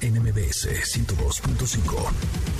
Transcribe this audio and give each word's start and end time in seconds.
NMBS 0.00 0.66
102.5. 0.66 2.57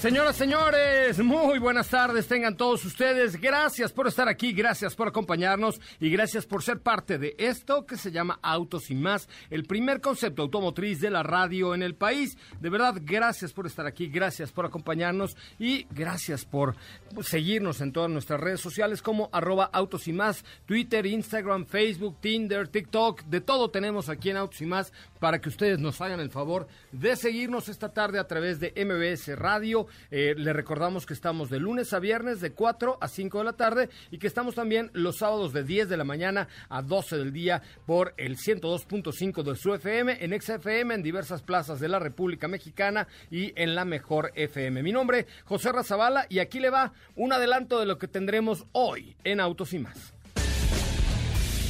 Señoras, 0.00 0.36
señores, 0.36 1.18
muy 1.18 1.58
buenas 1.58 1.88
tardes 1.88 2.28
tengan 2.28 2.56
todos 2.56 2.84
ustedes. 2.84 3.40
Gracias 3.40 3.92
por 3.92 4.06
estar 4.06 4.28
aquí, 4.28 4.52
gracias 4.52 4.94
por 4.94 5.08
acompañarnos 5.08 5.80
y 5.98 6.08
gracias 6.08 6.46
por 6.46 6.62
ser 6.62 6.78
parte 6.78 7.18
de 7.18 7.34
esto 7.36 7.84
que 7.84 7.96
se 7.96 8.12
llama 8.12 8.38
Autos 8.40 8.92
y 8.92 8.94
más, 8.94 9.28
el 9.50 9.64
primer 9.64 10.00
concepto 10.00 10.42
automotriz 10.42 11.00
de 11.00 11.10
la 11.10 11.24
radio 11.24 11.74
en 11.74 11.82
el 11.82 11.96
país. 11.96 12.38
De 12.60 12.70
verdad, 12.70 12.94
gracias 13.00 13.52
por 13.52 13.66
estar 13.66 13.86
aquí, 13.86 14.06
gracias 14.06 14.52
por 14.52 14.66
acompañarnos 14.66 15.36
y 15.58 15.84
gracias 15.90 16.44
por 16.44 16.76
seguirnos 17.20 17.80
en 17.80 17.90
todas 17.90 18.08
nuestras 18.08 18.38
redes 18.38 18.60
sociales 18.60 19.02
como 19.02 19.28
arroba 19.32 19.68
Autos 19.72 20.06
y 20.06 20.12
más, 20.12 20.44
Twitter, 20.64 21.06
Instagram, 21.06 21.66
Facebook, 21.66 22.18
Tinder, 22.20 22.68
TikTok, 22.68 23.24
de 23.24 23.40
todo 23.40 23.68
tenemos 23.68 24.08
aquí 24.08 24.30
en 24.30 24.36
Autos 24.36 24.60
y 24.60 24.66
más 24.66 24.92
para 25.18 25.40
que 25.40 25.48
ustedes 25.48 25.80
nos 25.80 26.00
hagan 26.00 26.20
el 26.20 26.30
favor 26.30 26.68
de 26.92 27.16
seguirnos 27.16 27.68
esta 27.68 27.92
tarde 27.92 28.20
a 28.20 28.28
través 28.28 28.60
de 28.60 28.72
MBS 28.76 29.36
Radio 29.36 29.87
eh, 30.10 30.34
le 30.36 30.52
recordamos 30.52 31.06
que 31.06 31.14
estamos 31.14 31.50
de 31.50 31.58
lunes 31.58 31.92
a 31.92 31.98
viernes 31.98 32.40
de 32.40 32.52
4 32.52 32.98
a 33.00 33.08
5 33.08 33.38
de 33.38 33.44
la 33.44 33.52
tarde 33.54 33.88
y 34.10 34.18
que 34.18 34.26
estamos 34.26 34.54
también 34.54 34.90
los 34.92 35.18
sábados 35.18 35.52
de 35.52 35.64
10 35.64 35.88
de 35.88 35.96
la 35.96 36.04
mañana 36.04 36.48
a 36.68 36.82
12 36.82 37.16
del 37.16 37.32
día 37.32 37.62
por 37.86 38.14
el 38.16 38.36
102.5 38.36 39.42
de 39.42 39.56
su 39.56 39.74
FM, 39.74 40.24
en 40.24 40.40
XFM, 40.40 40.94
en 40.94 41.02
diversas 41.02 41.42
plazas 41.42 41.80
de 41.80 41.88
la 41.88 41.98
República 41.98 42.48
Mexicana 42.48 43.06
y 43.30 43.52
en 43.60 43.74
la 43.74 43.84
mejor 43.84 44.32
FM. 44.34 44.82
Mi 44.82 44.92
nombre, 44.92 45.26
José 45.44 45.72
Razabala, 45.72 46.26
y 46.28 46.38
aquí 46.38 46.60
le 46.60 46.70
va 46.70 46.92
un 47.16 47.32
adelanto 47.32 47.80
de 47.80 47.86
lo 47.86 47.98
que 47.98 48.08
tendremos 48.08 48.66
hoy 48.72 49.16
en 49.24 49.40
Autos 49.40 49.72
y 49.72 49.78
más. 49.78 50.14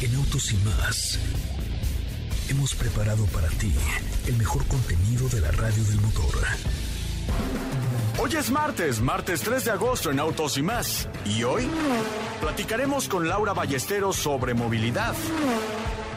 En 0.02 0.14
Autos 0.14 0.52
y 0.52 0.56
más 0.58 1.18
hemos 2.48 2.74
preparado 2.74 3.26
para 3.26 3.48
ti 3.48 3.72
el 4.26 4.36
mejor 4.36 4.66
contenido 4.66 5.28
de 5.28 5.40
la 5.40 5.50
radio 5.50 5.84
del 5.84 6.00
motor. 6.00 6.34
Hoy 8.20 8.34
es 8.34 8.50
martes, 8.50 9.00
martes 9.00 9.42
3 9.42 9.64
de 9.66 9.70
agosto 9.70 10.10
en 10.10 10.18
Autos 10.18 10.58
y 10.58 10.62
más. 10.62 11.08
Y 11.24 11.44
hoy 11.44 11.68
platicaremos 12.40 13.08
con 13.08 13.28
Laura 13.28 13.52
Ballesteros 13.52 14.16
sobre 14.16 14.54
movilidad. 14.54 15.14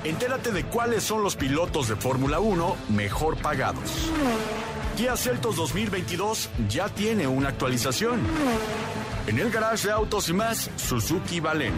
Entérate 0.03 0.51
de 0.51 0.63
cuáles 0.65 1.03
son 1.03 1.21
los 1.21 1.35
pilotos 1.35 1.87
de 1.87 1.95
Fórmula 1.95 2.39
1 2.39 2.75
mejor 2.89 3.37
pagados. 3.37 4.09
Kia 4.97 5.15
Celtos 5.15 5.55
2022 5.55 6.49
ya 6.67 6.89
tiene 6.89 7.27
una 7.27 7.49
actualización. 7.49 8.19
En 9.27 9.37
el 9.37 9.51
garage 9.51 9.87
de 9.87 9.93
Autos 9.93 10.27
y 10.29 10.33
más, 10.33 10.71
Suzuki 10.77 11.39
Baleno. 11.39 11.77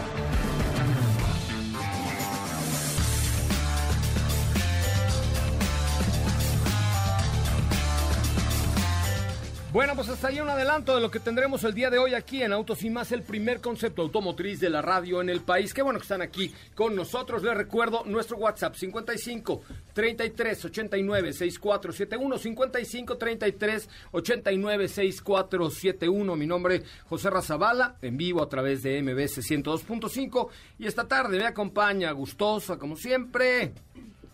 Bueno, 9.71 9.95
pues 9.95 10.09
hasta 10.09 10.27
ahí 10.27 10.41
un 10.41 10.49
adelanto 10.49 10.93
de 10.93 10.99
lo 10.99 11.09
que 11.09 11.21
tendremos 11.21 11.63
el 11.63 11.73
día 11.73 11.89
de 11.89 11.97
hoy 11.97 12.13
aquí 12.13 12.43
en 12.43 12.51
Autos 12.51 12.83
y 12.83 12.89
Más, 12.89 13.13
el 13.13 13.23
primer 13.23 13.61
concepto 13.61 14.01
automotriz 14.01 14.59
de 14.59 14.69
la 14.69 14.81
radio 14.81 15.21
en 15.21 15.29
el 15.29 15.39
país. 15.39 15.73
Qué 15.73 15.81
bueno 15.81 15.97
que 15.97 16.03
están 16.03 16.21
aquí 16.21 16.53
con 16.75 16.93
nosotros. 16.93 17.41
Les 17.41 17.55
recuerdo 17.55 18.03
nuestro 18.03 18.35
WhatsApp 18.35 18.75
55 18.75 19.61
33 19.93 20.65
89 20.65 21.31
6471 21.31 22.37
55 22.37 23.17
33 23.17 23.89
89 24.11 24.87
6471. 24.89 26.35
Mi 26.35 26.45
nombre 26.45 26.83
José 27.07 27.29
Razabala, 27.29 27.95
en 28.01 28.17
vivo 28.17 28.43
a 28.43 28.49
través 28.49 28.83
de 28.83 29.01
MBS 29.01 29.37
102.5 29.37 30.49
y 30.79 30.85
esta 30.85 31.07
tarde 31.07 31.37
me 31.37 31.45
acompaña 31.45 32.11
gustosa 32.11 32.75
como 32.77 32.97
siempre 32.97 33.71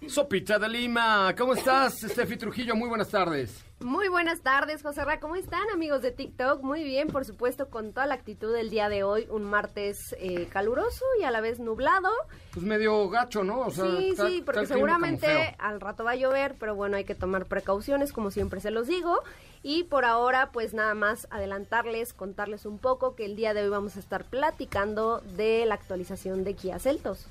Sopita 0.07 0.57
de 0.57 0.67
Lima. 0.67 1.35
¿Cómo 1.37 1.53
estás, 1.53 1.99
Steffi 1.99 2.37
Trujillo? 2.37 2.75
Muy 2.75 2.89
buenas 2.89 3.09
tardes. 3.09 3.66
Muy 3.79 4.07
buenas 4.07 4.41
tardes, 4.41 4.81
José 4.81 5.05
Ra. 5.05 5.19
¿Cómo 5.19 5.35
están, 5.35 5.69
amigos 5.71 6.01
de 6.01 6.11
TikTok? 6.11 6.63
Muy 6.63 6.83
bien, 6.83 7.09
por 7.09 7.25
supuesto, 7.25 7.69
con 7.69 7.93
toda 7.93 8.07
la 8.07 8.15
actitud 8.15 8.51
del 8.51 8.71
día 8.71 8.89
de 8.89 9.03
hoy. 9.03 9.27
Un 9.29 9.43
martes 9.43 10.15
eh, 10.19 10.47
caluroso 10.51 11.05
y 11.21 11.25
a 11.25 11.29
la 11.29 11.41
vez 11.41 11.59
nublado. 11.59 12.09
Pues 12.53 12.65
medio 12.65 13.07
gacho, 13.07 13.43
¿no? 13.43 13.69
sí, 13.69 14.15
sí, 14.17 14.41
porque 14.43 14.65
seguramente 14.65 15.55
al 15.59 15.79
rato 15.79 16.03
va 16.03 16.11
a 16.11 16.15
llover, 16.15 16.55
pero 16.59 16.73
bueno, 16.73 16.97
hay 16.97 17.03
que 17.03 17.13
tomar 17.13 17.45
precauciones, 17.45 18.13
como 18.13 18.31
siempre 18.31 18.61
se 18.61 18.71
los 18.71 18.87
digo. 18.87 19.21
Y 19.61 19.83
por 19.83 20.05
ahora, 20.05 20.49
pues 20.51 20.73
nada 20.73 20.95
más 20.95 21.27
adelantarles, 21.29 22.13
contarles 22.13 22.65
un 22.65 22.79
poco 22.79 23.15
que 23.15 23.25
el 23.25 23.35
día 23.35 23.53
de 23.53 23.61
hoy 23.61 23.69
vamos 23.69 23.95
a 23.95 23.99
estar 23.99 24.23
platicando 24.23 25.21
de 25.35 25.67
la 25.67 25.75
actualización 25.75 26.43
de 26.43 26.55
Kia 26.55 26.79
Celtos. 26.79 27.27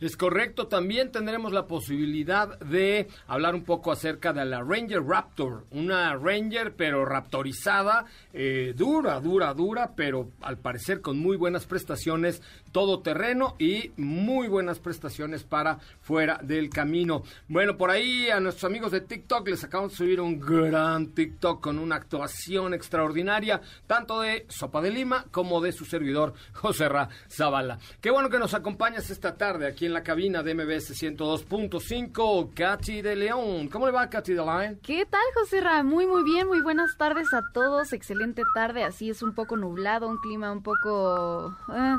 Es 0.00 0.16
correcto, 0.16 0.66
también 0.66 1.12
tendremos 1.12 1.52
la 1.52 1.66
posibilidad 1.66 2.58
de 2.60 3.08
hablar 3.26 3.54
un 3.54 3.64
poco 3.64 3.92
acerca 3.92 4.32
de 4.32 4.46
la 4.46 4.62
Ranger 4.62 5.02
Raptor, 5.02 5.66
una 5.72 6.16
Ranger 6.16 6.74
pero 6.74 7.04
raptorizada, 7.04 8.06
eh, 8.32 8.72
dura, 8.74 9.20
dura, 9.20 9.52
dura, 9.52 9.92
pero 9.94 10.30
al 10.40 10.56
parecer 10.56 11.02
con 11.02 11.18
muy 11.18 11.36
buenas 11.36 11.66
prestaciones, 11.66 12.40
todo 12.72 13.00
terreno 13.00 13.56
y 13.58 13.92
muy 13.96 14.48
buenas 14.48 14.78
prestaciones 14.78 15.44
para 15.44 15.78
fuera 16.00 16.38
del 16.42 16.70
camino. 16.70 17.22
Bueno, 17.48 17.76
por 17.76 17.90
ahí 17.90 18.30
a 18.30 18.40
nuestros 18.40 18.64
amigos 18.64 18.92
de 18.92 19.00
TikTok 19.00 19.48
les 19.48 19.64
acabamos 19.64 19.92
de 19.92 19.98
subir 19.98 20.20
un 20.20 20.38
gran 20.38 21.08
TikTok 21.08 21.60
con 21.60 21.78
una 21.78 21.96
actuación 21.96 22.74
extraordinaria, 22.74 23.60
tanto 23.86 24.20
de 24.20 24.46
Sopa 24.48 24.80
de 24.80 24.90
Lima 24.90 25.24
como 25.30 25.60
de 25.60 25.72
su 25.72 25.84
servidor 25.84 26.34
José 26.52 26.88
Ra 26.88 27.08
Zavala. 27.28 27.78
Qué 28.00 28.10
bueno 28.10 28.28
que 28.28 28.38
nos 28.38 28.54
acompañas 28.54 29.10
esta 29.10 29.36
tarde 29.36 29.66
aquí 29.66 29.86
en 29.86 29.92
la 29.92 30.02
cabina 30.02 30.42
de 30.42 30.54
MBS 30.54 30.90
102.5, 31.02 32.54
Katy 32.54 33.02
de 33.02 33.16
León. 33.16 33.68
¿Cómo 33.68 33.86
le 33.86 33.92
va, 33.92 34.08
Katy 34.08 34.32
de 34.32 34.44
León? 34.44 34.80
¿Qué 34.82 35.06
tal, 35.06 35.22
José 35.34 35.60
Ra? 35.60 35.82
Muy, 35.82 36.06
muy 36.06 36.24
bien. 36.24 36.46
Muy 36.46 36.60
buenas 36.60 36.96
tardes 36.96 37.32
a 37.32 37.42
todos. 37.52 37.92
Excelente 37.92 38.42
tarde. 38.54 38.84
Así 38.84 39.10
es 39.10 39.22
un 39.22 39.34
poco 39.34 39.56
nublado, 39.56 40.08
un 40.08 40.18
clima 40.18 40.52
un 40.52 40.62
poco... 40.62 41.56
Eh, 41.74 41.96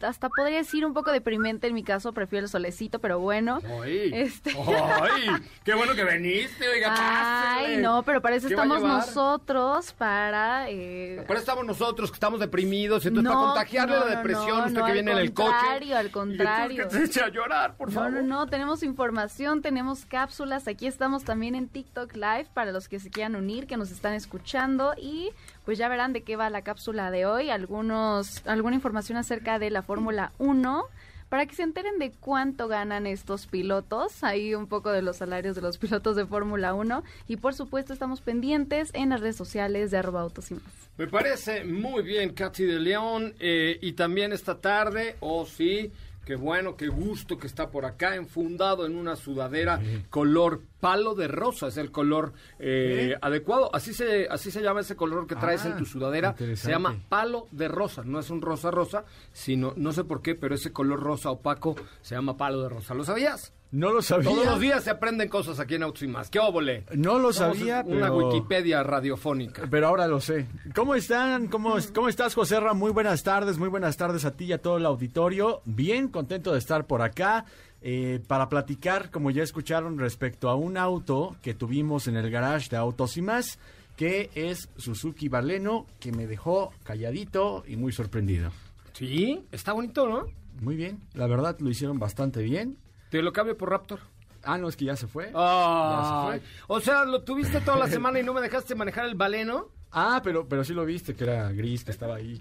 hasta 0.00 0.28
podría 0.28 0.58
decir 0.58 0.84
un 0.84 0.92
poco 0.92 1.12
deprimente 1.12 1.66
en 1.66 1.74
mi 1.74 1.82
caso, 1.82 2.12
prefiero 2.12 2.44
el 2.44 2.50
solecito, 2.50 2.98
pero 2.98 3.18
bueno. 3.18 3.60
¡Ay! 3.82 4.10
Este... 4.12 4.50
¡Ay! 4.56 5.28
¡Qué 5.64 5.74
bueno 5.74 5.94
que 5.94 6.04
viniste! 6.04 6.68
Oiga, 6.68 6.94
¡Ay, 6.96 7.78
no! 7.78 8.02
Pero 8.02 8.20
para 8.20 8.36
eso 8.36 8.48
estamos 8.48 8.82
nosotros, 8.82 9.92
para... 9.92 10.68
Eh... 10.68 11.22
Para 11.26 11.34
eso 11.34 11.40
estamos 11.40 11.64
nosotros, 11.64 12.10
que 12.10 12.16
estamos 12.16 12.40
deprimidos, 12.40 13.06
entonces 13.06 13.32
para 13.32 13.46
contagiarle 13.46 13.96
la 13.98 14.06
depresión, 14.06 14.64
usted 14.66 14.82
que 14.82 14.92
viene 14.92 15.12
en 15.12 15.18
el 15.18 15.32
coche. 15.32 15.48
Al 15.48 15.60
contrario, 15.60 15.96
al 15.96 16.10
contrario. 16.10 16.88
que 16.88 17.06
se 17.06 17.22
a 17.22 17.28
llorar, 17.28 17.76
por 17.76 17.90
favor. 17.90 18.12
No, 18.12 18.22
no, 18.22 18.26
no, 18.26 18.46
tenemos 18.46 18.82
información, 18.82 19.62
tenemos 19.62 20.06
cápsulas, 20.06 20.68
aquí 20.68 20.86
estamos 20.86 21.24
también 21.24 21.54
en 21.54 21.68
TikTok 21.68 22.14
Live 22.14 22.48
para 22.52 22.72
los 22.72 22.88
que 22.88 22.98
se 22.98 23.10
quieran 23.10 23.36
unir, 23.36 23.66
que 23.66 23.76
nos 23.76 23.90
están 23.90 24.14
escuchando 24.14 24.94
y 24.96 25.30
pues 25.66 25.78
ya 25.78 25.88
verán 25.88 26.12
de 26.12 26.22
qué 26.22 26.36
va 26.36 26.48
la 26.48 26.62
cápsula 26.62 27.10
de 27.10 27.26
hoy, 27.26 27.50
algunos, 27.50 28.46
alguna 28.46 28.76
información 28.76 29.18
acerca 29.18 29.58
de 29.58 29.68
la 29.68 29.82
Fórmula 29.82 30.32
1 30.38 30.84
para 31.28 31.44
que 31.44 31.56
se 31.56 31.64
enteren 31.64 31.98
de 31.98 32.12
cuánto 32.12 32.68
ganan 32.68 33.04
estos 33.04 33.48
pilotos, 33.48 34.22
ahí 34.22 34.54
un 34.54 34.68
poco 34.68 34.92
de 34.92 35.02
los 35.02 35.16
salarios 35.16 35.56
de 35.56 35.62
los 35.62 35.76
pilotos 35.78 36.14
de 36.14 36.24
Fórmula 36.24 36.72
1 36.72 37.02
y 37.26 37.36
por 37.38 37.52
supuesto 37.52 37.92
estamos 37.92 38.20
pendientes 38.20 38.90
en 38.94 39.10
las 39.10 39.20
redes 39.20 39.34
sociales 39.34 39.90
de 39.90 39.98
arroba 39.98 40.20
autos 40.20 40.52
y 40.52 40.54
más. 40.54 40.62
Me 40.96 41.08
parece 41.08 41.64
muy 41.64 42.04
bien, 42.04 42.32
Katy 42.32 42.64
de 42.64 42.78
León, 42.78 43.34
eh, 43.40 43.76
y 43.82 43.92
también 43.92 44.32
esta 44.32 44.60
tarde, 44.60 45.16
oh 45.18 45.44
sí, 45.44 45.92
Qué 46.26 46.34
bueno, 46.34 46.76
qué 46.76 46.88
gusto 46.88 47.38
que 47.38 47.46
está 47.46 47.70
por 47.70 47.84
acá, 47.84 48.16
enfundado 48.16 48.84
en 48.84 48.96
una 48.96 49.14
sudadera 49.14 49.80
color 50.10 50.60
palo 50.80 51.14
de 51.14 51.28
rosa, 51.28 51.68
es 51.68 51.76
el 51.76 51.90
color 51.90 52.32
eh, 52.58 53.16
adecuado. 53.20 53.74
Así 53.74 53.92
se, 53.92 54.26
así 54.28 54.50
se 54.50 54.62
llama 54.62 54.80
ese 54.80 54.96
color 54.96 55.26
que 55.26 55.36
traes 55.36 55.64
en 55.64 55.76
tu 55.76 55.84
ah, 55.84 55.86
sudadera. 55.86 56.34
Se 56.54 56.70
llama 56.70 56.96
palo 57.08 57.46
de 57.50 57.68
rosa, 57.68 58.02
no 58.04 58.18
es 58.18 58.30
un 58.30 58.42
rosa 58.42 58.70
rosa, 58.70 59.04
sino, 59.32 59.72
no 59.76 59.92
sé 59.92 60.04
por 60.04 60.22
qué, 60.22 60.34
pero 60.34 60.54
ese 60.54 60.72
color 60.72 61.00
rosa 61.00 61.30
opaco 61.30 61.76
se 62.02 62.14
llama 62.14 62.36
palo 62.36 62.62
de 62.62 62.68
rosa. 62.68 62.94
¿Lo 62.94 63.04
sabías? 63.04 63.52
No 63.72 63.92
lo 63.92 64.00
sabía. 64.00 64.30
Todos 64.30 64.46
los 64.46 64.60
días 64.60 64.84
se 64.84 64.90
aprenden 64.90 65.28
cosas 65.28 65.58
aquí 65.58 65.74
en 65.74 65.82
Autos 65.82 66.02
y 66.02 66.06
Más. 66.06 66.30
¿Qué 66.30 66.38
óvole? 66.38 66.84
No 66.94 67.18
lo 67.18 67.32
sabía, 67.32 67.82
Una 67.84 68.12
Wikipedia 68.12 68.82
radiofónica. 68.82 69.64
Pero 69.68 69.88
ahora 69.88 70.06
lo 70.06 70.20
sé. 70.20 70.46
¿Cómo 70.74 70.94
están? 70.94 71.48
¿Cómo, 71.48 71.76
cómo 71.92 72.08
estás, 72.08 72.34
José 72.34 72.60
Ra? 72.60 72.74
Muy 72.74 72.92
buenas 72.92 73.22
tardes, 73.24 73.58
muy 73.58 73.68
buenas 73.68 73.96
tardes 73.96 74.24
a 74.24 74.36
ti 74.36 74.46
y 74.46 74.52
a 74.52 74.62
todo 74.62 74.76
el 74.76 74.86
auditorio. 74.86 75.62
Bien 75.64 76.08
contento 76.08 76.52
de 76.52 76.58
estar 76.58 76.86
por 76.86 77.02
acá. 77.02 77.44
Eh, 77.82 78.20
para 78.26 78.48
platicar, 78.48 79.10
como 79.10 79.30
ya 79.30 79.42
escucharon, 79.42 79.98
respecto 79.98 80.48
a 80.48 80.56
un 80.56 80.76
auto 80.76 81.36
que 81.42 81.54
tuvimos 81.54 82.08
en 82.08 82.16
el 82.16 82.30
garage 82.30 82.68
de 82.70 82.76
Autos 82.76 83.16
y 83.16 83.22
Más, 83.22 83.58
que 83.96 84.30
es 84.34 84.68
Suzuki 84.76 85.28
Baleno, 85.28 85.86
que 86.00 86.12
me 86.12 86.26
dejó 86.26 86.72
calladito 86.84 87.64
y 87.66 87.76
muy 87.76 87.92
sorprendido. 87.92 88.50
Sí, 88.92 89.46
está 89.52 89.72
bonito, 89.72 90.08
¿no? 90.08 90.26
Muy 90.60 90.74
bien, 90.74 91.00
la 91.14 91.26
verdad 91.26 91.56
lo 91.60 91.70
hicieron 91.70 91.98
bastante 91.98 92.42
bien. 92.42 92.78
Te 93.10 93.22
lo 93.22 93.32
cambio 93.32 93.56
por 93.56 93.70
Raptor. 93.70 94.00
Ah, 94.42 94.58
no, 94.58 94.68
es 94.68 94.76
que 94.76 94.84
ya 94.84 94.96
se 94.96 95.06
fue. 95.06 95.30
Ah, 95.34 96.30
ya 96.32 96.38
se 96.38 96.40
fue. 96.40 96.50
O 96.68 96.80
sea, 96.80 97.04
lo 97.04 97.22
tuviste 97.22 97.60
toda 97.60 97.76
la 97.76 97.88
semana 97.88 98.20
y 98.20 98.22
no 98.22 98.32
me 98.32 98.40
dejaste 98.40 98.74
manejar 98.74 99.06
el 99.06 99.16
baleno. 99.16 99.68
Ah, 99.98 100.20
pero, 100.22 100.46
pero 100.46 100.62
sí 100.62 100.74
lo 100.74 100.84
viste, 100.84 101.14
que 101.14 101.24
era 101.24 101.50
gris, 101.52 101.82
que 101.82 101.90
estaba 101.90 102.16
ahí. 102.16 102.38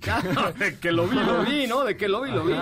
que 0.82 0.92
lo 0.92 1.08
vi, 1.08 1.16
lo 1.16 1.46
vi, 1.46 1.68
¿no? 1.68 1.86
De 1.86 1.96
que 1.96 2.10
lo 2.10 2.22
vi, 2.22 2.32
lo 2.32 2.44
vi. 2.44 2.54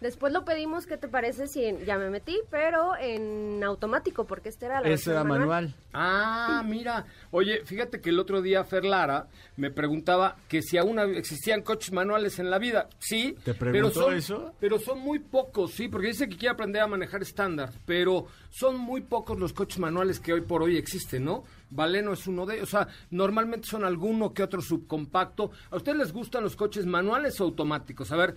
Después 0.00 0.32
lo 0.32 0.44
pedimos, 0.44 0.84
¿qué 0.84 0.96
te 0.96 1.06
parece 1.06 1.46
si 1.46 1.62
ya 1.86 1.96
me 1.96 2.10
metí? 2.10 2.40
Pero 2.50 2.96
en 2.98 3.62
automático, 3.62 4.24
porque 4.24 4.48
este 4.48 4.66
era 4.66 4.80
la 4.80 4.88
Ese 4.88 5.12
era 5.12 5.22
manual. 5.22 5.72
Ah, 5.92 6.64
mira. 6.66 7.06
Oye, 7.30 7.64
fíjate 7.64 8.00
que 8.00 8.10
el 8.10 8.18
otro 8.18 8.42
día 8.42 8.64
Fer 8.64 8.84
Lara 8.84 9.28
me 9.56 9.70
preguntaba 9.70 10.34
que 10.48 10.60
si 10.60 10.76
aún 10.76 10.98
existían 10.98 11.62
coches 11.62 11.92
manuales 11.92 12.40
en 12.40 12.50
la 12.50 12.58
vida. 12.58 12.88
Sí. 12.98 13.36
¿Te 13.44 13.54
preguntó 13.54 13.92
pero 13.92 14.06
son, 14.06 14.14
eso? 14.16 14.54
Pero 14.58 14.80
son 14.80 14.98
muy 14.98 15.20
pocos, 15.20 15.70
sí, 15.70 15.86
porque 15.86 16.08
dice 16.08 16.28
que 16.28 16.36
quiere 16.36 16.54
aprender 16.54 16.82
a 16.82 16.88
manejar 16.88 17.22
estándar, 17.22 17.70
pero 17.86 18.26
son 18.50 18.76
muy 18.76 19.02
pocos 19.02 19.38
los 19.38 19.52
coches 19.52 19.78
manuales 19.78 20.18
que 20.18 20.32
hoy 20.32 20.40
por 20.40 20.64
hoy 20.64 20.78
existen, 20.78 21.26
¿no? 21.26 21.44
Valeno 21.72 22.12
es 22.12 22.26
uno 22.26 22.46
de 22.46 22.56
ellos. 22.56 22.68
O 22.68 22.70
sea, 22.70 22.88
normalmente 23.10 23.66
son 23.66 23.84
alguno 23.84 24.32
que 24.32 24.42
otro 24.42 24.60
subcompacto. 24.60 25.50
¿A 25.70 25.76
ustedes 25.76 25.98
les 25.98 26.12
gustan 26.12 26.44
los 26.44 26.56
coches 26.56 26.86
manuales 26.86 27.40
o 27.40 27.44
automáticos? 27.44 28.12
A 28.12 28.16
ver, 28.16 28.34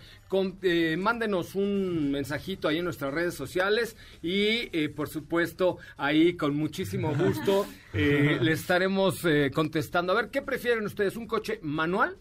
eh, 0.61 0.95
mándenos 0.97 1.55
un 1.55 2.11
mensajito 2.11 2.67
ahí 2.67 2.79
en 2.79 2.85
nuestras 2.85 3.13
redes 3.13 3.35
sociales 3.35 3.95
y, 4.21 4.69
eh, 4.71 4.89
por 4.89 5.09
supuesto, 5.09 5.77
ahí 5.97 6.35
con 6.35 6.55
muchísimo 6.55 7.13
gusto 7.17 7.65
eh, 7.93 8.39
les 8.41 8.61
estaremos 8.61 9.21
contestando. 9.53 10.13
A 10.13 10.15
ver, 10.15 10.29
¿qué 10.29 10.41
prefieren 10.41 10.85
ustedes? 10.85 11.15
¿Un 11.15 11.27
coche 11.27 11.59
manual? 11.61 12.17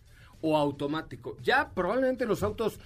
o 0.46 0.58
automático. 0.58 1.38
Ya 1.43 1.70
probablemente 1.70 2.26
los 2.26 2.43
autos 2.43 2.78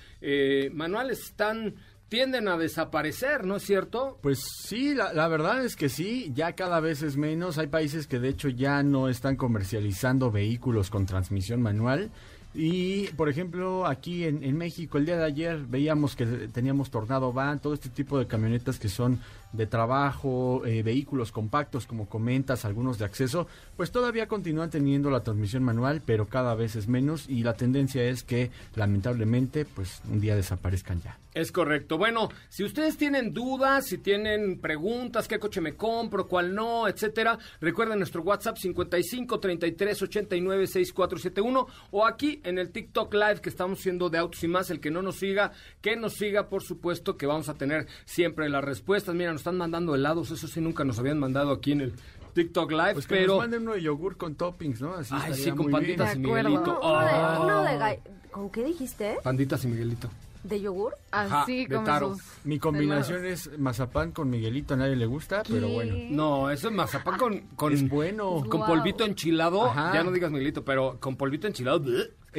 manuales 0.71 1.19
están 1.19 1.75
tienden 2.09 2.49
a 2.49 2.57
desaparecer, 2.57 3.45
¿no 3.45 3.57
es 3.57 3.63
cierto? 3.63 4.19
Pues 4.23 4.41
sí, 4.63 4.95
la, 4.95 5.29
verdad 5.29 5.65
es 5.65 5.77
que 5.77 5.89
sí, 5.89 6.33
ya 6.35 6.53
cada 6.53 6.81
vez 6.81 7.03
es 7.03 7.17
menos. 7.17 7.59
Hay 7.59 7.67
países 7.67 8.07
que 8.07 8.19
de 8.19 8.31
hecho 8.31 8.49
ya 8.49 8.83
no 8.83 9.09
están 9.09 9.37
comercializando 9.37 10.31
vehículos 10.31 10.91
con 10.91 11.07
transmisión 11.07 11.61
manual. 11.61 12.11
Y, 12.55 13.09
por 13.09 13.29
ejemplo, 13.29 13.87
aquí 13.87 14.25
en, 14.25 14.43
en 14.43 14.57
México, 14.57 14.97
el 14.97 15.05
día 15.05 15.19
de 15.19 15.25
ayer 15.25 15.59
veíamos 15.69 16.17
que 16.17 16.25
teníamos 16.27 16.91
Tornado 16.91 17.33
Van, 17.33 17.61
todo 17.61 17.75
este 17.75 17.91
tipo 17.91 18.19
de 18.19 18.27
camionetas 18.27 18.79
que 18.79 18.89
son 18.89 19.21
de 19.53 19.67
trabajo, 19.67 20.63
eh, 20.67 20.83
vehículos 20.83 21.33
compactos, 21.33 21.87
como 21.87 22.09
comentas, 22.09 22.65
algunos 22.65 22.99
de 22.99 23.05
acceso, 23.05 23.47
pues 23.77 23.91
todavía 23.91 24.29
continúan 24.29 24.71
teniendo 24.71 25.11
la 25.11 25.21
transmisión 25.21 25.63
manual, 25.63 26.03
pero 26.05 26.27
cada 26.27 26.55
vez 26.55 26.77
es 26.77 26.89
menos 26.89 27.29
y 27.29 27.43
la 27.43 27.55
tendencia 27.55 28.05
es 28.05 28.23
que 28.23 28.51
lamentablemente 28.75 29.65
pues 29.65 30.01
un 30.11 30.21
día 30.21 30.37
desaparezcan 30.37 31.01
ya. 31.03 31.19
Es 31.35 31.53
correcto. 31.53 31.99
Bueno, 31.99 32.31
si 32.49 32.65
ustedes 32.65 32.97
tienen 32.97 33.33
dudas, 33.33 33.87
si 33.87 33.99
tienen 33.99 34.59
preguntas, 34.59 35.29
qué 35.29 35.39
coche 35.39 35.61
me 35.61 35.77
compro, 35.77 36.27
cuál 36.27 36.53
no, 36.53 36.89
etcétera, 36.89 37.39
recuerden 37.61 37.99
nuestro 37.99 38.23
WhatsApp 38.23 38.57
55 38.57 39.39
33 39.39 40.03
89 40.03 40.67
6471 40.67 41.67
o 41.93 42.07
aquí 42.07 42.41
en 42.43 42.59
el 42.59 42.71
TikTok 42.71 43.15
Live 43.15 43.41
que 43.41 43.51
estamos 43.51 43.79
haciendo 43.79 44.11
de 44.11 44.19
autos 44.19 44.43
y 44.43 44.49
más, 44.49 44.71
el 44.71 44.81
que 44.81 44.91
no 44.91 45.01
nos 45.01 45.17
siga, 45.17 45.53
que 45.81 45.97
nos 45.97 46.15
siga, 46.15 46.49
por 46.49 46.65
supuesto 46.65 47.17
que 47.17 47.27
vamos 47.27 47.49
a 47.49 47.55
tener 47.55 47.87
siempre 48.05 48.49
las 48.49 48.65
respuestas. 48.65 49.15
Mira, 49.15 49.31
nos 49.39 49.43
están 49.43 49.57
mandando 49.57 49.95
helados, 49.95 50.33
eso 50.33 50.49
sí 50.49 50.61
nunca 50.61 50.83
nos 50.85 50.99
habían 50.99 51.21
mandado 51.21 51.53
aquí 51.53 51.71
en 51.71 51.83
el 51.83 51.93
TikTok 52.35 52.73
Live, 52.73 52.95
pues 52.95 53.07
pero... 53.07 53.35
nos 53.35 53.39
manden 53.39 53.63
uno 53.63 53.75
de 53.75 53.83
yogur 53.83 54.17
con 54.17 54.35
toppings, 54.35 54.81
¿no? 54.81 54.95
Así 54.95 55.15
Ay, 55.17 55.35
sí, 55.35 55.53
con 55.53 55.71
panditas 55.71 56.17
y 56.17 56.19
Miguelito. 56.19 56.81
Uno 56.81 57.63
de, 57.63 57.71
ah. 57.71 57.97
¿Con 58.33 58.51
qué 58.51 58.65
dijiste? 58.65 59.19
Panditas 59.23 59.65
y 59.65 59.69
Miguelito. 59.69 60.11
¿De 60.43 60.61
yogur? 60.61 60.95
Así 61.13 61.67
como 61.67 62.17
Mi 62.45 62.59
combinación 62.59 63.27
es 63.27 63.57
mazapán 63.59 64.11
con 64.11 64.29
Miguelito, 64.29 64.75
a 64.75 64.77
nadie 64.77 64.97
le 64.97 65.07
gusta, 65.07 65.45
pero 65.49 65.69
bueno. 65.69 65.95
No, 66.11 66.51
eso 66.51 66.69
es 66.69 66.75
mazapán 66.75 67.17
con, 67.17 67.41
con... 67.55 67.73
Es 67.73 67.89
bueno. 67.89 68.45
Con 68.49 68.67
polvito 68.67 69.05
enchilado, 69.05 69.73
ya 69.73 70.03
no 70.03 70.11
digas 70.11 70.33
Miguelito, 70.33 70.65
pero 70.65 70.97
con 70.99 71.15
polvito 71.15 71.47
enchilado... 71.47 71.85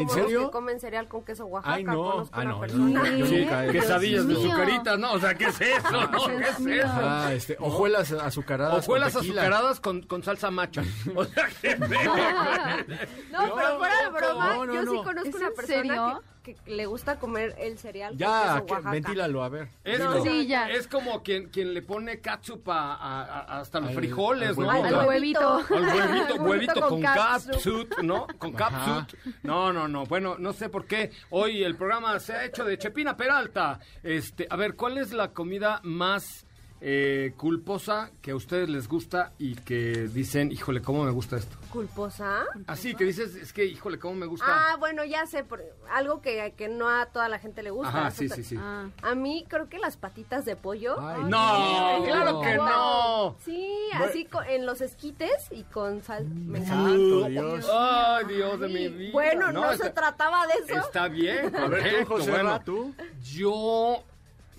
¿En 0.01 0.09
serio? 0.09 0.45
que 0.45 0.51
comen 0.51 0.79
cereal 0.79 1.07
con 1.07 1.23
queso 1.23 1.45
Oaxaca. 1.45 1.75
Ay, 1.75 1.83
no. 1.83 2.27
Ah, 2.31 2.43
no. 2.43 2.61
Sí, 2.67 3.47
quesadillas 3.71 4.27
de 4.27 4.33
azucaritas, 4.33 4.99
¿no? 4.99 5.13
O 5.13 5.19
sea, 5.19 5.33
¿qué 5.33 5.45
es 5.45 5.61
eso? 5.61 5.89
No, 6.09 6.25
¿qué 6.25 6.49
es 6.49 6.59
eso? 6.59 6.87
Ah, 6.87 7.33
este, 7.33 7.57
hojuelas 7.59 8.11
azucaradas 8.11 8.83
Hojuelas 8.87 9.15
azucaradas 9.15 9.79
con, 9.79 10.01
con 10.01 10.23
salsa 10.23 10.51
macha. 10.51 10.83
O 11.15 11.25
sea, 11.25 11.49
¿qué 11.61 11.75
No, 11.77 13.55
pero 13.55 13.77
fuera 13.77 14.03
de 14.03 14.09
broma, 14.09 14.65
yo 14.65 14.81
sí 14.81 15.03
conozco 15.03 15.37
una 15.37 15.49
persona 15.51 16.19
que, 16.43 16.55
le 16.65 16.85
gusta 16.85 17.19
comer 17.19 17.55
el 17.59 17.77
cereal 17.77 18.15
ya, 18.15 18.63
con 18.65 18.77
queso 18.77 18.91
ventílalo, 18.91 19.43
a 19.43 19.49
ver. 19.49 19.69
Es, 19.83 19.99
como, 19.99 20.23
sí, 20.23 20.47
ya. 20.47 20.69
es 20.69 20.87
como 20.87 21.21
quien, 21.21 21.49
quien 21.49 21.73
le 21.73 21.81
pone 21.81 22.21
catsup 22.21 22.69
a, 22.69 22.95
a, 22.95 23.59
hasta 23.59 23.79
los 23.79 23.93
frijoles, 23.93 24.57
¿no? 24.57 24.69
Al 24.71 25.07
huevito. 25.07 25.61
Al 25.69 25.83
huevito, 25.83 26.43
huevito 26.43 26.87
con, 26.87 27.01
catsup, 27.01 28.01
¿no? 28.01 28.27
Con 28.37 28.53
catsup. 28.53 29.17
No, 29.43 29.73
no, 29.73 29.87
no. 29.89 30.05
Bueno, 30.05 30.37
no 30.37 30.53
sé 30.53 30.69
por 30.69 30.85
qué 30.85 31.11
hoy 31.31 31.63
el 31.63 31.75
programa 31.75 32.17
se 32.19 32.33
ha 32.33 32.45
hecho 32.45 32.63
de 32.63 32.77
Chepina 32.77 33.17
Peralta. 33.17 33.79
Este, 34.03 34.47
a 34.49 34.55
ver, 34.55 34.75
¿cuál 34.75 34.97
es 34.97 35.11
la 35.11 35.33
comida 35.33 35.81
más 35.83 36.45
eh, 36.81 37.33
culposa 37.35 38.11
que 38.21 38.31
a 38.31 38.35
ustedes 38.35 38.69
les 38.69 38.87
gusta 38.87 39.33
y 39.37 39.55
que 39.55 40.07
dicen, 40.13 40.51
híjole, 40.51 40.81
¿cómo 40.81 41.03
me 41.03 41.11
gusta 41.11 41.37
esto? 41.37 41.57
¿Culposa? 41.71 42.45
Así 42.67 42.95
que 42.95 43.03
dices, 43.03 43.35
es 43.35 43.51
que, 43.51 43.65
híjole, 43.65 43.99
¿cómo 43.99 44.15
me 44.15 44.25
gusta? 44.25 44.45
Ah, 44.47 44.75
bueno, 44.77 45.03
ya 45.03 45.25
sé, 45.25 45.43
por, 45.43 45.61
algo 45.91 46.21
que, 46.21 46.53
que 46.55 46.69
no 46.69 46.89
a 46.89 47.07
toda 47.07 47.27
la 47.27 47.39
gente 47.39 47.63
le 47.63 47.71
gusta. 47.71 47.89
Ajá, 47.89 48.11
sí, 48.11 48.29
sí, 48.29 48.43
sí. 48.43 48.55
Ah. 48.57 48.89
A 49.01 49.15
mí 49.15 49.45
creo 49.47 49.67
que 49.67 49.77
las 49.77 49.97
patitas 49.97 50.45
de 50.45 50.55
pollo. 50.55 50.95
no, 51.25 52.03
claro 52.05 52.41
que 52.41 52.55
no. 52.55 53.35
Sí, 53.43 53.75
así 53.95 54.27
en 54.47 54.65
los 54.65 54.81
esquites 54.81 55.49
y 55.51 55.63
con 55.63 56.01
sal. 56.03 56.25
Me 56.25 56.59
encanta. 56.59 57.29
Dios. 57.29 57.69
Ay, 57.71 58.25
Dios 58.25 58.59
de 58.59 58.67
mi 58.67 58.87
vida. 58.87 59.11
Bueno, 59.11 59.51
no, 59.51 59.75
se 59.75 59.89
trataba 59.89 60.47
de 60.47 60.53
eso. 60.53 60.79
Está 60.79 61.07
bien, 61.07 61.55
A 61.55 61.67
ver, 61.67 62.05
José, 62.05 62.31
bueno, 62.31 62.61
¿tú? 62.61 62.93
Yo 63.21 64.03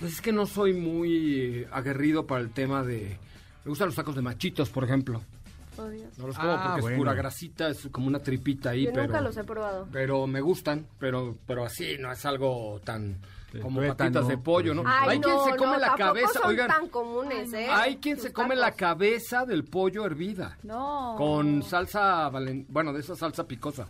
pues 0.00 0.14
es 0.14 0.21
que 0.21 0.33
no 0.33 0.47
soy 0.47 0.73
muy 0.73 1.66
aguerrido 1.71 2.26
para 2.26 2.40
el 2.40 2.50
tema 2.50 2.83
de... 2.83 3.19
Me 3.64 3.69
gustan 3.69 3.88
los 3.88 3.95
tacos 3.95 4.16
de 4.16 4.23
machitos, 4.23 4.71
por 4.71 4.85
ejemplo. 4.85 5.21
No 6.19 6.26
los 6.26 6.37
como 6.37 6.50
ah, 6.50 6.76
porque 6.78 6.92
es 6.92 6.99
pura 6.99 7.14
grasita, 7.14 7.69
es 7.69 7.88
como 7.90 8.07
una 8.07 8.19
tripita 8.19 8.71
ahí, 8.71 8.85
Yo 8.85 8.92
pero... 8.92 9.04
nunca 9.04 9.21
los 9.21 9.37
he 9.37 9.45
probado. 9.45 9.88
Pero 9.92 10.26
me 10.26 10.40
gustan, 10.40 10.87
pero, 10.99 11.37
pero 11.47 11.64
así, 11.64 11.97
no 11.99 12.12
es 12.12 12.25
algo 12.26 12.80
tan... 12.85 13.19
como 13.62 13.80
patitas 13.87 14.28
de 14.28 14.37
pollo, 14.38 14.75
¿no? 14.75 14.83
hay 14.87 15.21
quien 15.21 15.38
se 15.45 15.57
come 15.57 15.78
la 15.78 15.95
cabeza, 15.95 16.40
son 16.42 16.57
tan 16.57 16.88
comunes, 16.88 17.52
¿eh? 17.52 17.69
Hay 17.71 17.97
quien 17.97 18.19
se 18.19 18.33
come 18.33 18.57
la 18.57 18.73
cabeza 18.73 19.47
del 19.47 19.64
pollo 19.64 20.04
hervida. 20.04 20.59
No. 20.62 21.14
Con 21.16 21.62
salsa, 21.62 22.30
bueno, 22.69 22.92
de 22.92 23.00
esa 23.00 23.16
salsa 23.16 23.47
picosa. 23.47 23.87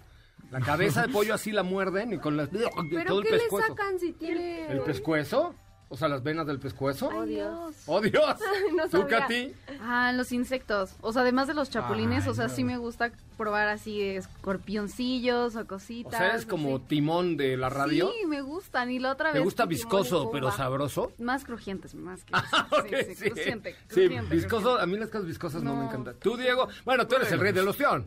La 0.51 0.61
cabeza 0.61 1.03
de 1.03 1.13
pollo 1.13 1.35
así 1.35 1.53
la 1.53 1.63
muerden 1.63 2.13
y 2.13 2.19
con 2.19 2.37
las... 2.37 2.49
¿Pero 2.49 3.21
qué 3.23 3.31
le 3.31 3.49
sacan 3.49 3.99
si 3.99 4.13
tiene...? 4.13 4.67
¿El 4.67 4.81
pescuezo? 4.81 5.55
O 5.93 5.97
sea, 5.97 6.07
las 6.09 6.23
venas 6.23 6.47
del 6.47 6.61
pescuezo. 6.61 7.09
Oh, 7.09 7.25
Dios. 7.27 7.75
¡Oh, 7.87 8.01
Dios! 8.01 8.37
No 8.77 8.89
¿Tú. 8.89 9.09
Katy? 9.09 9.53
Ah, 9.83 10.13
los 10.15 10.31
insectos. 10.31 10.95
O 11.01 11.13
sea, 11.13 11.23
además 11.23 11.49
de 11.49 11.55
los 11.55 11.69
chapulines, 11.69 12.25
Ay, 12.25 12.31
o 12.31 12.35
sea, 12.35 12.47
no. 12.47 12.55
sí 12.55 12.63
me 12.63 12.79
gusta 12.79 13.11
probar 13.37 13.67
así 13.67 14.01
escorpioncillos 14.01 15.57
o 15.57 15.61
O 15.61 15.67
cositas. 15.67 16.17
sea, 16.17 16.29
eres 16.31 16.47
como 16.47 16.77
así. 16.77 16.85
timón 16.89 17.37
de 17.37 17.57
la 17.57 17.69
radio. 17.71 18.11
Sí, 18.21 18.27
me 18.27 18.41
gustan. 18.43 18.91
Y 18.91 18.99
la 19.01 19.13
otra 19.13 19.33
¿Te 19.33 19.39
vez... 19.39 19.45
gusta 19.45 19.65
Timón 19.65 19.73
y 19.73 19.77
viscoso, 19.77 20.31
pero 20.31 20.53
sabroso? 20.53 21.13
Más 21.19 21.45
crujientes, 21.45 21.95
más 21.95 22.23
que... 22.25 22.33
Ah, 22.37 22.67
sí, 22.71 22.77
ok, 22.79 22.87
sí, 23.09 23.15
sí. 23.17 23.31
crujiente, 23.31 23.75
Sí, 23.89 23.95
crujiente, 24.07 24.35
viscoso, 24.35 24.61
crujiente. 24.63 24.83
a 24.83 24.87
mí 24.87 24.97
las 24.99 25.09
cosas 25.09 25.27
viscosas 25.27 25.63
no, 25.63 25.75
me 25.77 25.87
encantan. 25.87 26.15
Tú, 26.21 26.37
Diego, 26.37 26.69
bueno, 26.85 27.07
tú 27.07 27.17
eres 27.17 27.33
el 27.33 27.41
rey 27.41 27.53
del 27.53 27.67
ostión. 27.69 28.07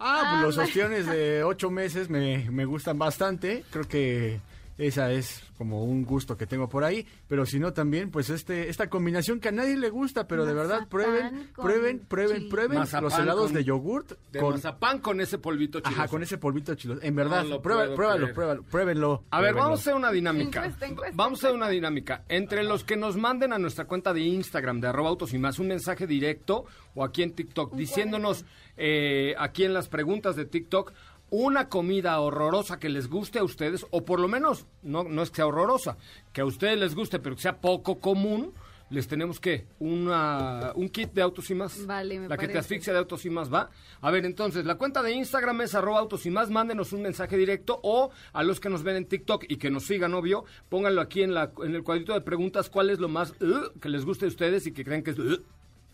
Ah, 0.00 0.40
pues 0.42 0.56
los 0.56 0.58
Ah, 0.58 0.62
ostiones 0.64 1.06
de 1.10 1.44
ocho 1.44 1.70
meses 1.70 2.10
me, 2.10 2.50
me 2.50 2.64
gustan 2.64 2.98
bastante. 2.98 3.64
Creo 3.70 3.84
que 3.86 4.40
esa 4.78 5.12
es 5.12 5.42
como 5.58 5.84
un 5.84 6.04
gusto 6.04 6.36
que 6.36 6.46
tengo 6.46 6.68
por 6.68 6.82
ahí. 6.84 7.06
Pero 7.28 7.46
si 7.46 7.58
no, 7.58 7.72
también, 7.72 8.10
pues 8.10 8.30
este 8.30 8.68
esta 8.68 8.88
combinación 8.88 9.38
que 9.40 9.48
a 9.48 9.52
nadie 9.52 9.76
le 9.76 9.90
gusta, 9.90 10.26
pero 10.26 10.44
de 10.44 10.54
verdad, 10.54 10.88
prueben, 10.88 11.50
prueben, 11.54 12.00
prueben, 12.00 12.36
chile. 12.38 12.50
prueben 12.50 12.78
Mazapán 12.78 13.04
los 13.04 13.18
helados 13.18 13.44
con- 13.46 13.52
de 13.54 13.64
yogurt. 13.64 14.12
De 14.32 14.40
con, 14.40 14.52
mazapán 14.54 14.98
con 15.00 15.20
ese 15.20 15.38
polvito 15.38 15.80
chido. 15.80 15.90
ajá, 15.92 16.08
con 16.08 16.22
ese 16.22 16.38
polvito 16.38 16.74
chilo. 16.74 16.98
En 17.02 17.14
verdad, 17.14 17.44
No 17.44 17.60
pruébalo, 17.62 17.94
creer. 17.94 18.34
pruébalo, 18.34 18.62
pruébenlo. 18.64 19.24
A 19.30 19.40
ver, 19.40 19.50
pruébenlo. 19.52 19.60
vamos 19.62 19.78
a 19.78 19.82
hacer 19.82 19.94
una 19.94 20.10
dinámica. 20.10 20.60
Encuesta, 20.64 20.86
encuesta, 20.86 21.16
vamos 21.16 21.44
a 21.44 21.46
hacer 21.46 21.56
una 21.56 21.68
dinámica. 21.68 22.24
Entre 22.28 22.62
los 22.64 22.84
que 22.84 22.96
nos 22.96 23.16
manden 23.16 23.52
a 23.52 23.58
nuestra 23.58 23.84
cuenta 23.84 24.12
de 24.12 24.20
Instagram 24.20 24.80
de 24.80 24.88
arroba 24.88 25.10
autos 25.10 25.32
y 25.34 25.38
más 25.38 25.58
un 25.58 25.68
mensaje 25.68 26.06
directo 26.06 26.64
o 26.94 27.04
aquí 27.04 27.22
en 27.22 27.32
TikTok 27.32 27.74
diciéndonos 27.74 28.44
eh, 28.76 29.34
aquí 29.38 29.64
en 29.64 29.74
las 29.74 29.88
preguntas 29.88 30.34
de 30.34 30.46
TikTok 30.46 30.92
una 31.32 31.68
comida 31.68 32.20
horrorosa 32.20 32.78
que 32.78 32.88
les 32.88 33.08
guste 33.08 33.40
a 33.40 33.44
ustedes 33.44 33.84
o 33.90 34.04
por 34.04 34.20
lo 34.20 34.28
menos 34.28 34.66
no, 34.82 35.02
no 35.02 35.22
es 35.22 35.30
que 35.30 35.36
sea 35.36 35.46
horrorosa, 35.46 35.96
que 36.32 36.42
a 36.42 36.44
ustedes 36.44 36.78
les 36.78 36.94
guste 36.94 37.18
pero 37.18 37.34
que 37.34 37.42
sea 37.42 37.60
poco 37.60 37.98
común. 37.98 38.52
Les 38.90 39.08
tenemos 39.08 39.40
que 39.40 39.64
una, 39.78 40.72
un 40.74 40.90
kit 40.90 41.14
de 41.14 41.22
autos 41.22 41.50
y 41.50 41.54
más. 41.54 41.86
Vale, 41.86 42.20
me 42.20 42.28
La 42.28 42.36
que 42.36 42.46
te 42.46 42.58
asfixia 42.58 42.92
de 42.92 42.98
autos 42.98 43.24
y 43.24 43.30
más 43.30 43.50
va. 43.50 43.70
A 44.02 44.10
ver, 44.10 44.26
entonces, 44.26 44.66
la 44.66 44.74
cuenta 44.74 45.02
de 45.02 45.12
Instagram 45.12 45.62
es 45.62 45.74
arroba 45.74 45.98
autos 45.98 46.26
y 46.26 46.30
más. 46.30 46.50
Mándenos 46.50 46.92
un 46.92 47.00
mensaje 47.00 47.38
directo 47.38 47.80
o 47.82 48.10
a 48.34 48.42
los 48.42 48.60
que 48.60 48.68
nos 48.68 48.82
ven 48.82 48.96
en 48.96 49.06
TikTok 49.06 49.46
y 49.48 49.56
que 49.56 49.70
nos 49.70 49.86
sigan, 49.86 50.12
obvio, 50.12 50.44
pónganlo 50.68 51.00
aquí 51.00 51.22
en, 51.22 51.32
la, 51.32 51.52
en 51.64 51.74
el 51.74 51.82
cuadrito 51.82 52.12
de 52.12 52.20
preguntas 52.20 52.68
cuál 52.68 52.90
es 52.90 52.98
lo 52.98 53.08
más 53.08 53.30
uh, 53.40 53.78
que 53.80 53.88
les 53.88 54.04
guste 54.04 54.26
a 54.26 54.28
ustedes 54.28 54.66
y 54.66 54.72
que 54.72 54.84
creen 54.84 55.02
que 55.02 55.12
es... 55.12 55.18
uh, 55.18 55.42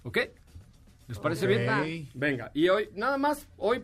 ¿Ok? 0.03 0.19
¿Les 1.07 1.21
parece 1.21 1.47
bien? 1.47 2.09
Venga, 2.15 2.51
y 2.53 2.69
hoy, 2.69 2.91
nada 2.95 3.17
más, 3.17 3.47
hoy, 3.59 3.81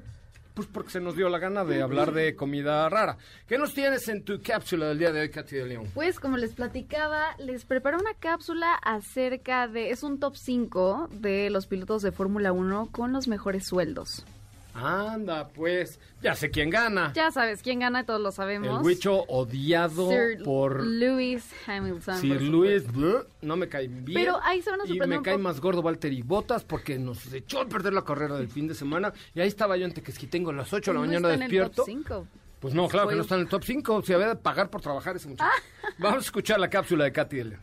pues 0.55 0.69
porque 0.69 0.91
se 0.91 1.01
nos 1.01 1.17
dio 1.17 1.29
la 1.29 1.39
gana 1.39 1.65
de 1.65 1.83
hablar 1.83 2.13
de 2.13 2.37
comida 2.37 2.89
rara. 2.89 3.19
¿Qué 3.47 3.59
nos 3.59 3.75
tienes 3.75 4.09
en 4.09 4.25
tu 4.25 4.41
cápsula 4.41 4.87
del 4.87 4.99
día 4.99 5.13
de 5.13 5.21
hoy, 5.21 5.31
Katy 5.31 5.57
de 5.57 5.67
León? 5.67 5.91
Pues 5.93 6.21
como 6.21 6.37
les 6.37 6.55
platicaba, 6.55 7.37
les 7.39 7.65
preparé 7.65 7.97
una 7.97 8.15
cápsula 8.15 8.75
acerca 8.75 9.67
de, 9.67 9.91
es 9.91 10.03
un 10.05 10.21
top 10.21 10.37
5 10.37 11.09
de 11.11 11.51
los 11.51 11.67
pilotos 11.67 12.03
de 12.03 12.13
Fórmula 12.13 12.53
1 12.53 12.89
con 12.93 13.13
los 13.13 13.27
mejores 13.27 13.67
sueldos. 13.67 14.25
Anda, 14.75 15.47
pues, 15.49 16.01
ya 16.21 16.35
sé 16.35 16.51
quién 16.51 16.69
gana. 16.69 17.13
Ya 17.15 17.31
sabes 17.31 17.63
quién 17.63 17.79
gana, 17.79 18.05
todos 18.05 18.21
lo 18.21 18.33
sabemos. 18.33 18.81
El 18.81 18.85
huicho 18.85 19.23
odiado 19.29 20.11
Sir 20.11 20.43
por 20.43 20.85
Lewis 20.85 21.45
Hamilton. 21.67 22.21
Sir 22.21 22.39
bleh, 22.41 23.25
no 23.41 23.57
me 23.57 23.69
cae 23.69 23.87
bien. 23.87 24.21
Pero 24.21 24.41
ahí 24.43 24.61
se 24.63 24.71
van 24.71 24.81
a 24.81 24.85
Y 24.85 24.89
sorprender 24.89 25.19
me 25.21 25.25
cae 25.25 25.39
más 25.39 25.61
gordo 25.61 25.81
Valtteri 25.81 26.23
Bottas 26.23 26.65
porque 26.65 26.99
nos 26.99 27.33
echó 27.33 27.61
a 27.61 27.67
perder 27.67 27.93
la 27.93 28.03
carrera 28.03 28.35
del 28.37 28.49
fin 28.49 28.67
de 28.67 28.75
semana. 28.75 29.13
Y 29.33 29.41
ahí 29.41 29.49
estaba 29.49 29.77
yo 29.77 29.87
en 29.87 29.95
Tequesquitengo 29.95 30.51
a 30.51 30.55
las 30.55 30.73
8 30.73 30.91
de 30.91 30.95
la 30.95 31.01
mañana 31.01 31.29
está 31.29 31.35
en 31.35 31.43
el 31.43 31.49
despierto. 31.49 31.77
top 31.77 31.87
5. 31.87 32.27
Pues 32.59 32.75
no, 32.75 32.89
claro 32.89 33.09
que 33.09 33.15
no 33.15 33.23
está 33.23 33.37
en 33.37 33.43
el 33.43 33.49
top 33.49 33.63
5. 33.63 34.03
Se 34.03 34.15
había 34.15 34.29
de 34.29 34.37
pagar 34.37 34.71
por 34.71 34.81
trabajar 34.81 35.15
ese 35.15 35.29
muchacho. 35.29 35.49
Ah. 35.55 35.93
Vamos 35.99 36.19
a 36.19 36.21
escuchar 36.23 36.59
la 36.59 36.69
cápsula 36.69 37.05
de 37.05 37.13
Katy 37.13 37.45
León. 37.45 37.61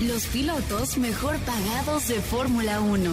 Los 0.00 0.26
pilotos 0.26 0.98
mejor 0.98 1.36
pagados 1.38 2.08
de 2.08 2.20
Fórmula 2.20 2.80
1. 2.80 3.10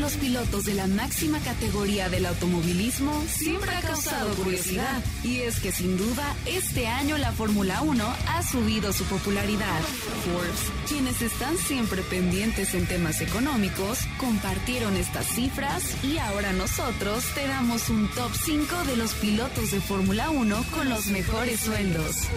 Los 0.00 0.14
pilotos 0.18 0.64
de 0.66 0.74
la 0.74 0.86
máxima 0.86 1.40
categoría 1.40 2.08
del 2.08 2.26
automovilismo 2.26 3.24
siempre 3.28 3.70
ha 3.74 3.80
causado 3.80 4.34
curiosidad. 4.34 5.02
Y 5.24 5.40
es 5.40 5.58
que 5.58 5.72
sin 5.72 5.96
duda, 5.96 6.36
este 6.44 6.86
año 6.86 7.18
la 7.18 7.32
Fórmula 7.32 7.80
1 7.82 8.04
ha 8.28 8.42
subido 8.42 8.92
su 8.92 9.04
popularidad. 9.04 9.80
Forbes, 10.24 10.88
quienes 10.88 11.22
están 11.22 11.56
siempre 11.56 12.02
pendientes 12.02 12.74
en 12.74 12.86
temas 12.86 13.20
económicos, 13.20 13.98
compartieron 14.18 14.96
estas 14.96 15.26
cifras 15.26 15.82
y 16.04 16.18
ahora 16.18 16.52
nosotros 16.52 17.24
te 17.34 17.46
damos 17.48 17.88
un 17.88 18.08
top 18.10 18.30
5 18.44 18.84
de 18.84 18.96
los 18.96 19.14
pilotos 19.14 19.70
de 19.70 19.80
Fórmula 19.80 20.30
1 20.30 20.64
con 20.72 20.88
los 20.88 21.06
mejores 21.06 21.60
sueldos. 21.60 22.28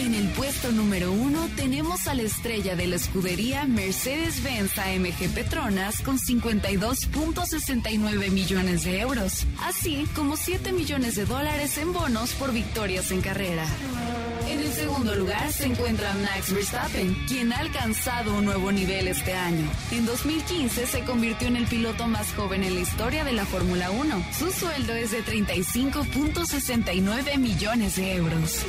En 0.00 0.14
el 0.14 0.28
puesto 0.30 0.72
número 0.72 1.12
uno 1.12 1.46
tenemos 1.56 2.06
a 2.06 2.14
la 2.14 2.22
estrella 2.22 2.74
de 2.74 2.86
la 2.86 2.96
escudería 2.96 3.66
Mercedes-Benz 3.66 4.78
AMG 4.78 5.28
Petronas 5.34 6.00
con 6.00 6.18
52.69 6.18 8.30
millones 8.30 8.84
de 8.84 9.00
euros, 9.00 9.46
así 9.62 10.06
como 10.16 10.38
7 10.38 10.72
millones 10.72 11.16
de 11.16 11.26
dólares 11.26 11.76
en 11.76 11.92
bonos 11.92 12.32
por 12.32 12.50
victorias 12.50 13.10
en 13.10 13.20
carrera. 13.20 13.66
En 14.48 14.60
el 14.60 14.72
segundo 14.72 15.14
lugar 15.14 15.52
se 15.52 15.66
encuentra 15.66 16.14
Max 16.14 16.54
Verstappen, 16.54 17.14
quien 17.28 17.52
ha 17.52 17.58
alcanzado 17.58 18.38
un 18.38 18.46
nuevo 18.46 18.72
nivel 18.72 19.06
este 19.06 19.34
año. 19.34 19.70
En 19.90 20.06
2015 20.06 20.86
se 20.86 21.04
convirtió 21.04 21.46
en 21.46 21.56
el 21.56 21.66
piloto 21.66 22.06
más 22.06 22.32
joven 22.32 22.64
en 22.64 22.74
la 22.74 22.80
historia 22.80 23.22
de 23.22 23.34
la 23.34 23.44
Fórmula 23.44 23.90
1. 23.90 24.24
Su 24.36 24.50
sueldo 24.50 24.94
es 24.94 25.10
de 25.10 25.22
35.69 25.22 27.36
millones 27.36 27.96
de 27.96 28.14
euros. 28.14 28.64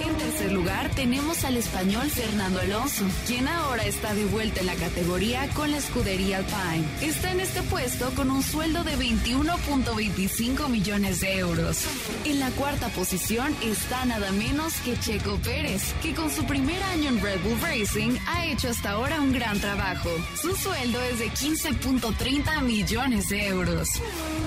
En 0.00 0.16
tercer 0.16 0.52
lugar 0.52 0.90
tenemos 0.94 1.44
al 1.44 1.56
español 1.56 2.08
Fernando 2.08 2.60
Alonso, 2.60 3.04
quien 3.26 3.48
ahora 3.48 3.84
está 3.84 4.14
de 4.14 4.24
vuelta 4.26 4.60
en 4.60 4.66
la 4.66 4.74
categoría 4.76 5.48
con 5.54 5.70
la 5.72 5.78
escudería 5.78 6.38
Alpine. 6.38 6.84
Está 7.02 7.32
en 7.32 7.40
este 7.40 7.62
puesto 7.62 8.10
con 8.14 8.30
un 8.30 8.42
sueldo 8.42 8.84
de 8.84 8.96
21.25 8.96 10.68
millones 10.68 11.20
de 11.20 11.38
euros. 11.38 11.84
En 12.24 12.38
la 12.38 12.50
cuarta 12.50 12.88
posición 12.90 13.54
está 13.62 14.04
nada 14.04 14.30
menos 14.30 14.74
que 14.84 14.98
Checo 15.00 15.36
Pérez, 15.38 15.92
que 16.00 16.14
con 16.14 16.30
su 16.30 16.44
primer 16.44 16.80
año 16.84 17.08
en 17.08 17.20
Red 17.20 17.40
Bull 17.42 17.60
Racing 17.60 18.16
ha 18.28 18.46
hecho 18.46 18.68
hasta 18.68 18.90
ahora 18.90 19.20
un 19.20 19.32
gran 19.32 19.58
trabajo. 19.58 20.10
Su 20.40 20.54
sueldo 20.54 21.02
es 21.02 21.18
de 21.18 21.30
15.30 21.30 22.62
millones 22.62 23.28
de 23.28 23.48
euros. 23.48 23.88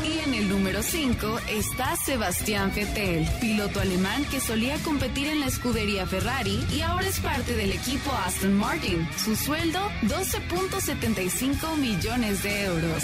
Y 0.03 0.20
en 0.20 0.34
el 0.34 0.50
número 0.50 0.81
5 0.81 1.39
está 1.50 1.96
Sebastián 2.12 2.74
Vettel, 2.75 3.25
piloto 3.39 3.80
alemán 3.80 4.25
que 4.30 4.41
solía 4.41 4.75
competir 4.84 5.27
en 5.27 5.39
la 5.39 5.46
escudería 5.46 6.06
Ferrari 6.06 6.60
y 6.75 6.82
ahora 6.82 7.08
es 7.08 7.22
parte 7.22 7.56
del 7.56 7.72
equipo 7.72 8.12
Aston 8.12 8.53
Martin. 8.53 9.08
Su 9.15 9.34
sueldo 9.34 9.80
12.75 10.01 11.77
millones 11.77 12.44
de 12.44 12.65
euros. 12.65 13.03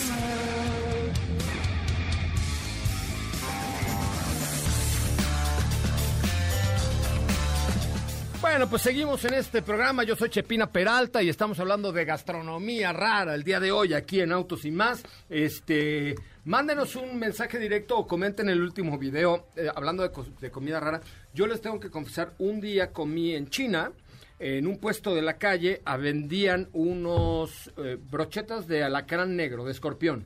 Bueno, 8.41 8.69
pues 8.69 8.81
seguimos 8.81 9.23
en 9.23 9.35
este 9.35 9.61
programa. 9.61 10.03
Yo 10.03 10.17
soy 10.17 10.29
Chepina 10.29 10.69
Peralta 10.69 11.23
y 11.23 11.29
estamos 11.29 11.57
hablando 11.61 11.93
de 11.93 12.03
gastronomía 12.03 12.91
rara 12.91 13.35
el 13.35 13.43
día 13.43 13.61
de 13.61 13.71
hoy 13.71 13.93
aquí 13.93 14.19
en 14.19 14.33
Autos 14.33 14.65
y 14.65 14.71
más. 14.71 15.03
Este, 15.29 16.15
mándenos 16.47 16.95
un 16.95 17.19
mensaje 17.19 17.59
directo 17.59 17.97
o 17.97 18.07
comenten 18.07 18.49
el 18.49 18.61
último 18.61 18.97
video 18.97 19.47
eh, 19.55 19.69
hablando 19.73 20.01
de, 20.01 20.11
de 20.39 20.49
comida 20.49 20.79
rara. 20.79 21.01
Yo 21.33 21.45
les 21.45 21.61
tengo 21.61 21.79
que 21.79 21.91
confesar, 21.91 22.33
un 22.39 22.59
día 22.59 22.91
comí 22.91 23.35
en 23.35 23.49
China, 23.49 23.91
en 24.39 24.65
un 24.65 24.77
puesto 24.79 25.13
de 25.13 25.21
la 25.21 25.37
calle, 25.37 25.81
ah, 25.85 25.97
vendían 25.97 26.69
unos 26.73 27.71
eh, 27.77 27.97
brochetas 28.09 28.67
de 28.67 28.83
alacrán 28.83 29.35
negro, 29.35 29.65
de 29.65 29.71
escorpión. 29.71 30.25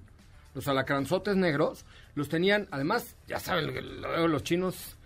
Los 0.53 0.67
alacranzotes 0.67 1.35
negros 1.35 1.85
los 2.15 2.29
tenían, 2.29 2.67
además, 2.71 3.15
ya 3.27 3.39
saben, 3.39 3.73
los 4.01 4.43
chinos 4.43 4.97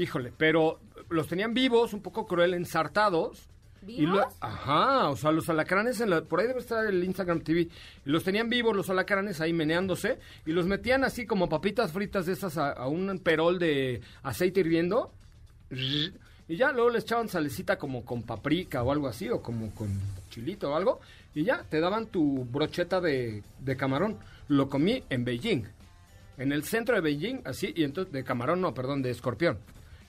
Híjole, 0.00 0.32
pero 0.34 0.80
los 1.10 1.28
tenían 1.28 1.52
vivos, 1.52 1.92
un 1.92 2.00
poco 2.00 2.26
cruel, 2.26 2.54
ensartados. 2.54 3.49
Y 3.86 4.02
lo- 4.06 4.28
ajá, 4.40 5.08
o 5.08 5.16
sea, 5.16 5.30
los 5.32 5.48
alacranes, 5.48 6.00
en 6.00 6.10
la- 6.10 6.22
por 6.22 6.40
ahí 6.40 6.46
debe 6.46 6.60
estar 6.60 6.84
el 6.86 7.02
Instagram 7.02 7.40
TV. 7.40 7.68
Los 8.04 8.24
tenían 8.24 8.48
vivos 8.50 8.76
los 8.76 8.90
alacranes 8.90 9.40
ahí 9.40 9.52
meneándose 9.52 10.18
y 10.44 10.52
los 10.52 10.66
metían 10.66 11.02
así 11.04 11.26
como 11.26 11.48
papitas 11.48 11.92
fritas 11.92 12.26
de 12.26 12.34
esas 12.34 12.58
a, 12.58 12.72
a 12.72 12.88
un 12.88 13.18
perol 13.20 13.58
de 13.58 14.00
aceite 14.22 14.60
hirviendo. 14.60 15.12
Y 16.48 16.56
ya 16.56 16.72
luego 16.72 16.90
les 16.90 17.04
echaban 17.04 17.28
salecita 17.28 17.78
como 17.78 18.04
con 18.04 18.22
paprika 18.22 18.82
o 18.82 18.90
algo 18.92 19.06
así, 19.08 19.28
o 19.28 19.40
como 19.40 19.72
con 19.74 19.88
chilito 20.30 20.72
o 20.72 20.76
algo. 20.76 21.00
Y 21.34 21.44
ya 21.44 21.62
te 21.62 21.78
daban 21.80 22.06
tu 22.06 22.44
brocheta 22.44 23.00
de, 23.00 23.42
de 23.60 23.76
camarón. 23.76 24.18
Lo 24.48 24.68
comí 24.68 25.02
en 25.10 25.24
Beijing. 25.24 25.62
En 26.38 26.52
el 26.52 26.64
centro 26.64 26.94
de 26.96 27.00
Beijing, 27.02 27.42
así, 27.44 27.72
y 27.76 27.84
entonces, 27.84 28.12
de 28.12 28.24
camarón, 28.24 28.60
no, 28.60 28.74
perdón, 28.74 29.00
de 29.02 29.10
escorpión. 29.10 29.58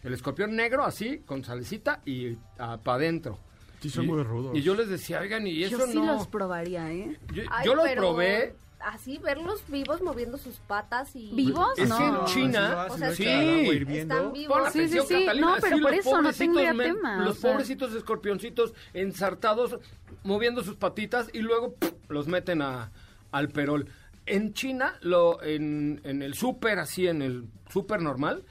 El 0.04 0.14
escorpión 0.14 0.56
negro, 0.56 0.84
así, 0.84 1.20
con 1.20 1.44
salecita 1.44 2.02
y 2.06 2.32
para 2.58 2.94
adentro. 2.96 3.38
Sí, 3.82 3.90
son 3.90 4.06
Y- 4.06 4.08
muy 4.08 4.24
rudos. 4.24 4.56
Y 4.56 4.62
yo 4.62 4.76
les 4.76 4.88
decía, 4.90 5.20
oigan, 5.20 5.46
y 5.48 5.64
eso 5.64 5.80
Yo 5.80 5.88
sí 5.88 5.98
no. 6.00 6.14
los 6.14 6.28
probaría, 6.28 6.92
¿eh? 6.94 7.18
Yo, 7.34 7.44
Ay, 7.50 7.66
yo 7.66 7.76
lo 7.76 7.84
pero- 7.84 8.02
probé, 8.02 8.56
así 8.80 9.18
verlos 9.18 9.64
vivos 9.68 10.02
moviendo 10.02 10.38
sus 10.38 10.56
patas 10.60 11.16
y 11.16 11.32
vivos 11.34 11.78
Es 11.78 11.90
no 11.90 11.98
que 11.98 12.04
en 12.06 12.26
China, 12.26 12.88
O 12.90 12.98
sea, 12.98 13.12
sí, 13.14 13.26
están 13.26 14.34
vivos. 14.34 14.72
Sí, 14.72 14.88
sí, 14.88 15.00
sí. 15.08 15.26
Catalina, 15.26 15.48
No, 15.48 15.56
pero 15.62 15.76
sí, 15.78 15.82
por 15.82 15.92
los 15.92 16.00
eso 16.00 16.22
no 16.48 16.74
men- 16.76 16.96
tema, 16.96 17.18
Los 17.24 17.38
o 17.38 17.42
sea. 17.42 17.52
pobrecitos 17.52 17.94
escorpioncitos 17.96 18.74
ensartados, 18.94 19.78
moviendo 20.24 20.64
sus 20.64 20.76
patitas 20.78 21.28
y 21.34 21.40
luego 21.40 21.74
¡pum! 21.74 21.90
los 22.10 22.28
meten 22.28 22.62
a, 22.62 22.92
al 23.32 23.50
perol. 23.50 23.88
En 24.28 24.54
China, 24.54 24.94
lo, 25.02 25.42
en, 25.44 26.00
en 26.04 26.22
el 26.22 26.36
súper, 26.36 26.78
así, 26.80 27.08
en 27.08 27.22
el 27.24 27.46
súper 27.70 28.02
normal, 28.02 28.44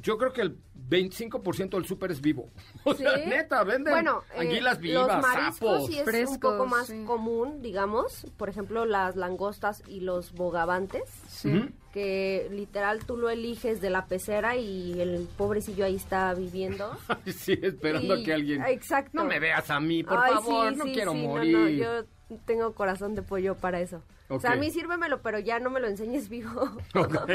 yo 0.00 0.18
creo 0.18 0.32
que 0.32 0.42
el 0.42 0.58
25% 0.88 1.70
del 1.70 1.84
súper 1.86 2.10
es 2.10 2.20
vivo. 2.20 2.50
O 2.84 2.94
sea, 2.94 3.16
Sí. 3.18 3.28
neta, 3.28 3.62
venden 3.64 3.92
bueno, 3.92 4.22
eh, 4.34 4.40
anguilas 4.40 4.78
vivas, 4.80 5.06
los 5.08 5.22
mariscos 5.22 5.54
sapos. 5.70 5.86
sí 5.86 5.92
es 5.94 5.98
un 6.00 6.04
Frescos, 6.06 6.38
poco 6.52 6.66
más 6.66 6.86
sí. 6.86 7.04
común, 7.04 7.60
digamos. 7.62 8.26
Por 8.36 8.48
ejemplo, 8.48 8.84
las 8.86 9.16
langostas 9.16 9.82
y 9.86 10.00
los 10.00 10.32
bogavantes. 10.32 11.02
Sí. 11.28 11.68
Que 11.92 12.48
literal 12.50 13.04
tú 13.06 13.16
lo 13.16 13.28
eliges 13.30 13.80
de 13.80 13.90
la 13.90 14.06
pecera 14.06 14.56
y 14.56 15.00
el 15.00 15.26
pobrecillo 15.36 15.84
ahí 15.84 15.96
está 15.96 16.32
viviendo. 16.34 16.90
Sí, 17.26 17.58
esperando 17.60 18.16
Y- 18.16 18.22
a 18.22 18.24
que 18.24 18.32
alguien... 18.32 18.62
Exacto. 18.66 19.10
No 19.14 19.24
me 19.24 19.38
veas 19.40 19.68
a 19.70 19.80
mí, 19.80 20.02
por 20.04 20.18
Ay, 20.18 20.34
favor, 20.34 20.70
sí, 20.72 20.76
no 20.78 20.84
sí, 20.84 20.92
quiero 20.92 21.12
sí, 21.12 21.22
no, 21.22 21.28
morir. 21.28 21.58
no, 21.58 21.68
yo 21.68 22.04
tengo 22.44 22.74
corazón 22.74 23.14
de 23.14 23.22
pollo 23.22 23.54
para 23.56 23.80
eso. 23.80 24.02
O 24.28 24.38
sea, 24.38 24.52
a 24.52 24.56
mí 24.56 24.70
sírvemelo, 24.70 25.22
pero 25.22 25.38
ya 25.38 25.58
no 25.58 25.70
me 25.70 25.80
lo 25.80 25.88
enseñes 25.88 26.28
vivo. 26.28 26.50
Ok. 26.94 27.30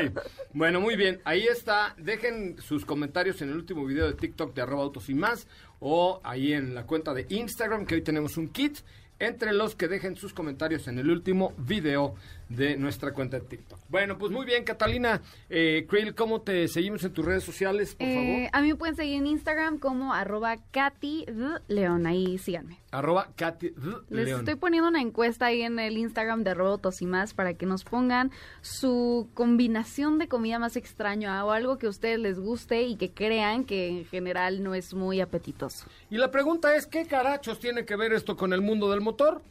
Bueno, 0.53 0.79
muy 0.79 0.95
bien. 0.95 1.21
Ahí 1.25 1.43
está. 1.43 1.95
Dejen 1.97 2.57
sus 2.59 2.85
comentarios 2.85 3.41
en 3.41 3.49
el 3.49 3.55
último 3.55 3.85
video 3.85 4.07
de 4.07 4.13
TikTok 4.13 4.53
de 4.53 4.61
arroba 4.61 4.83
autos 4.83 5.09
y 5.09 5.15
más. 5.15 5.47
O 5.79 6.21
ahí 6.23 6.53
en 6.53 6.75
la 6.75 6.85
cuenta 6.85 7.13
de 7.13 7.25
Instagram, 7.29 7.85
que 7.85 7.95
hoy 7.95 8.01
tenemos 8.01 8.37
un 8.37 8.49
kit. 8.49 8.79
Entre 9.19 9.53
los 9.53 9.75
que 9.75 9.87
dejen 9.87 10.15
sus 10.17 10.33
comentarios 10.33 10.87
en 10.87 10.99
el 10.99 11.09
último 11.09 11.53
video 11.57 12.15
de 12.49 12.77
nuestra 12.77 13.13
cuenta 13.13 13.39
de 13.39 13.45
TikTok. 13.47 13.79
Bueno, 13.89 14.17
pues 14.17 14.31
muy 14.31 14.45
bien, 14.45 14.63
Catalina. 14.63 15.21
Eh, 15.49 15.85
Krill, 15.89 16.13
¿cómo 16.15 16.41
te 16.41 16.67
seguimos 16.67 17.03
en 17.03 17.13
tus 17.13 17.25
redes 17.25 17.43
sociales, 17.43 17.95
por 17.95 18.07
Eh, 18.07 18.13
favor? 18.15 18.49
a 18.51 18.61
mí 18.61 18.67
me 18.69 18.75
pueden 18.75 18.95
seguir 18.95 19.15
en 19.17 19.27
Instagram 19.27 19.79
como 19.79 20.13
arroba 20.13 20.57
Katy. 20.71 21.25
León. 21.67 22.05
Ahí 22.05 22.37
síganme. 22.37 22.79
Arroba 22.91 23.29
Katy. 23.35 23.73
Les 24.09 24.29
estoy 24.29 24.55
poniendo 24.55 24.89
una 24.89 25.01
encuesta 25.01 25.47
ahí 25.47 25.61
en 25.63 25.79
el 25.79 25.97
Instagram 25.97 26.43
de 26.43 26.53
Robotos 26.53 27.01
y 27.01 27.05
más 27.05 27.33
para 27.33 27.53
que 27.55 27.65
nos 27.65 27.83
pongan 27.83 28.31
su 28.61 29.29
combinación 29.33 30.19
de 30.19 30.27
comida 30.27 30.59
más 30.59 30.75
extraña 30.75 31.43
o 31.45 31.51
algo 31.51 31.77
que 31.77 31.87
a 31.87 31.89
ustedes 31.89 32.19
les 32.19 32.39
guste 32.39 32.83
y 32.83 32.95
que 32.95 33.11
crean 33.11 33.63
que 33.65 33.87
en 33.89 34.05
general 34.05 34.61
no 34.63 34.75
es 34.75 34.93
muy 34.93 35.21
apetitoso. 35.21 35.85
Y 36.09 36.17
la 36.17 36.29
pregunta 36.31 36.75
es, 36.75 36.85
¿qué 36.85 37.05
carachos 37.07 37.59
tiene 37.59 37.85
que 37.85 37.95
ver 37.95 38.13
esto 38.13 38.35
con 38.37 38.53
el 38.53 38.61
mundo 38.61 38.89
del 38.91 39.01
motor? 39.01 39.41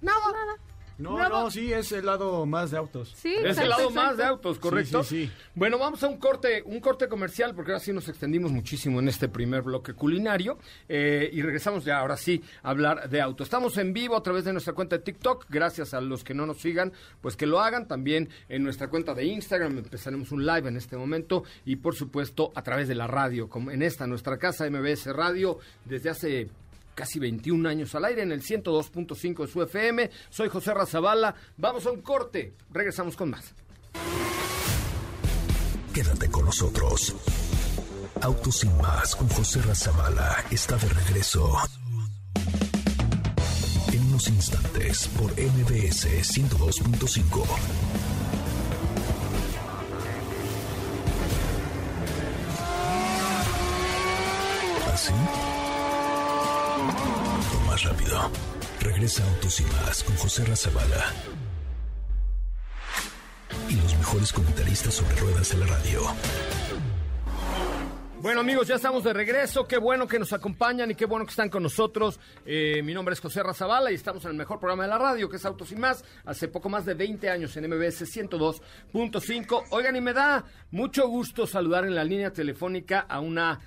Nada. 0.00 0.18
No, 0.98 1.28
no, 1.28 1.50
sí, 1.50 1.72
es 1.72 1.90
el 1.92 2.06
lado 2.06 2.46
más 2.46 2.70
de 2.70 2.78
autos. 2.78 3.12
Sí, 3.16 3.34
Es 3.34 3.58
el 3.58 3.68
lado 3.68 3.88
exacto. 3.88 3.90
más 3.90 4.16
de 4.16 4.24
autos, 4.24 4.58
¿correcto? 4.58 5.02
Sí, 5.02 5.26
sí, 5.26 5.26
sí. 5.26 5.32
Bueno, 5.54 5.78
vamos 5.78 6.02
a 6.02 6.08
un 6.08 6.18
corte, 6.18 6.62
un 6.64 6.80
corte 6.80 7.08
comercial, 7.08 7.54
porque 7.54 7.72
ahora 7.72 7.84
sí 7.84 7.92
nos 7.92 8.08
extendimos 8.08 8.52
muchísimo 8.52 9.00
en 9.00 9.08
este 9.08 9.28
primer 9.28 9.62
bloque 9.62 9.92
culinario. 9.94 10.58
eh, 10.88 11.28
y 11.32 11.42
regresamos 11.42 11.84
ya 11.84 11.98
ahora 11.98 12.16
sí 12.16 12.42
a 12.62 12.70
hablar 12.70 13.08
de 13.08 13.20
autos. 13.20 13.46
Estamos 13.46 13.76
en 13.78 13.92
vivo 13.92 14.16
a 14.16 14.22
través 14.22 14.44
de 14.44 14.52
nuestra 14.52 14.72
cuenta 14.72 14.96
de 14.96 15.02
TikTok. 15.02 15.46
Gracias 15.48 15.94
a 15.94 16.00
los 16.00 16.22
que 16.24 16.34
no 16.34 16.46
nos 16.46 16.58
sigan, 16.60 16.92
pues 17.20 17.36
que 17.36 17.46
lo 17.46 17.60
hagan. 17.60 17.88
También 17.88 18.28
en 18.48 18.62
nuestra 18.62 18.88
cuenta 18.88 19.14
de 19.14 19.24
Instagram 19.24 19.78
empezaremos 19.78 20.30
un 20.32 20.46
live 20.46 20.68
en 20.68 20.76
este 20.76 20.96
momento. 20.96 21.44
Y 21.64 21.76
por 21.76 21.94
supuesto 21.94 22.52
a 22.54 22.62
través 22.62 22.88
de 22.88 22.94
la 22.94 23.06
radio, 23.06 23.48
como 23.48 23.70
en 23.70 23.82
esta, 23.82 24.06
nuestra 24.06 24.38
casa 24.38 24.68
MBS 24.70 25.06
Radio, 25.06 25.58
desde 25.84 26.10
hace 26.10 26.48
casi 26.94 27.18
21 27.18 27.68
años 27.68 27.94
al 27.94 28.04
aire 28.04 28.22
en 28.22 28.32
el 28.32 28.42
102.5 28.42 29.46
de 29.46 29.52
su 29.52 29.62
FM. 29.62 30.10
Soy 30.30 30.48
José 30.48 30.74
Razabala. 30.74 31.34
Vamos 31.56 31.86
a 31.86 31.90
un 31.90 32.02
corte. 32.02 32.54
Regresamos 32.70 33.16
con 33.16 33.30
más. 33.30 33.54
Quédate 35.92 36.28
con 36.28 36.44
nosotros. 36.44 37.14
Autos 38.20 38.58
sin 38.58 38.76
más 38.78 39.14
con 39.16 39.28
José 39.28 39.62
Razabala 39.62 40.44
está 40.50 40.76
de 40.76 40.88
regreso. 40.88 41.56
En 43.92 44.04
unos 44.06 44.28
instantes 44.28 45.08
por 45.08 45.30
MBS 45.32 46.06
102.5. 46.06 47.44
¿Así? 54.92 55.12
Rápido. 57.84 58.30
Regresa 58.80 59.22
Autos 59.28 59.60
y 59.60 59.64
más 59.64 60.02
con 60.04 60.16
José 60.16 60.44
Razabala. 60.44 61.12
Y 63.68 63.76
los 63.76 63.96
mejores 63.98 64.32
comentaristas 64.32 64.94
sobre 64.94 65.14
ruedas 65.16 65.50
de 65.50 65.58
la 65.58 65.66
radio. 65.66 66.00
Bueno 68.24 68.40
amigos, 68.40 68.68
ya 68.68 68.76
estamos 68.76 69.04
de 69.04 69.12
regreso. 69.12 69.68
Qué 69.68 69.76
bueno 69.76 70.06
que 70.06 70.18
nos 70.18 70.32
acompañan 70.32 70.90
y 70.90 70.94
qué 70.94 71.04
bueno 71.04 71.26
que 71.26 71.30
están 71.30 71.50
con 71.50 71.62
nosotros. 71.62 72.18
Eh, 72.46 72.80
mi 72.82 72.94
nombre 72.94 73.12
es 73.12 73.20
José 73.20 73.42
Razabala 73.42 73.92
y 73.92 73.96
estamos 73.96 74.24
en 74.24 74.30
el 74.30 74.36
mejor 74.38 74.58
programa 74.58 74.84
de 74.84 74.88
la 74.88 74.96
radio, 74.96 75.28
que 75.28 75.36
es 75.36 75.44
Autos 75.44 75.70
y 75.72 75.76
Más. 75.76 76.02
Hace 76.24 76.48
poco 76.48 76.70
más 76.70 76.86
de 76.86 76.94
20 76.94 77.28
años 77.28 77.54
en 77.58 77.68
MBS 77.68 78.06
102.5. 78.06 79.64
Oigan, 79.68 79.96
y 79.96 80.00
me 80.00 80.14
da 80.14 80.42
mucho 80.70 81.06
gusto 81.06 81.46
saludar 81.46 81.84
en 81.84 81.94
la 81.94 82.02
línea 82.02 82.32
telefónica 82.32 83.00
a 83.00 83.20
una 83.20 83.60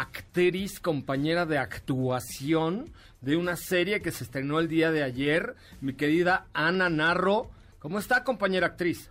actriz, 0.00 0.78
compañera 0.78 1.44
de 1.44 1.58
actuación 1.58 2.92
de 3.20 3.36
una 3.36 3.56
serie 3.56 4.00
que 4.00 4.12
se 4.12 4.22
estrenó 4.22 4.60
el 4.60 4.68
día 4.68 4.92
de 4.92 5.02
ayer, 5.02 5.56
mi 5.80 5.94
querida 5.94 6.46
Ana 6.54 6.88
Narro. 6.88 7.50
¿Cómo 7.80 7.98
está, 7.98 8.22
compañera 8.22 8.68
actriz? 8.68 9.10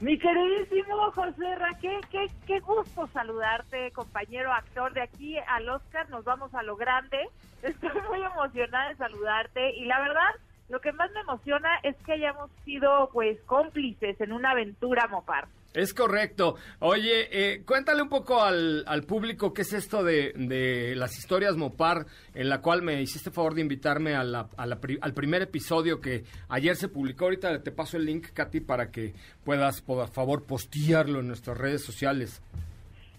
Mi 0.00 0.18
queridísimo 0.18 1.12
José 1.12 1.54
Ra, 1.54 1.70
qué, 1.80 2.00
qué, 2.10 2.26
qué 2.44 2.58
gusto 2.58 3.06
saludarte, 3.12 3.92
compañero 3.92 4.52
actor. 4.52 4.92
De 4.92 5.02
aquí 5.02 5.38
al 5.38 5.68
Oscar 5.68 6.10
nos 6.10 6.24
vamos 6.24 6.52
a 6.54 6.62
lo 6.64 6.76
grande. 6.76 7.18
Estoy 7.62 7.90
muy 8.08 8.20
emocionada 8.20 8.88
de 8.88 8.96
saludarte 8.96 9.76
y 9.76 9.84
la 9.84 10.00
verdad, 10.00 10.30
lo 10.68 10.80
que 10.80 10.92
más 10.92 11.10
me 11.12 11.20
emociona 11.20 11.68
es 11.84 11.96
que 12.04 12.14
hayamos 12.14 12.50
sido 12.64 13.10
pues 13.12 13.40
cómplices 13.42 14.20
en 14.20 14.32
una 14.32 14.50
aventura 14.50 15.06
Mopar. 15.06 15.46
Es 15.76 15.92
correcto. 15.92 16.56
Oye, 16.78 17.28
eh, 17.30 17.62
cuéntale 17.66 18.00
un 18.00 18.08
poco 18.08 18.42
al, 18.42 18.82
al 18.86 19.02
público 19.02 19.52
qué 19.52 19.60
es 19.60 19.74
esto 19.74 20.02
de, 20.02 20.32
de 20.34 20.94
las 20.96 21.18
historias 21.18 21.54
Mopar, 21.56 22.06
en 22.34 22.48
la 22.48 22.62
cual 22.62 22.80
me 22.82 23.02
hiciste 23.02 23.30
favor 23.30 23.54
de 23.54 23.60
invitarme 23.60 24.14
a 24.14 24.24
la- 24.24 24.48
al 24.56 25.12
primer 25.14 25.42
episodio 25.42 26.00
que 26.00 26.24
ayer 26.48 26.76
se 26.76 26.88
publicó. 26.88 27.24
Ahorita 27.26 27.62
te 27.62 27.72
paso 27.72 27.98
el 27.98 28.06
link, 28.06 28.28
Katy, 28.32 28.60
para 28.60 28.90
que 28.90 29.12
puedas, 29.44 29.82
por 29.82 30.08
favor, 30.08 30.44
postearlo 30.44 31.20
en 31.20 31.28
nuestras 31.28 31.58
redes 31.58 31.82
sociales. 31.84 32.40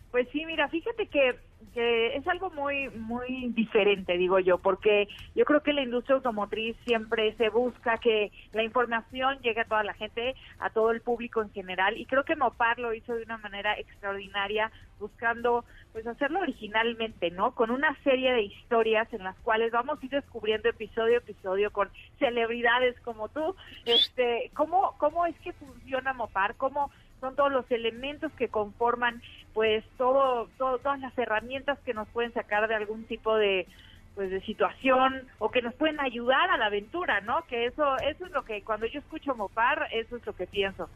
Pues 0.09 0.27
sí, 0.31 0.43
mira, 0.47 0.67
fíjate 0.69 1.05
que, 1.07 1.37
es 1.81 2.27
algo 2.27 2.49
muy 2.51 2.89
muy 2.89 3.49
diferente, 3.49 4.17
digo 4.17 4.39
yo, 4.39 4.57
porque 4.57 5.07
yo 5.35 5.45
creo 5.45 5.61
que 5.61 5.73
la 5.73 5.83
industria 5.83 6.15
automotriz 6.15 6.75
siempre 6.85 7.35
se 7.35 7.49
busca 7.49 7.97
que 7.97 8.31
la 8.53 8.63
información 8.63 9.39
llegue 9.41 9.61
a 9.61 9.65
toda 9.65 9.83
la 9.83 9.93
gente, 9.93 10.35
a 10.59 10.69
todo 10.69 10.91
el 10.91 11.01
público 11.01 11.41
en 11.41 11.51
general, 11.51 11.97
y 11.97 12.05
creo 12.05 12.23
que 12.23 12.35
Mopar 12.35 12.79
lo 12.79 12.93
hizo 12.93 13.13
de 13.15 13.23
una 13.23 13.37
manera 13.37 13.77
extraordinaria, 13.77 14.71
buscando 14.99 15.65
pues 15.93 16.05
hacerlo 16.07 16.39
originalmente, 16.39 17.31
¿no? 17.31 17.53
Con 17.53 17.71
una 17.71 17.95
serie 18.03 18.33
de 18.33 18.43
historias 18.43 19.11
en 19.13 19.23
las 19.23 19.37
cuales 19.39 19.71
vamos 19.71 20.01
a 20.01 20.05
ir 20.05 20.11
descubriendo 20.11 20.69
episodio 20.69 21.15
a 21.15 21.19
episodio 21.19 21.71
con 21.71 21.89
celebridades 22.19 22.99
como 23.01 23.29
tú, 23.29 23.55
este, 23.85 24.51
cómo 24.53 24.95
cómo 24.97 25.25
es 25.25 25.37
que 25.39 25.53
funciona 25.53 26.13
Mopar, 26.13 26.55
cómo 26.55 26.91
son 27.19 27.35
todos 27.35 27.51
los 27.51 27.69
elementos 27.71 28.31
que 28.33 28.47
conforman 28.47 29.21
pues 29.53 29.83
todo, 29.97 30.49
todo 30.57 30.77
todas 30.79 30.99
las 30.99 31.17
herramientas 31.17 31.79
que 31.79 31.93
nos 31.93 32.07
pueden 32.09 32.33
sacar 32.33 32.67
de 32.67 32.75
algún 32.75 33.05
tipo 33.05 33.35
de 33.35 33.67
pues 34.15 34.31
de 34.31 34.41
situación 34.41 35.27
o 35.37 35.51
que 35.51 35.61
nos 35.61 35.73
pueden 35.75 35.99
ayudar 35.99 36.49
a 36.49 36.57
la 36.57 36.67
aventura, 36.67 37.21
¿no? 37.21 37.45
Que 37.47 37.65
eso 37.65 37.97
eso 37.97 38.25
es 38.25 38.31
lo 38.31 38.43
que 38.43 38.63
cuando 38.63 38.85
yo 38.87 38.99
escucho 38.99 39.35
Mopar, 39.35 39.87
eso 39.91 40.17
es 40.17 40.25
lo 40.25 40.33
que 40.33 40.47
pienso. 40.47 40.89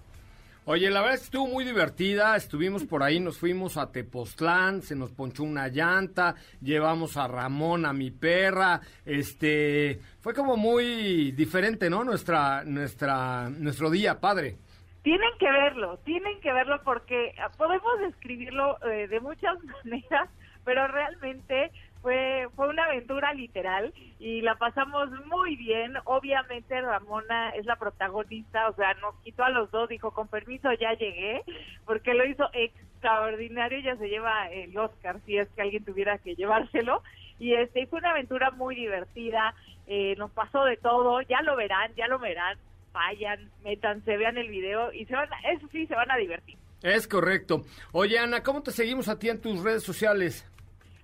Oye, 0.65 0.91
la 0.91 1.01
verdad 1.01 1.15
estuvo 1.15 1.47
muy 1.47 1.65
divertida, 1.65 2.35
estuvimos 2.35 2.83
por 2.83 3.01
ahí, 3.01 3.19
nos 3.19 3.39
fuimos 3.39 3.77
a 3.77 3.91
Tepoztlán, 3.91 4.83
se 4.83 4.95
nos 4.95 5.11
ponchó 5.11 5.41
una 5.41 5.67
llanta, 5.69 6.35
llevamos 6.61 7.17
a 7.17 7.27
Ramón, 7.27 7.83
a 7.83 7.93
mi 7.93 8.11
perra, 8.11 8.79
este, 9.03 9.99
fue 10.19 10.35
como 10.35 10.57
muy 10.57 11.31
diferente, 11.31 11.89
¿no? 11.89 12.03
Nuestra, 12.03 12.63
nuestra, 12.63 13.49
nuestro 13.49 13.89
día, 13.89 14.19
padre. 14.19 14.59
Tienen 15.03 15.31
que 15.39 15.51
verlo, 15.51 15.97
tienen 16.05 16.39
que 16.41 16.53
verlo 16.53 16.79
porque 16.83 17.33
ah, 17.39 17.49
podemos 17.57 17.99
describirlo 17.99 18.77
eh, 18.85 19.07
de 19.07 19.19
muchas 19.19 19.57
maneras, 19.83 20.29
pero 20.63 20.87
realmente 20.87 21.71
fue 22.03 22.47
fue 22.55 22.67
una 22.67 22.85
aventura 22.85 23.33
literal 23.33 23.93
y 24.19 24.41
la 24.41 24.55
pasamos 24.55 25.09
muy 25.25 25.55
bien. 25.55 25.93
Obviamente 26.05 26.79
Ramona 26.81 27.49
es 27.49 27.65
la 27.65 27.77
protagonista, 27.77 28.69
o 28.69 28.75
sea, 28.75 28.93
nos 28.95 29.15
quitó 29.23 29.43
a 29.43 29.49
los 29.49 29.71
dos, 29.71 29.89
dijo, 29.89 30.11
con 30.11 30.27
permiso, 30.27 30.71
ya 30.73 30.93
llegué, 30.93 31.43
porque 31.85 32.13
lo 32.13 32.25
hizo 32.25 32.49
extraordinario, 32.53 33.79
ya 33.79 33.95
se 33.95 34.07
lleva 34.07 34.49
el 34.49 34.77
Oscar, 34.77 35.19
si 35.25 35.37
es 35.37 35.49
que 35.49 35.63
alguien 35.63 35.83
tuviera 35.83 36.19
que 36.19 36.35
llevárselo. 36.35 37.01
Y 37.39 37.55
este 37.55 37.87
fue 37.87 37.99
una 37.99 38.11
aventura 38.11 38.51
muy 38.51 38.75
divertida, 38.75 39.55
eh, 39.87 40.15
nos 40.17 40.29
pasó 40.29 40.63
de 40.65 40.77
todo, 40.77 41.21
ya 41.21 41.41
lo 41.41 41.55
verán, 41.55 41.91
ya 41.95 42.07
lo 42.07 42.19
verán 42.19 42.59
vayan, 42.91 43.51
métanse, 43.63 44.17
vean 44.17 44.37
el 44.37 44.49
video 44.49 44.91
y 44.93 45.05
se 45.05 45.15
van, 45.15 45.29
eso 45.53 45.67
sí, 45.71 45.87
se 45.87 45.95
van 45.95 46.11
a 46.11 46.17
divertir. 46.17 46.57
Es 46.81 47.07
correcto. 47.07 47.63
Oye, 47.91 48.17
Ana, 48.17 48.41
¿cómo 48.41 48.63
te 48.63 48.71
seguimos 48.71 49.07
a 49.07 49.19
ti 49.19 49.29
en 49.29 49.39
tus 49.39 49.63
redes 49.63 49.83
sociales? 49.83 50.47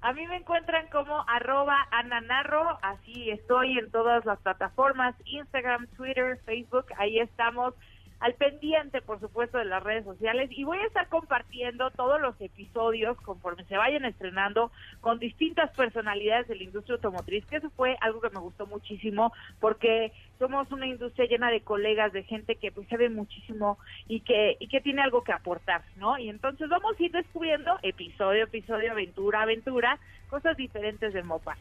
A 0.02 0.14
mí 0.14 0.26
me 0.28 0.38
encuentran 0.38 0.88
como 0.90 1.24
arroba 1.28 1.88
ananarro, 1.92 2.78
así 2.82 3.30
estoy 3.30 3.78
en 3.78 3.90
todas 3.92 4.26
las 4.26 4.40
plataformas, 4.40 5.16
Instagram, 5.26 5.88
Twitter, 5.98 6.40
Facebook, 6.46 6.86
ahí 6.98 7.20
estamos 7.20 7.74
al 8.20 8.34
pendiente, 8.34 9.02
por 9.02 9.20
supuesto, 9.20 9.58
de 9.58 9.66
las 9.66 9.84
redes 9.84 10.04
sociales 10.04 10.50
y 10.52 10.64
voy 10.64 10.80
a 10.80 10.88
estar 10.88 11.08
compartiendo 11.08 11.92
todos 11.92 12.20
los 12.20 12.40
episodios 12.42 13.16
conforme 13.22 13.64
se 13.66 13.78
vayan 13.78 14.06
estrenando 14.06 14.72
con 15.02 15.20
distintas 15.20 15.72
personalidades 15.76 16.48
de 16.48 16.56
la 16.56 16.64
industria 16.64 16.96
automotriz, 16.96 17.46
que 17.46 17.58
eso 17.58 17.70
fue 17.72 17.96
algo 18.02 18.22
que 18.22 18.32
me 18.32 18.40
gustó 18.40 18.66
muchísimo 18.66 19.34
porque 19.60 20.12
somos 20.40 20.72
una 20.72 20.88
industria 20.88 21.28
llena 21.28 21.50
de 21.50 21.62
colegas, 21.62 22.14
de 22.14 22.24
gente 22.24 22.56
que 22.56 22.72
pues 22.72 22.88
sabe 22.88 23.10
muchísimo 23.10 23.78
y 24.08 24.22
que 24.22 24.58
y 24.60 24.68
que 24.68 24.82
tiene 24.82 25.02
algo 25.02 25.24
que 25.24 25.32
aportar, 25.32 25.84
¿no? 25.98 26.18
Y 26.18 26.30
entonces 26.30 26.70
vamos 26.70 27.00
a 27.00 27.04
ir 27.04 27.12
descubriendo 27.12 27.78
episodio, 27.84 28.44
episodio, 28.44 28.92
aventura, 28.92 29.42
aventura, 29.42 30.00
cosas 30.30 30.56
diferentes 30.58 31.14
del 31.14 31.26
Mopar. 31.26 31.58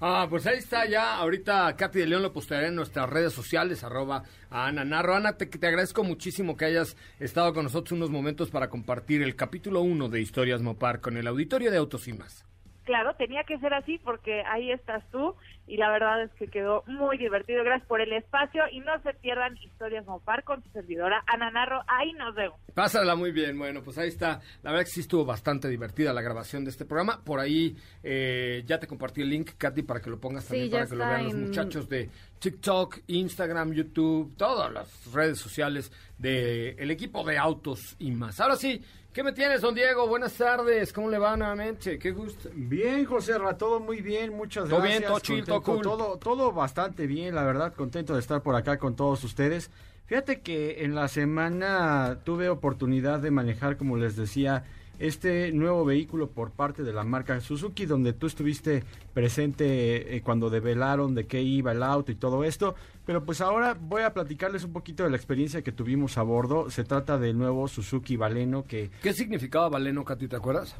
Ah, 0.00 0.26
pues 0.30 0.46
ahí 0.46 0.58
está 0.58 0.86
ya. 0.86 1.16
Ahorita 1.16 1.74
Katy 1.74 1.98
de 1.98 2.06
León 2.06 2.22
lo 2.22 2.32
postearé 2.32 2.68
en 2.68 2.76
nuestras 2.76 3.10
redes 3.10 3.32
sociales, 3.32 3.82
arroba 3.82 4.22
a 4.48 4.66
Ana 4.66 4.84
Narro. 4.84 5.14
Ana, 5.14 5.36
te, 5.36 5.46
te 5.46 5.66
agradezco 5.66 6.04
muchísimo 6.04 6.56
que 6.56 6.66
hayas 6.66 6.96
estado 7.18 7.52
con 7.52 7.64
nosotros 7.64 7.92
unos 7.92 8.10
momentos 8.10 8.50
para 8.50 8.68
compartir 8.68 9.22
el 9.22 9.34
capítulo 9.34 9.80
1 9.80 10.08
de 10.08 10.20
Historias 10.20 10.62
Mopar 10.62 11.00
con 11.00 11.16
el 11.16 11.26
auditorio 11.26 11.70
de 11.70 11.78
Autos 11.78 12.06
y 12.06 12.12
Más 12.12 12.47
claro, 12.88 13.14
tenía 13.16 13.44
que 13.44 13.58
ser 13.58 13.74
así 13.74 13.98
porque 13.98 14.42
ahí 14.50 14.72
estás 14.72 15.04
tú 15.12 15.34
y 15.66 15.76
la 15.76 15.90
verdad 15.90 16.22
es 16.22 16.30
que 16.38 16.48
quedó 16.48 16.82
muy 16.86 17.18
divertido. 17.18 17.62
Gracias 17.62 17.86
por 17.86 18.00
el 18.00 18.14
espacio 18.14 18.62
y 18.72 18.80
no 18.80 18.98
se 19.02 19.12
pierdan 19.12 19.58
Historias 19.58 20.06
Mopar 20.06 20.42
con 20.42 20.62
su 20.62 20.70
servidora 20.70 21.22
Ana 21.26 21.50
Narro. 21.50 21.82
Ahí 21.86 22.14
nos 22.14 22.34
vemos. 22.34 22.58
Pásala 22.72 23.14
muy 23.14 23.30
bien. 23.30 23.58
Bueno, 23.58 23.82
pues 23.82 23.98
ahí 23.98 24.08
está. 24.08 24.40
La 24.62 24.70
verdad 24.70 24.86
que 24.86 24.90
sí 24.90 25.00
estuvo 25.00 25.26
bastante 25.26 25.68
divertida 25.68 26.14
la 26.14 26.22
grabación 26.22 26.64
de 26.64 26.70
este 26.70 26.86
programa. 26.86 27.22
Por 27.22 27.40
ahí 27.40 27.76
eh, 28.02 28.62
ya 28.64 28.78
te 28.78 28.86
compartí 28.86 29.20
el 29.20 29.28
link, 29.28 29.50
Katy, 29.58 29.82
para 29.82 30.00
que 30.00 30.08
lo 30.08 30.18
pongas 30.18 30.48
también, 30.48 30.70
para 30.70 30.86
que 30.86 30.96
lo 30.96 31.06
vean 31.06 31.24
los 31.24 31.34
muchachos 31.34 31.90
de 31.90 32.08
TikTok, 32.38 33.00
Instagram, 33.08 33.74
YouTube, 33.74 34.34
todas 34.34 34.72
las 34.72 35.12
redes 35.12 35.38
sociales 35.38 35.92
del 36.16 36.90
equipo 36.90 37.22
de 37.22 37.36
autos 37.36 37.96
y 37.98 38.10
más. 38.12 38.40
Ahora 38.40 38.56
sí, 38.56 38.82
¿Qué 39.18 39.24
me 39.24 39.32
tienes, 39.32 39.62
don 39.62 39.74
Diego? 39.74 40.06
Buenas 40.06 40.34
tardes. 40.34 40.92
¿Cómo 40.92 41.10
le 41.10 41.18
va 41.18 41.36
nuevamente? 41.36 41.98
Qué 41.98 42.12
gusto. 42.12 42.50
Bien, 42.54 43.04
José 43.04 43.34
todo 43.58 43.80
muy 43.80 44.00
bien. 44.00 44.32
Muchas 44.36 44.68
gracias. 44.68 45.02
Todo 45.02 45.34
bien, 45.34 45.44
todo 45.44 45.60
cool. 45.60 45.82
todo, 45.82 46.18
todo 46.18 46.52
bastante 46.52 47.08
bien, 47.08 47.34
la 47.34 47.42
verdad. 47.42 47.74
Contento 47.74 48.14
de 48.14 48.20
estar 48.20 48.44
por 48.44 48.54
acá 48.54 48.78
con 48.78 48.94
todos 48.94 49.24
ustedes. 49.24 49.72
Fíjate 50.06 50.40
que 50.40 50.84
en 50.84 50.94
la 50.94 51.08
semana 51.08 52.20
tuve 52.22 52.48
oportunidad 52.48 53.18
de 53.18 53.32
manejar, 53.32 53.76
como 53.76 53.96
les 53.96 54.14
decía, 54.14 54.62
este 55.00 55.50
nuevo 55.50 55.84
vehículo 55.84 56.30
por 56.30 56.52
parte 56.52 56.84
de 56.84 56.92
la 56.92 57.02
marca 57.02 57.40
Suzuki, 57.40 57.86
donde 57.86 58.12
tú 58.12 58.28
estuviste 58.28 58.84
presente 59.14 60.14
eh, 60.14 60.22
cuando 60.22 60.48
develaron 60.48 61.16
de 61.16 61.26
qué 61.26 61.42
iba 61.42 61.72
el 61.72 61.82
auto 61.82 62.12
y 62.12 62.14
todo 62.14 62.44
esto. 62.44 62.76
Pero 63.08 63.24
pues 63.24 63.40
ahora 63.40 63.72
voy 63.72 64.02
a 64.02 64.12
platicarles 64.12 64.64
un 64.64 64.74
poquito 64.74 65.02
de 65.02 65.08
la 65.08 65.16
experiencia 65.16 65.62
que 65.62 65.72
tuvimos 65.72 66.18
a 66.18 66.22
bordo. 66.22 66.68
Se 66.68 66.84
trata 66.84 67.16
del 67.16 67.38
nuevo 67.38 67.66
Suzuki 67.66 68.16
Valeno 68.16 68.66
que... 68.66 68.90
¿Qué 69.02 69.14
significaba 69.14 69.70
Valeno, 69.70 70.04
Katy? 70.04 70.28
¿Te 70.28 70.36
acuerdas? 70.36 70.76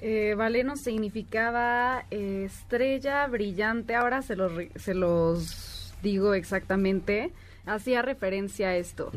Eh, 0.00 0.34
Valeno 0.36 0.74
significaba 0.74 2.04
eh, 2.10 2.46
estrella 2.46 3.24
brillante. 3.28 3.94
Ahora 3.94 4.22
se 4.22 4.34
los, 4.34 4.50
se 4.74 4.92
los 4.92 5.94
digo 6.02 6.34
exactamente. 6.34 7.30
Hacía 7.64 8.02
referencia 8.02 8.70
a 8.70 8.74
esto. 8.74 9.12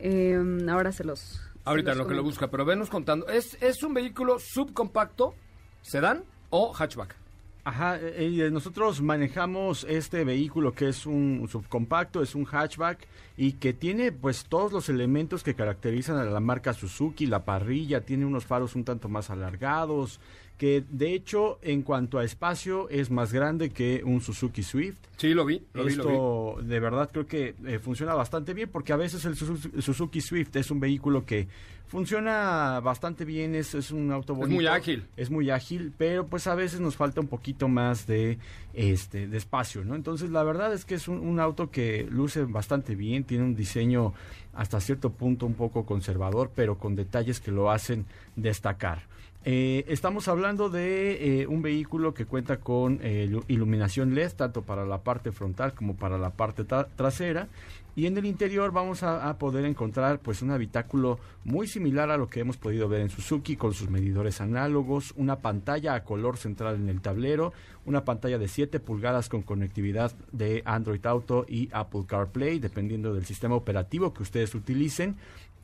Em, 0.00 0.68
ahora 0.68 0.90
se 0.90 1.04
los 1.04 1.40
Ahorita 1.64 1.94
lo 1.94 2.08
que 2.08 2.14
lo 2.14 2.24
busca, 2.24 2.50
pero 2.50 2.64
venos 2.64 2.90
contando. 2.90 3.28
¿Es, 3.28 3.56
es 3.62 3.80
un 3.84 3.94
vehículo 3.94 4.40
subcompacto, 4.40 5.36
sedán 5.82 6.24
o 6.50 6.74
hatchback? 6.74 7.21
Ajá, 7.64 7.96
eh, 8.00 8.50
nosotros 8.50 9.00
manejamos 9.02 9.86
este 9.88 10.24
vehículo 10.24 10.72
que 10.72 10.88
es 10.88 11.06
un 11.06 11.46
subcompacto, 11.48 12.20
es 12.20 12.34
un 12.34 12.44
hatchback 12.44 13.06
y 13.36 13.52
que 13.52 13.72
tiene 13.72 14.10
pues 14.10 14.46
todos 14.46 14.72
los 14.72 14.88
elementos 14.88 15.44
que 15.44 15.54
caracterizan 15.54 16.16
a 16.16 16.24
la 16.24 16.40
marca 16.40 16.72
Suzuki, 16.72 17.26
la 17.26 17.44
parrilla, 17.44 18.00
tiene 18.00 18.26
unos 18.26 18.46
faros 18.46 18.74
un 18.74 18.82
tanto 18.82 19.08
más 19.08 19.30
alargados, 19.30 20.18
que 20.62 20.84
de 20.88 21.12
hecho 21.12 21.58
en 21.60 21.82
cuanto 21.82 22.20
a 22.20 22.24
espacio 22.24 22.88
es 22.88 23.10
más 23.10 23.32
grande 23.32 23.70
que 23.70 24.00
un 24.04 24.20
Suzuki 24.20 24.62
Swift. 24.62 25.00
Sí, 25.16 25.34
lo 25.34 25.44
vi. 25.44 25.60
Lo 25.74 25.88
Esto 25.88 26.56
de 26.62 26.78
verdad 26.78 27.10
creo 27.10 27.26
que 27.26 27.56
eh, 27.66 27.80
funciona 27.80 28.14
bastante 28.14 28.54
bien 28.54 28.68
porque 28.70 28.92
a 28.92 28.96
veces 28.96 29.24
el 29.24 29.34
Suzuki 29.34 30.20
Swift 30.20 30.54
es 30.54 30.70
un 30.70 30.78
vehículo 30.78 31.26
que 31.26 31.48
funciona 31.88 32.78
bastante 32.78 33.24
bien, 33.24 33.56
es, 33.56 33.74
es 33.74 33.90
un 33.90 34.12
auto 34.12 34.36
bonito. 34.36 34.52
Es 34.52 34.54
muy 34.54 34.66
ágil. 34.68 35.04
Es 35.16 35.30
muy 35.30 35.50
ágil, 35.50 35.92
pero 35.98 36.28
pues 36.28 36.46
a 36.46 36.54
veces 36.54 36.78
nos 36.78 36.94
falta 36.94 37.20
un 37.20 37.26
poquito 37.26 37.66
más 37.66 38.06
de, 38.06 38.38
este, 38.72 39.26
de 39.26 39.38
espacio, 39.38 39.84
¿no? 39.84 39.96
Entonces 39.96 40.30
la 40.30 40.44
verdad 40.44 40.72
es 40.72 40.84
que 40.84 40.94
es 40.94 41.08
un, 41.08 41.18
un 41.18 41.40
auto 41.40 41.72
que 41.72 42.06
luce 42.08 42.44
bastante 42.44 42.94
bien, 42.94 43.24
tiene 43.24 43.42
un 43.42 43.56
diseño 43.56 44.14
hasta 44.54 44.78
cierto 44.78 45.10
punto 45.10 45.44
un 45.44 45.54
poco 45.54 45.84
conservador, 45.84 46.52
pero 46.54 46.78
con 46.78 46.94
detalles 46.94 47.40
que 47.40 47.50
lo 47.50 47.72
hacen 47.72 48.06
destacar. 48.36 49.10
Eh, 49.44 49.84
estamos 49.88 50.28
hablando 50.28 50.70
de 50.70 51.40
eh, 51.42 51.46
un 51.48 51.62
vehículo 51.62 52.14
que 52.14 52.26
cuenta 52.26 52.58
con 52.58 53.00
eh, 53.02 53.28
iluminación 53.48 54.14
LED, 54.14 54.34
tanto 54.34 54.62
para 54.62 54.86
la 54.86 55.02
parte 55.02 55.32
frontal 55.32 55.74
como 55.74 55.96
para 55.96 56.16
la 56.16 56.30
parte 56.30 56.64
trasera. 56.64 57.48
Y 57.94 58.06
en 58.06 58.16
el 58.16 58.24
interior 58.24 58.72
vamos 58.72 59.02
a, 59.02 59.36
poder 59.36 59.66
encontrar 59.66 60.20
pues 60.20 60.40
un 60.40 60.50
habitáculo 60.50 61.18
muy 61.44 61.66
similar 61.66 62.10
a 62.10 62.16
lo 62.16 62.28
que 62.28 62.40
hemos 62.40 62.56
podido 62.56 62.88
ver 62.88 63.02
en 63.02 63.10
Suzuki 63.10 63.56
con 63.56 63.74
sus 63.74 63.90
medidores 63.90 64.40
análogos, 64.40 65.12
una 65.16 65.40
pantalla 65.40 65.94
a 65.94 66.04
color 66.04 66.38
central 66.38 66.76
en 66.76 66.88
el 66.88 67.02
tablero, 67.02 67.52
una 67.84 68.02
pantalla 68.04 68.38
de 68.38 68.48
7 68.48 68.80
pulgadas 68.80 69.28
con 69.28 69.42
conectividad 69.42 70.12
de 70.30 70.62
Android 70.64 71.04
Auto 71.04 71.44
y 71.46 71.68
Apple 71.72 72.04
CarPlay, 72.06 72.60
dependiendo 72.60 73.12
del 73.12 73.26
sistema 73.26 73.56
operativo 73.56 74.14
que 74.14 74.22
ustedes 74.22 74.54
utilicen 74.54 75.16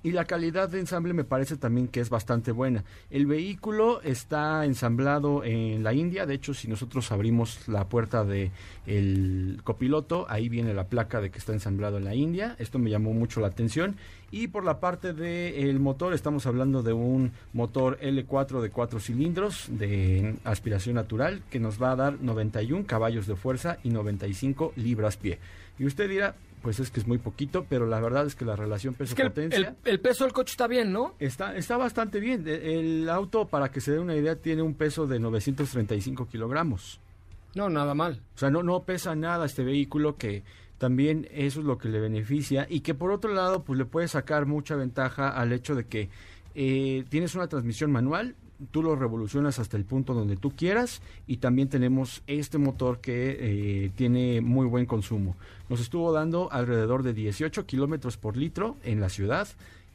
y 0.02 0.12
la 0.12 0.24
calidad 0.24 0.68
de 0.68 0.80
ensamble 0.80 1.12
me 1.12 1.24
parece 1.24 1.56
también 1.56 1.88
que 1.88 2.00
es 2.00 2.10
bastante 2.10 2.52
buena. 2.52 2.84
El 3.10 3.26
vehículo 3.26 4.00
está 4.02 4.64
ensamblado 4.64 5.44
en 5.44 5.82
la 5.82 5.92
India, 5.92 6.26
de 6.26 6.34
hecho 6.34 6.54
si 6.54 6.68
nosotros 6.68 7.10
abrimos 7.10 7.66
la 7.68 7.88
puerta 7.88 8.24
de 8.24 8.50
el 8.86 9.60
copiloto, 9.64 10.26
ahí 10.28 10.48
viene 10.48 10.74
la 10.74 10.84
placa 10.84 11.20
de 11.20 11.30
que 11.30 11.38
está 11.38 11.52
ensamblado 11.52 11.98
en 11.98 12.04
la 12.04 12.14
India. 12.14 12.56
Esto 12.58 12.78
me 12.78 12.90
llamó 12.90 13.12
mucho 13.12 13.40
la 13.40 13.48
atención 13.48 13.96
y 14.30 14.48
por 14.48 14.64
la 14.64 14.78
parte 14.78 15.12
del 15.12 15.80
motor 15.80 16.14
estamos 16.14 16.46
hablando 16.46 16.82
de 16.82 16.92
un 16.92 17.32
motor 17.52 17.98
L4 18.00 18.60
de 18.60 18.70
4 18.70 19.00
cilindros 19.00 19.66
de 19.68 20.36
aspiración 20.44 20.94
natural 20.94 21.42
que 21.50 21.60
nos 21.60 21.82
va 21.82 21.92
a 21.92 21.96
dar 21.96 22.20
91 22.20 22.86
caballos 22.86 23.26
de 23.26 23.36
fuerza 23.36 23.78
y 23.82 23.90
95 23.90 24.72
libras 24.76 25.16
pie. 25.16 25.38
Y 25.78 25.86
usted 25.86 26.08
dirá, 26.08 26.34
pues 26.62 26.80
es 26.80 26.90
que 26.90 27.00
es 27.00 27.06
muy 27.06 27.18
poquito, 27.18 27.66
pero 27.68 27.86
la 27.86 28.00
verdad 28.00 28.26
es 28.26 28.34
que 28.34 28.44
la 28.44 28.56
relación 28.56 28.94
peso-potencia... 28.94 29.74
el, 29.84 30.00
peso 30.00 30.24
del 30.24 30.32
coche 30.32 30.52
está 30.52 30.66
bien, 30.66 30.92
¿no? 30.92 31.14
Está, 31.18 31.56
está 31.56 31.76
bastante 31.76 32.20
bien. 32.20 32.46
E, 32.46 32.78
el 32.78 33.08
auto, 33.08 33.46
para 33.46 33.70
que 33.70 33.80
se 33.80 33.92
dé 33.92 33.98
una 33.98 34.16
idea, 34.16 34.36
tiene 34.36 34.62
un 34.62 34.74
peso 34.74 35.06
de 35.06 35.18
935 35.18 36.28
kilogramos. 36.28 37.00
No, 37.54 37.68
nada 37.68 37.94
mal. 37.94 38.20
O 38.34 38.38
sea, 38.38 38.50
no, 38.50 38.62
no 38.62 38.82
pesa 38.84 39.14
nada 39.14 39.46
este 39.46 39.64
vehículo 39.64 40.16
que 40.16 40.42
también 40.78 41.28
eso 41.32 41.60
es 41.60 41.66
lo 41.66 41.78
que 41.78 41.88
le 41.88 42.00
beneficia 42.00 42.66
y 42.68 42.80
que 42.80 42.94
por 42.94 43.10
otro 43.10 43.32
lado, 43.32 43.64
pues 43.64 43.78
le 43.78 43.84
puede 43.84 44.08
sacar 44.08 44.46
mucha 44.46 44.76
ventaja 44.76 45.28
al 45.28 45.52
hecho 45.52 45.74
de 45.74 45.86
que 45.86 46.08
eh, 46.54 47.04
tienes 47.08 47.34
una 47.34 47.48
transmisión 47.48 47.90
manual, 47.90 48.36
tú 48.70 48.82
lo 48.82 48.96
revolucionas 48.96 49.58
hasta 49.58 49.76
el 49.76 49.84
punto 49.84 50.14
donde 50.14 50.36
tú 50.36 50.50
quieras 50.50 51.00
y 51.26 51.38
también 51.38 51.68
tenemos 51.68 52.22
este 52.26 52.58
motor 52.58 53.00
que 53.00 53.36
eh, 53.38 53.90
tiene 53.94 54.40
muy 54.40 54.66
buen 54.66 54.86
consumo. 54.86 55.36
Nos 55.68 55.80
estuvo 55.80 56.12
dando 56.12 56.50
alrededor 56.52 57.02
de 57.02 57.14
18 57.14 57.66
kilómetros 57.66 58.16
por 58.16 58.36
litro 58.36 58.76
en 58.84 59.00
la 59.00 59.08
ciudad. 59.08 59.48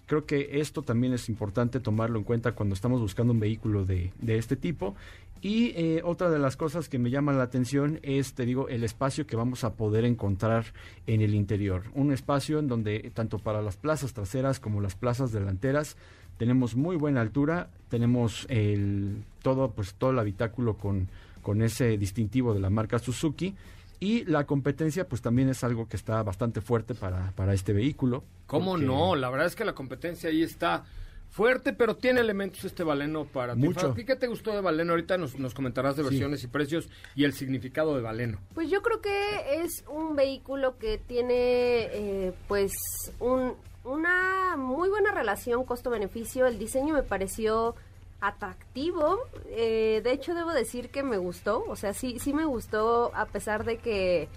Creo 0.06 0.26
que 0.26 0.60
esto 0.60 0.82
también 0.82 1.14
es 1.14 1.30
importante 1.30 1.80
tomarlo 1.80 2.20
en 2.20 2.26
cuenta 2.26 2.54
cuando 2.54 2.76
estamos 2.76 3.02
buscando 3.02 3.34
un 3.34 3.40
vehículo 3.40 3.86
de, 3.86 4.12
este 4.28 4.56
tipo. 4.56 4.96
Y 5.42 5.74
eh, 5.76 6.02
otra 6.06 6.30
de 6.30 6.40
las 6.40 6.56
cosas 6.56 6.88
que 6.88 7.00
me 7.00 7.10
llama 7.10 7.34
la 7.34 7.44
atención 7.44 8.00
es, 8.02 8.34
te 8.34 8.46
digo, 8.46 8.70
el 8.70 8.86
espacio 8.86 9.28
que 9.28 9.36
vamos 9.36 9.66
a 9.66 9.74
poder 9.74 10.06
encontrar 10.06 10.66
en 11.06 11.20
el 11.22 11.36
interior. 11.36 11.84
Un 11.96 12.14
espacio 12.14 12.60
en 12.60 12.70
donde 12.70 13.12
tanto 13.14 13.40
para 13.40 13.62
las 13.62 13.76
plazas 13.76 14.14
traseras 14.14 14.62
como 14.62 14.80
las 14.80 14.96
plazas 14.96 15.34
delanteras 15.34 15.98
tenemos 16.44 16.76
muy 16.76 16.98
buena 16.98 17.22
altura, 17.22 17.70
tenemos 17.88 18.46
el 18.50 19.24
todo 19.42 19.72
pues 19.72 19.94
todo 19.94 20.12
el 20.12 20.20
habitáculo 20.20 20.76
con, 20.76 21.08
con 21.42 21.62
ese 21.62 21.98
distintivo 21.98 22.54
de 22.54 22.60
la 22.60 22.70
marca 22.70 23.00
Suzuki 23.00 23.56
y 24.02 24.26
la 24.26 24.46
competencia 24.46 25.08
pues 25.08 25.22
también 25.22 25.48
es 25.48 25.64
algo 25.64 25.88
que 25.88 25.96
está 25.96 26.22
bastante 26.22 26.60
fuerte 26.60 26.96
para, 26.96 27.32
para 27.32 27.54
este 27.54 27.72
vehículo. 27.72 28.26
¿Cómo 28.46 28.78
no? 28.78 29.16
La 29.16 29.30
verdad 29.30 29.48
es 29.48 29.56
que 29.56 29.64
la 29.64 29.74
competencia 29.74 30.30
ahí 30.30 30.44
está 30.44 30.84
Fuerte, 31.30 31.74
pero 31.74 31.96
tiene 31.96 32.20
elementos 32.20 32.64
este 32.64 32.84
Valeno 32.84 33.26
para 33.26 33.56
Mucho. 33.56 33.94
ti. 33.94 34.06
¿Qué 34.06 34.16
te 34.16 34.28
gustó 34.28 34.52
de 34.52 34.62
Valeno? 34.62 34.92
Ahorita 34.92 35.18
nos, 35.18 35.40
nos 35.40 35.56
comentarás 35.56 35.96
de 35.96 36.04
versiones 36.04 36.44
y 36.44 36.48
precios 36.48 36.90
y 37.16 37.24
el 37.24 37.34
significado 37.34 37.96
de 37.96 38.04
Valeno. 38.04 38.38
Pues 38.54 38.70
yo 38.70 38.84
creo 38.84 39.02
que 39.02 39.64
es 39.64 39.84
un 39.88 40.16
vehículo 40.16 40.78
que 40.78 41.00
tiene 41.00 41.88
eh, 41.92 42.34
pues 42.48 42.72
un, 43.20 43.56
una 43.84 44.33
muy 44.58 44.90
buena 44.90 45.12
relación 45.12 45.64
costo-beneficio. 45.64 46.48
El 46.48 46.60
diseño 46.60 46.94
me 46.94 47.04
pareció 47.04 47.76
atractivo. 48.22 49.20
Eh, 49.48 50.02
de 50.04 50.12
hecho, 50.12 50.34
debo 50.34 50.52
decir 50.54 50.90
que 50.90 51.04
me 51.04 51.18
gustó. 51.18 51.64
O 51.68 51.76
sea, 51.76 51.94
sí, 51.94 52.20
sí 52.20 52.34
me 52.34 52.46
gustó 52.46 53.12
a 53.16 53.26
pesar 53.26 53.66
de 53.66 53.78
que 53.78 54.30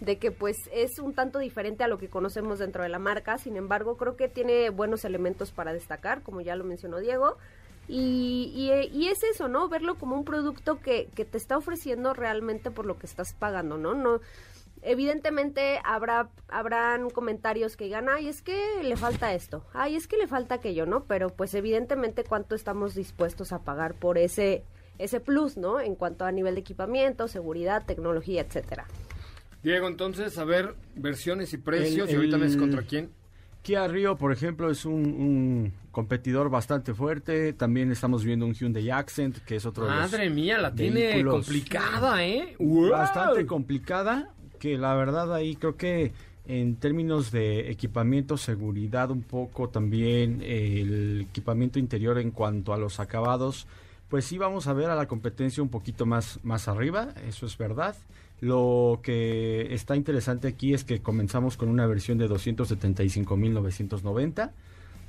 de 0.00 0.18
que 0.18 0.32
pues 0.32 0.68
es 0.72 0.98
un 0.98 1.14
tanto 1.14 1.38
diferente 1.38 1.84
a 1.84 1.88
lo 1.88 1.96
que 1.96 2.08
conocemos 2.08 2.58
dentro 2.58 2.82
de 2.82 2.88
la 2.88 2.98
marca, 2.98 3.38
sin 3.38 3.56
embargo 3.56 3.96
creo 3.96 4.16
que 4.16 4.26
tiene 4.26 4.68
buenos 4.70 5.04
elementos 5.04 5.52
para 5.52 5.72
destacar, 5.72 6.22
como 6.22 6.40
ya 6.40 6.56
lo 6.56 6.64
mencionó 6.64 6.98
Diego, 6.98 7.36
y, 7.86 8.52
y, 8.92 9.08
es 9.08 9.22
eso, 9.22 9.48
¿no? 9.48 9.68
Verlo 9.68 9.96
como 9.96 10.16
un 10.16 10.24
producto 10.24 10.80
que, 10.80 11.08
que 11.14 11.24
te 11.24 11.36
está 11.36 11.56
ofreciendo 11.56 12.14
realmente 12.14 12.70
por 12.70 12.86
lo 12.86 12.98
que 12.98 13.06
estás 13.06 13.34
pagando, 13.34 13.76
¿no? 13.76 13.94
No 13.94 14.20
evidentemente 14.82 15.80
habrá 15.84 16.30
habrán 16.48 17.10
comentarios 17.10 17.76
que 17.76 17.84
digan, 17.84 18.08
ay, 18.08 18.28
es 18.28 18.42
que 18.42 18.82
le 18.82 18.96
falta 18.96 19.32
esto, 19.34 19.64
ay, 19.72 19.96
es 19.96 20.06
que 20.06 20.16
le 20.16 20.26
falta 20.26 20.56
aquello, 20.56 20.86
¿no? 20.86 21.04
Pero 21.04 21.30
pues 21.30 21.54
evidentemente 21.54 22.24
cuánto 22.24 22.54
estamos 22.54 22.94
dispuestos 22.94 23.52
a 23.52 23.62
pagar 23.62 23.94
por 23.94 24.18
ese 24.18 24.64
ese 24.98 25.20
plus, 25.20 25.56
¿no? 25.56 25.80
En 25.80 25.94
cuanto 25.94 26.24
a 26.24 26.32
nivel 26.32 26.54
de 26.54 26.60
equipamiento, 26.60 27.26
seguridad, 27.28 27.84
tecnología, 27.86 28.42
etcétera. 28.42 28.86
Diego, 29.62 29.86
entonces, 29.86 30.36
a 30.38 30.44
ver, 30.44 30.74
versiones 30.96 31.52
y 31.52 31.58
precios, 31.58 32.10
y 32.10 32.14
ahorita 32.14 32.36
ves 32.36 32.56
contra 32.56 32.82
quién. 32.82 33.10
Kia 33.62 33.86
Rio, 33.86 34.16
por 34.16 34.32
ejemplo, 34.32 34.70
es 34.70 34.84
un, 34.84 35.72
competidor 35.92 36.50
bastante 36.50 36.94
fuerte. 36.94 37.52
También 37.52 37.92
estamos 37.92 38.24
viendo 38.24 38.44
un 38.44 38.54
Hyundai 38.54 38.90
Accent, 38.90 39.38
que 39.44 39.56
es 39.56 39.66
otro 39.66 39.86
Madre 39.86 40.30
mía, 40.30 40.58
la 40.58 40.74
tiene 40.74 41.24
complicada, 41.24 42.24
¿eh? 42.24 42.56
Bastante 42.58 43.46
complicada, 43.46 44.34
que 44.62 44.78
la 44.78 44.94
verdad 44.94 45.34
ahí 45.34 45.56
creo 45.56 45.76
que 45.76 46.12
en 46.46 46.76
términos 46.76 47.32
de 47.32 47.72
equipamiento, 47.72 48.36
seguridad 48.36 49.10
un 49.10 49.22
poco, 49.22 49.70
también 49.70 50.40
el 50.40 51.22
equipamiento 51.22 51.80
interior 51.80 52.16
en 52.18 52.30
cuanto 52.30 52.72
a 52.72 52.78
los 52.78 53.00
acabados, 53.00 53.66
pues 54.08 54.24
sí 54.24 54.38
vamos 54.38 54.68
a 54.68 54.72
ver 54.72 54.88
a 54.88 54.94
la 54.94 55.08
competencia 55.08 55.64
un 55.64 55.68
poquito 55.68 56.06
más, 56.06 56.38
más 56.44 56.68
arriba, 56.68 57.12
eso 57.26 57.44
es 57.44 57.58
verdad. 57.58 57.96
Lo 58.40 59.00
que 59.02 59.74
está 59.74 59.96
interesante 59.96 60.46
aquí 60.46 60.74
es 60.74 60.84
que 60.84 61.02
comenzamos 61.02 61.56
con 61.56 61.68
una 61.68 61.88
versión 61.88 62.18
de 62.18 62.30
275.990 62.30 64.52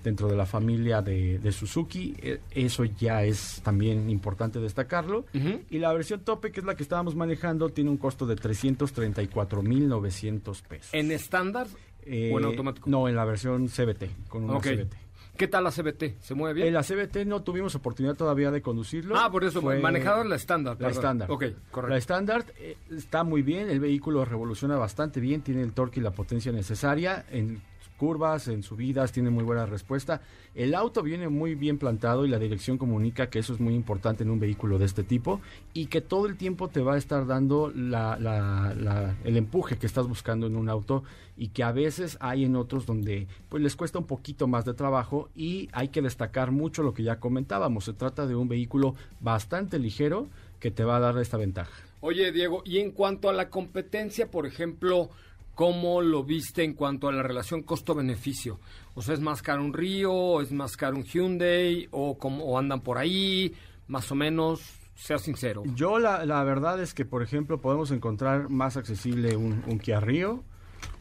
dentro 0.03 0.27
de 0.27 0.35
la 0.35 0.45
familia 0.45 1.01
de, 1.01 1.51
Suzuki. 1.51 2.15
E, 2.21 2.41
eso 2.51 2.83
ya 2.83 3.23
es 3.23 3.61
también 3.63 4.09
importante 4.09 4.59
destacarlo. 4.59 5.25
Y 5.69 5.79
la 5.79 5.93
versión 5.93 6.19
tope, 6.21 6.51
que 6.51 6.59
es 6.59 6.65
la 6.65 6.75
que 6.75 6.83
estábamos 6.83 7.15
manejando, 7.15 7.69
tiene 7.69 7.89
un 7.89 7.97
costo 7.97 8.25
de 8.25 8.35
334.900 8.35 10.61
pesos. 10.63 10.93
¿En 10.93 11.11
estándar 11.11 11.67
o 11.67 12.07
en 12.07 12.43
eh, 12.43 12.45
automático? 12.45 12.89
No, 12.89 13.07
en 13.07 13.15
la 13.15 13.23
versión 13.25 13.67
CBT, 13.67 14.27
con 14.27 14.43
una 14.43 14.59
CBT. 14.59 14.95
¿Qué 15.37 15.47
tal 15.47 15.63
la 15.63 15.71
CBT? 15.71 16.21
¿Se 16.21 16.35
mueve 16.35 16.53
bien? 16.53 16.67
En 16.67 16.75
la 16.75 16.83
CBT 16.83 17.25
no 17.25 17.41
tuvimos 17.41 17.73
oportunidad 17.73 18.15
todavía 18.15 18.51
de 18.51 18.61
conducirlo. 18.61 19.17
Ah, 19.17 19.31
por 19.31 19.43
eso, 19.43 19.61
Fue... 19.61 19.79
manejado 19.79 20.23
la 20.23 20.35
estándar. 20.35 20.77
La 20.79 20.89
estándar. 20.89 21.31
Ok, 21.31 21.45
correcto. 21.71 21.89
La 21.89 21.97
estándar 21.97 22.45
eh, 22.59 22.77
está 22.91 23.23
muy 23.23 23.41
bien, 23.41 23.67
el 23.69 23.79
vehículo 23.79 24.25
revoluciona 24.25 24.77
bastante 24.77 25.19
bien, 25.19 25.41
tiene 25.41 25.63
el 25.63 25.73
torque 25.73 25.99
y 25.99 26.03
la 26.03 26.11
potencia 26.11 26.51
necesaria. 26.51 27.25
En 27.31 27.63
curvas, 27.97 28.47
en 28.47 28.63
subidas, 28.63 29.11
tiene 29.11 29.29
muy 29.29 29.43
buena 29.43 29.65
respuesta. 29.65 30.21
El 30.55 30.75
auto 30.75 31.01
viene 31.01 31.29
muy 31.29 31.55
bien 31.55 31.77
plantado 31.77 32.25
y 32.25 32.29
la 32.29 32.39
dirección 32.39 32.77
comunica 32.77 33.29
que 33.29 33.39
eso 33.39 33.53
es 33.53 33.59
muy 33.59 33.73
importante 33.73 34.23
en 34.23 34.29
un 34.29 34.39
vehículo 34.39 34.77
de 34.77 34.85
este 34.85 35.03
tipo 35.03 35.41
y 35.73 35.87
que 35.87 36.01
todo 36.01 36.27
el 36.27 36.37
tiempo 36.37 36.67
te 36.67 36.81
va 36.81 36.93
a 36.95 36.97
estar 36.97 37.25
dando 37.25 37.69
el 37.69 39.37
empuje 39.37 39.77
que 39.77 39.87
estás 39.87 40.07
buscando 40.07 40.47
en 40.47 40.55
un 40.55 40.69
auto 40.69 41.03
y 41.35 41.47
que 41.49 41.63
a 41.63 41.71
veces 41.71 42.17
hay 42.19 42.45
en 42.45 42.55
otros 42.55 42.85
donde 42.85 43.27
pues 43.49 43.63
les 43.63 43.75
cuesta 43.75 43.97
un 43.97 44.05
poquito 44.05 44.47
más 44.47 44.65
de 44.65 44.73
trabajo 44.73 45.29
y 45.35 45.69
hay 45.71 45.87
que 45.87 46.01
destacar 46.01 46.51
mucho 46.51 46.83
lo 46.83 46.93
que 46.93 47.03
ya 47.03 47.19
comentábamos. 47.19 47.85
Se 47.85 47.93
trata 47.93 48.27
de 48.27 48.35
un 48.35 48.47
vehículo 48.47 48.95
bastante 49.19 49.79
ligero 49.79 50.27
que 50.59 50.71
te 50.71 50.83
va 50.83 50.97
a 50.97 50.99
dar 50.99 51.17
esta 51.17 51.37
ventaja. 51.37 51.73
Oye, 51.99 52.31
Diego, 52.31 52.63
y 52.65 52.79
en 52.79 52.91
cuanto 52.91 53.29
a 53.29 53.33
la 53.33 53.49
competencia, 53.49 54.29
por 54.29 54.45
ejemplo, 54.45 55.09
¿Cómo 55.55 56.01
lo 56.01 56.23
viste 56.23 56.63
en 56.63 56.73
cuanto 56.73 57.07
a 57.07 57.11
la 57.11 57.21
relación 57.21 57.61
costo-beneficio? 57.61 58.59
O 58.95 59.01
sea, 59.01 59.13
¿es 59.13 59.19
más 59.19 59.41
caro 59.41 59.63
un 59.63 59.73
Río, 59.73 60.41
es 60.41 60.51
más 60.51 60.75
caro 60.75 60.97
un 60.97 61.03
Hyundai 61.03 61.87
o, 61.91 62.17
cómo, 62.17 62.57
andan 62.57 62.81
por 62.81 62.97
ahí? 62.97 63.53
Más 63.87 64.11
o 64.11 64.15
menos, 64.15 64.61
sea 64.95 65.19
sincero. 65.19 65.63
Yo 65.75 65.99
la, 65.99 66.25
la 66.25 66.43
verdad 66.43 66.81
es 66.81 66.95
que, 66.95 67.05
por 67.05 67.21
ejemplo, 67.21 67.59
podemos 67.61 67.91
encontrar 67.91 68.49
más 68.49 68.77
accesible 68.77 69.35
un, 69.35 69.61
Kia 69.79 69.99
Río. 69.99 70.43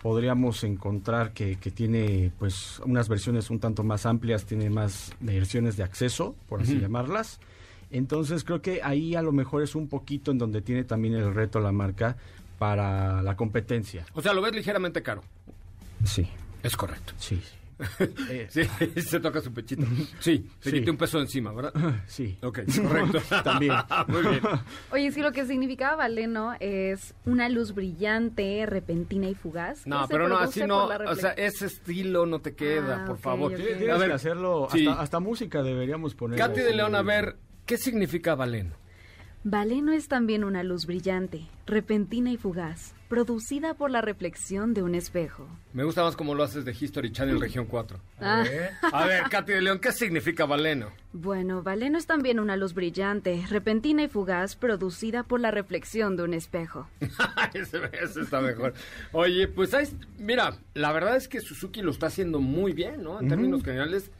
Podríamos 0.03 0.65
encontrar 0.65 1.33
que, 1.33 1.57
que, 1.57 1.71
tiene 1.71 2.31
pues 2.39 2.81
unas 2.85 3.09
versiones 3.09 3.51
un 3.51 3.59
tanto 3.59 3.83
más 3.85 4.05
amplias, 4.05 4.45
tiene 4.45 4.69
más 4.69 5.13
versiones 5.21 5.77
de 5.77 5.83
acceso, 5.83 6.35
por 6.49 6.61
así 6.61 6.79
llamarlas. 6.79 7.41
Entonces 7.91 8.43
creo 8.43 8.63
que 8.63 8.81
ahí 8.83 9.15
a 9.15 9.23
lo 9.23 9.33
mejor 9.33 9.63
es 9.63 9.75
un 9.75 9.87
poquito 9.87 10.31
en 10.31 10.39
donde 10.39 10.63
tiene 10.63 10.85
también 10.85 11.15
el 11.15 11.35
reto 11.35 11.61
la 11.61 11.73
marca, 11.73 12.17
para 12.63 13.21
la 13.23 13.35
competencia. 13.35 14.07
O 14.15 14.23
sea, 14.23 14.33
lo 14.33 14.41
ves 14.41 14.55
ligeramente 14.55 15.03
caro. 15.03 15.25
Sí. 16.05 16.29
Es 16.63 16.77
correcto. 16.77 17.13
Sí. 17.19 17.43
sí, 18.51 18.63
se 19.03 19.19
toca 19.19 19.41
su 19.41 19.53
pechito. 19.53 19.85
Sí, 20.21 20.49
se 20.61 20.71
sí. 20.71 20.89
un 20.89 20.97
peso 20.97 21.19
encima, 21.19 21.53
¿verdad? 21.53 21.73
Sí. 22.07 22.39
Ok, 22.41 22.61
correcto. 22.81 23.19
También. 23.43 23.75
Muy 24.07 24.23
bien. 24.23 24.41
Oye, 24.93 25.11
sí, 25.11 25.23
lo 25.23 25.33
que 25.33 25.45
significaba 25.45 25.97
Valeno 25.97 26.55
es 26.61 27.15
una 27.25 27.49
luz 27.49 27.75
brillante, 27.75 28.65
repentina 28.65 29.29
y 29.29 29.35
fugaz. 29.35 29.85
No, 29.85 30.07
pero 30.09 30.29
no, 30.29 30.39
así 30.39 30.65
no. 30.65 30.85
O 30.87 31.15
sea, 31.17 31.31
ese 31.33 31.67
estilo 31.67 32.27
no 32.27 32.39
te 32.41 32.55
queda, 32.55 33.03
Ah, 33.03 33.07
por 33.09 33.19
favor. 33.19 33.51
ok. 33.51 33.57
Tienes 33.59 33.91
A 33.91 33.99
ver, 33.99 34.09
que 34.11 34.15
hacerlo, 34.15 34.69
sí. 34.71 34.87
hasta, 34.87 35.03
hasta 35.03 35.19
música 35.19 35.65
deberíamos 35.65 36.15
poner. 36.15 36.39
Katy 36.39 36.61
de 36.61 36.75
León, 36.77 36.95
a 36.95 37.03
ver, 37.03 37.35
¿qué 37.67 37.77
significa 37.77 38.37
Valeno? 38.37 38.77
Valeno 39.45 39.93
es 39.93 40.07
también 40.07 40.45
una 40.45 40.63
luz 40.63 40.87
brillante, 40.87 41.49
repentina 41.67 42.31
y 42.31 42.37
fugaz, 42.37 42.95
producida 43.09 43.75
por 43.75 43.91
la 43.91 44.01
reflexión 44.01 44.73
de 44.73 44.85
un 44.85 44.95
espejo. 44.95 45.49
Me 45.73 45.83
gusta 45.83 46.05
más 46.05 46.15
como 46.15 46.37
lo 46.37 46.45
haces 46.45 46.65
de 46.65 46.71
History 46.71 47.11
Channel 47.11 47.41
Región 47.41 47.67
4. 47.67 47.99
Ah. 48.25 48.45
A 48.93 49.05
ver, 49.05 49.25
Katy 49.29 49.53
de 49.53 49.63
León, 49.63 49.81
¿qué 49.81 49.91
significa 49.91 50.47
Valeno? 50.47 50.93
Bueno, 51.13 51.65
Valeno 51.65 51.99
es 51.99 52.07
también 52.07 52.39
una 52.39 52.55
luz 52.55 52.73
brillante, 52.73 53.45
repentina 53.49 54.05
y 54.05 54.09
fugaz, 54.09 54.55
producida 54.55 55.25
por 55.25 55.41
la 55.41 55.51
reflexión 55.51 56.17
de 56.17 56.23
un 56.23 56.35
espejo. 56.35 56.89
ese, 57.53 57.81
ese 58.01 58.21
está 58.21 58.41
mejor. 58.41 58.75
Oye, 59.11 59.49
pues 59.49 59.73
mira, 60.19 60.57
la 60.75 60.93
verdad 60.93 61.17
es 61.17 61.27
que 61.27 61.41
Suzuki 61.41 61.83
lo 61.83 61.91
está 61.91 62.07
haciendo 62.07 62.39
muy 62.39 62.75
bien, 62.75 63.03
¿no? 63.03 63.21
En 63.21 63.29
términos 63.29 63.65
generales, 63.65 64.13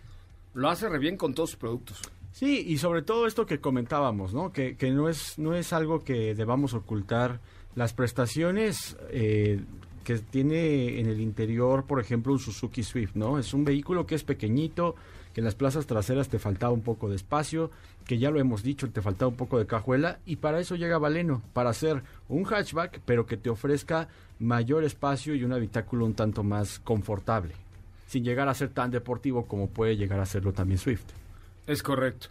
lo 0.55 0.69
hace 0.69 0.89
re 0.89 0.99
bien 0.99 1.17
con 1.17 1.33
todos 1.33 1.51
sus 1.51 1.61
productos. 1.61 2.03
Sí, 2.33 2.65
y 2.67 2.79
sobre 2.79 3.03
todo 3.03 3.27
esto 3.27 3.47
que 3.47 3.61
comentábamos, 3.61 4.33
¿no? 4.33 4.53
Que, 4.53 4.77
que 4.77 4.91
no, 4.91 5.09
es, 5.09 5.39
no 5.39 5.55
es 5.55 5.73
algo 5.73 6.01
que 6.01 6.35
debamos 6.35 6.75
ocultar. 6.75 7.41
Las 7.75 7.93
prestaciones 7.93 8.97
eh, 9.11 9.61
que 10.05 10.19
tiene 10.19 10.99
en 10.99 11.07
el 11.07 11.21
interior, 11.21 11.85
por 11.85 12.01
ejemplo, 12.01 12.33
un 12.33 12.39
Suzuki 12.39 12.83
Swift, 12.83 13.15
¿no? 13.15 13.39
Es 13.39 13.55
un 13.55 13.65
vehículo 13.65 14.07
que 14.07 14.15
es 14.15 14.25
pequeñito, 14.25 14.95
que 15.33 15.41
en 15.41 15.45
las 15.45 15.55
plazas 15.55 15.87
traseras 15.87 16.29
te 16.29 16.39
faltaba 16.39 16.73
un 16.73 16.83
poco 16.83 17.09
de 17.09 17.17
espacio, 17.17 17.71
que 18.07 18.19
ya 18.19 18.31
lo 18.31 18.41
hemos 18.41 18.63
dicho, 18.63 18.91
te 18.91 19.03
faltaba 19.03 19.29
un 19.29 19.37
poco 19.37 19.59
de 19.59 19.67
cajuela, 19.67 20.19
y 20.27 20.37
para 20.37 20.61
eso 20.61 20.77
llega 20.77 20.99
Valeno, 20.99 21.43
para 21.53 21.71
hacer 21.71 22.03
un 22.29 22.45
hatchback, 22.45 23.01
pero 23.05 23.27
que 23.27 23.37
te 23.37 23.51
ofrezca 23.51 24.09
mayor 24.39 24.85
espacio 24.85 25.35
y 25.35 25.45
un 25.45 25.53
habitáculo 25.53 26.05
un 26.05 26.15
tanto 26.15 26.43
más 26.43 26.79
confortable, 26.81 27.55
sin 28.07 28.25
llegar 28.25 28.49
a 28.49 28.55
ser 28.55 28.71
tan 28.71 28.91
deportivo 28.91 29.47
como 29.47 29.69
puede 29.69 29.97
llegar 29.97 30.21
a 30.21 30.27
serlo 30.27 30.53
también 30.53 30.79
Swift. 30.79 31.22
Es 31.67 31.83
correcto. 31.83 32.29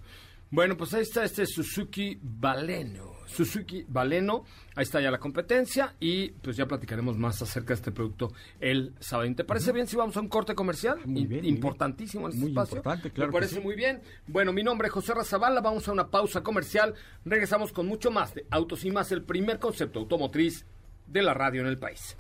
Bueno, 0.49 0.75
pues 0.75 0.93
ahí 0.93 1.03
está 1.03 1.23
este 1.23 1.45
Suzuki 1.45 2.19
Baleno. 2.21 3.11
Suzuki 3.25 3.85
Baleno, 3.87 4.43
ahí 4.75 4.83
está 4.83 4.99
ya 4.99 5.09
la 5.09 5.17
competencia 5.17 5.95
y 6.01 6.31
pues 6.31 6.57
ya 6.57 6.65
platicaremos 6.65 7.17
más 7.17 7.41
acerca 7.41 7.69
de 7.69 7.75
este 7.75 7.91
producto 7.93 8.33
el 8.59 8.93
sábado. 8.99 9.33
¿Te 9.33 9.45
parece 9.45 9.71
bien 9.71 9.87
si 9.87 9.95
vamos 9.95 10.17
a 10.17 10.19
un 10.19 10.27
corte 10.27 10.53
comercial? 10.53 10.99
Muy 11.05 11.25
bien, 11.25 11.39
muy 11.43 11.49
Importantísimo 11.49 12.25
en 12.27 12.31
este 12.33 12.41
Muy 12.41 12.49
espacio. 12.51 12.77
importante, 12.77 13.11
claro 13.11 13.31
Me 13.31 13.33
parece 13.33 13.55
sí. 13.55 13.61
muy 13.61 13.75
bien. 13.77 14.01
Bueno, 14.27 14.51
mi 14.51 14.63
nombre 14.63 14.89
es 14.89 14.93
José 14.93 15.13
Razabala, 15.13 15.61
vamos 15.61 15.87
a 15.87 15.93
una 15.93 16.09
pausa 16.09 16.43
comercial. 16.43 16.93
Regresamos 17.23 17.71
con 17.71 17.87
mucho 17.87 18.11
más 18.11 18.33
de 18.35 18.45
Autos 18.51 18.83
y 18.83 18.91
Más, 18.91 19.13
el 19.13 19.23
primer 19.23 19.59
concepto 19.59 19.99
automotriz 19.99 20.65
de 21.07 21.21
la 21.21 21.33
radio 21.33 21.61
en 21.61 21.67
el 21.67 21.77
país. 21.79 22.17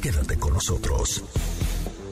Quédate 0.00 0.38
con 0.38 0.54
nosotros. 0.54 1.22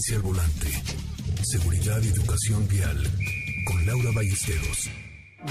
Convivencia 0.00 0.16
al 0.16 0.22
volante. 0.22 0.66
Seguridad 1.42 2.00
y 2.02 2.08
educación 2.08 2.68
vial. 2.68 3.02
Con 3.66 3.86
Laura. 3.86 4.10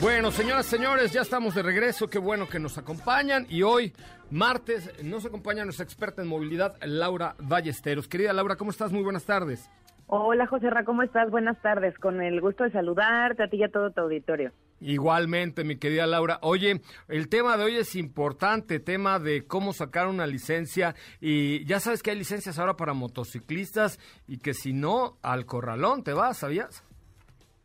Bueno, 0.02 0.32
señoras, 0.32 0.66
señores, 0.66 1.12
ya 1.12 1.22
estamos 1.22 1.56
de 1.56 1.62
regreso. 1.62 2.10
Qué 2.10 2.20
bueno 2.20 2.48
que 2.48 2.60
nos 2.60 2.78
acompañan. 2.78 3.46
Y 3.50 3.62
hoy, 3.62 3.94
martes, 4.32 4.92
nos 5.04 5.26
acompaña 5.26 5.66
nuestra 5.66 5.84
experta 5.84 6.22
en 6.22 6.28
movilidad, 6.28 6.78
Laura 6.84 7.36
Ballesteros. 7.40 8.08
Querida 8.08 8.34
Laura, 8.34 8.56
¿cómo 8.56 8.72
estás? 8.72 8.92
Muy 8.92 9.04
buenas 9.04 9.24
tardes. 9.24 9.70
Hola, 10.12 10.48
José 10.48 10.72
Ra, 10.72 10.86
¿cómo 10.86 11.04
estás? 11.04 11.30
Buenas 11.30 11.62
tardes. 11.62 11.96
Con 12.00 12.20
el 12.20 12.42
gusto 12.42 12.64
de 12.64 12.72
saludarte 12.72 13.44
a 13.44 13.48
ti 13.48 13.58
y 13.58 13.64
a 13.64 13.70
todo 13.70 13.92
tu 13.92 14.02
auditorio. 14.02 14.52
Igualmente, 14.82 15.64
mi 15.64 15.78
querida 15.78 16.08
Laura. 16.08 16.40
Oye, 16.42 16.82
el 17.10 17.30
tema 17.30 17.58
de 17.58 17.66
hoy 17.66 17.76
es 17.76 17.96
importante, 17.96 18.80
tema 18.80 19.20
de 19.20 19.46
cómo 19.46 19.72
sacar 19.72 20.08
una 20.08 20.26
licencia. 20.26 20.96
Y 21.22 21.64
ya 21.66 21.80
sabes 21.80 22.02
que 22.02 22.10
hay 22.10 22.18
licencias 22.18 22.58
ahora 22.58 22.76
para 22.76 22.96
motociclistas 22.96 24.00
y 24.28 24.40
que 24.40 24.56
si 24.56 24.74
no, 24.74 25.20
al 25.22 25.46
corralón 25.46 26.04
te 26.04 26.14
vas, 26.14 26.38
¿sabías? 26.38 26.84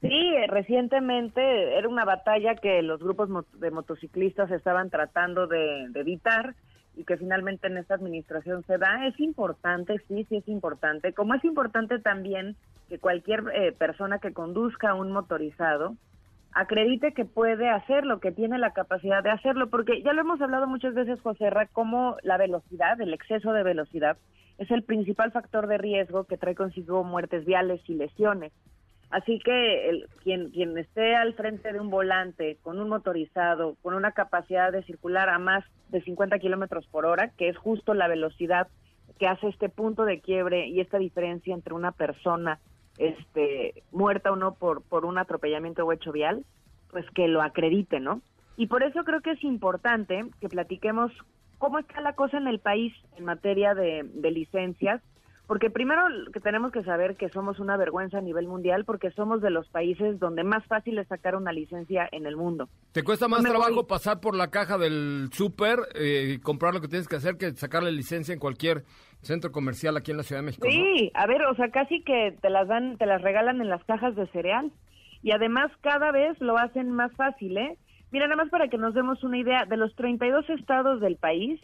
Sí, 0.03 0.35
recientemente 0.49 1.79
era 1.79 1.89
una 1.89 2.05
batalla 2.05 2.57
que 2.57 2.83
los 2.83 3.01
grupos 3.01 3.31
de 3.55 3.71
motociclistas 3.71 4.51
estaban 4.51 4.91
tratando 4.91 5.47
de, 5.47 5.85
evitar 5.95 6.55
y 6.97 7.05
que 7.05 7.17
finalmente 7.17 7.67
en 7.67 7.77
esta 7.77 7.95
administración 7.95 8.65
se 8.67 8.79
da. 8.79 9.07
Es 9.07 9.19
importante, 9.21 10.01
sí, 10.09 10.25
sí 10.29 10.37
es 10.37 10.49
importante. 10.49 11.13
Como 11.13 11.35
es 11.35 11.45
importante 11.45 11.99
también 11.99 12.57
que 12.89 12.99
cualquier 12.99 13.45
eh, 13.55 13.73
persona 13.73 14.19
que 14.19 14.33
conduzca 14.33 14.95
un 14.95 15.13
motorizado 15.13 15.97
acredite 16.53 17.13
que 17.13 17.25
puede 17.25 17.69
hacerlo, 17.69 18.21
que 18.21 18.31
tiene 18.31 18.59
la 18.59 18.73
capacidad 18.73 19.23
de 19.23 19.31
hacerlo, 19.31 19.71
porque 19.71 20.03
ya 20.03 20.13
lo 20.13 20.21
hemos 20.21 20.41
hablado 20.41 20.67
muchas 20.69 20.95
veces, 20.95 21.21
José 21.21 21.51
Ra, 21.51 21.67
como 21.67 22.17
la 22.23 22.37
velocidad, 22.37 23.01
el 23.01 23.13
exceso 23.13 23.53
de 23.53 23.65
velocidad, 23.65 24.17
es 24.59 24.71
el 24.71 24.85
principal 24.85 25.33
factor 25.33 25.67
de 25.67 25.79
riesgo 25.79 26.25
que 26.25 26.37
trae 26.37 26.55
consigo 26.55 27.03
muertes 27.03 27.45
viales 27.45 27.81
y 27.89 27.95
lesiones. 27.95 28.53
Así 29.11 29.39
que 29.39 29.89
el, 29.91 30.09
quien, 30.23 30.51
quien 30.51 30.77
esté 30.77 31.15
al 31.15 31.35
frente 31.35 31.73
de 31.73 31.81
un 31.81 31.91
volante 31.91 32.59
con 32.63 32.81
un 32.81 32.89
motorizado, 32.89 33.77
con 33.83 33.95
una 33.95 34.13
capacidad 34.13 34.73
de 34.73 34.83
circular 34.83 35.29
a 35.29 35.39
más 35.39 35.65
de 35.89 36.03
50 36.03 36.39
kilómetros 36.39 36.87
por 36.87 37.07
hora, 37.07 37.31
que 37.37 37.49
es 37.49 37.57
justo 37.57 37.95
la 37.95 38.09
velocidad 38.09 38.69
que 39.19 39.29
hace 39.29 39.49
este 39.49 39.69
punto 39.69 40.05
de 40.05 40.21
quiebre 40.21 40.67
y 40.67 40.81
esta 40.81 40.99
diferencia 40.99 41.55
entre 41.55 41.75
una 41.75 41.93
persona 41.93 42.59
este, 42.99 43.83
muerta 43.93 44.33
o 44.33 44.37
no 44.37 44.55
por, 44.55 44.83
por 44.83 45.05
un 45.05 45.19
atropellamiento 45.19 45.85
o 45.85 45.93
hecho 45.93 46.13
vial, 46.13 46.45
pues 46.91 47.09
que 47.11 47.29
lo 47.29 47.43
acredite, 47.43 48.01
¿no? 48.01 48.23
Y 48.57 48.67
por 48.69 48.83
eso 48.83 49.05
creo 49.05 49.21
que 49.21 49.33
es 49.33 49.45
importante 49.45 50.25
que 50.41 50.49
platiquemos 50.49 51.13
cómo 51.59 51.79
está 51.79 52.01
la 52.01 52.15
cosa 52.15 52.39
en 52.39 52.47
el 52.47 52.61
país 52.61 52.93
en 53.17 53.25
materia 53.25 53.75
de, 53.75 54.03
de 54.05 54.31
licencias 54.31 55.03
porque 55.47 55.69
primero 55.69 56.03
que 56.33 56.41
tenemos 56.41 56.73
que 56.73 56.83
saber 56.85 57.17
que 57.17 57.29
somos 57.29 57.59
una 57.61 57.77
vergüenza 57.77 58.19
a 58.19 58.23
nivel 58.23 58.49
mundial 58.49 58.85
porque 58.85 59.11
somos 59.11 59.43
de 59.43 59.51
los 59.51 59.69
países 59.69 60.19
donde 60.19 60.43
más 60.43 60.65
fácil 60.67 60.99
es 60.99 61.07
sacar 61.09 61.37
una 61.37 61.53
licencia 61.53 62.09
en 62.13 62.27
el 62.27 62.37
mundo. 62.37 62.69
¿Te 62.93 63.03
cuesta 63.03 63.29
más 63.29 63.43
trabajo 63.43 63.87
pasar 63.87 64.21
por 64.21 64.35
la 64.35 64.51
caja 64.51 64.79
del 64.79 65.29
súper 65.33 65.81
eh, 65.95 66.35
y 66.35 66.39
comprar 66.39 66.73
lo 66.73 66.81
que 66.81 66.89
tienes 66.89 67.09
que 67.09 67.17
hacer 67.17 67.37
que 67.37 67.53
sacarle 67.53 67.93
licencia 67.93 68.33
en 68.33 68.41
cualquier 68.41 68.85
centro 69.21 69.53
comercial 69.53 69.97
aquí 69.97 70.13
en 70.13 70.17
la 70.17 70.23
Ciudad 70.23 70.41
de 70.41 70.47
México? 70.47 70.67
Sí, 70.69 71.11
a 71.15 71.27
ver, 71.27 71.43
o 71.43 71.55
sea, 71.57 71.71
casi 71.71 72.03
que 72.03 72.37
te 72.41 72.49
las 72.49 72.67
dan, 72.67 72.97
te 72.97 73.07
las 73.07 73.21
regalan 73.21 73.61
en 73.61 73.69
las 73.69 73.85
cajas 73.85 74.17
de 74.17 74.27
cereal 74.29 74.73
y 75.23 75.33
además 75.33 75.71
cada 75.83 76.11
vez 76.11 76.41
lo 76.41 76.57
hacen 76.57 76.91
más 76.91 77.13
fácil, 77.17 77.57
¿eh? 77.59 77.77
Mira, 78.11 78.29
nada 78.29 78.45
más 78.45 78.51
para 78.51 78.69
que 78.69 78.79
nos 78.79 78.95
demos 78.95 79.25
una 79.25 79.39
idea, 79.39 79.65
de 79.65 79.77
los 79.77 79.95
32 79.97 80.49
estados 80.51 81.01
del 81.01 81.17
país, 81.17 81.61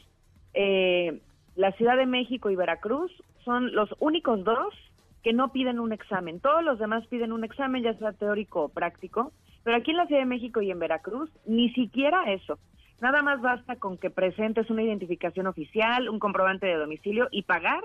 eh, 0.53 1.21
la 1.57 1.73
Ciudad 1.73 1.97
de 1.97 2.07
México 2.07 2.51
y 2.51 2.57
Veracruz 2.57 3.13
son 3.45 3.73
los 3.75 3.95
únicos 3.99 4.45
dos 4.45 4.75
que 5.23 5.33
no 5.33 5.53
piden 5.53 5.81
un 5.81 5.93
examen. 5.93 6.41
Todos 6.41 6.65
los 6.65 6.79
demás 6.79 7.07
piden 7.07 7.33
un 7.33 7.45
examen, 7.45 7.83
ya 7.83 7.95
sea 7.95 8.13
teórico 8.13 8.65
o 8.65 8.69
práctico, 8.69 9.33
pero 9.65 9.77
aquí 9.77 9.91
en 9.91 9.99
la 9.99 10.07
Ciudad 10.07 10.23
de 10.23 10.27
México 10.27 10.63
y 10.63 10.71
en 10.71 10.79
Veracruz 10.79 11.31
ni 11.47 11.71
siquiera 11.73 12.33
eso. 12.33 12.59
Nada 13.01 13.23
más 13.23 13.41
basta 13.41 13.77
con 13.77 13.97
que 13.97 14.11
presentes 14.11 14.71
una 14.71 14.83
identificación 14.83 15.47
oficial, 15.47 16.09
un 16.09 16.19
comprobante 16.19 16.67
de 16.67 16.77
domicilio 16.77 17.29
y 17.31 17.43
pagar 17.43 17.83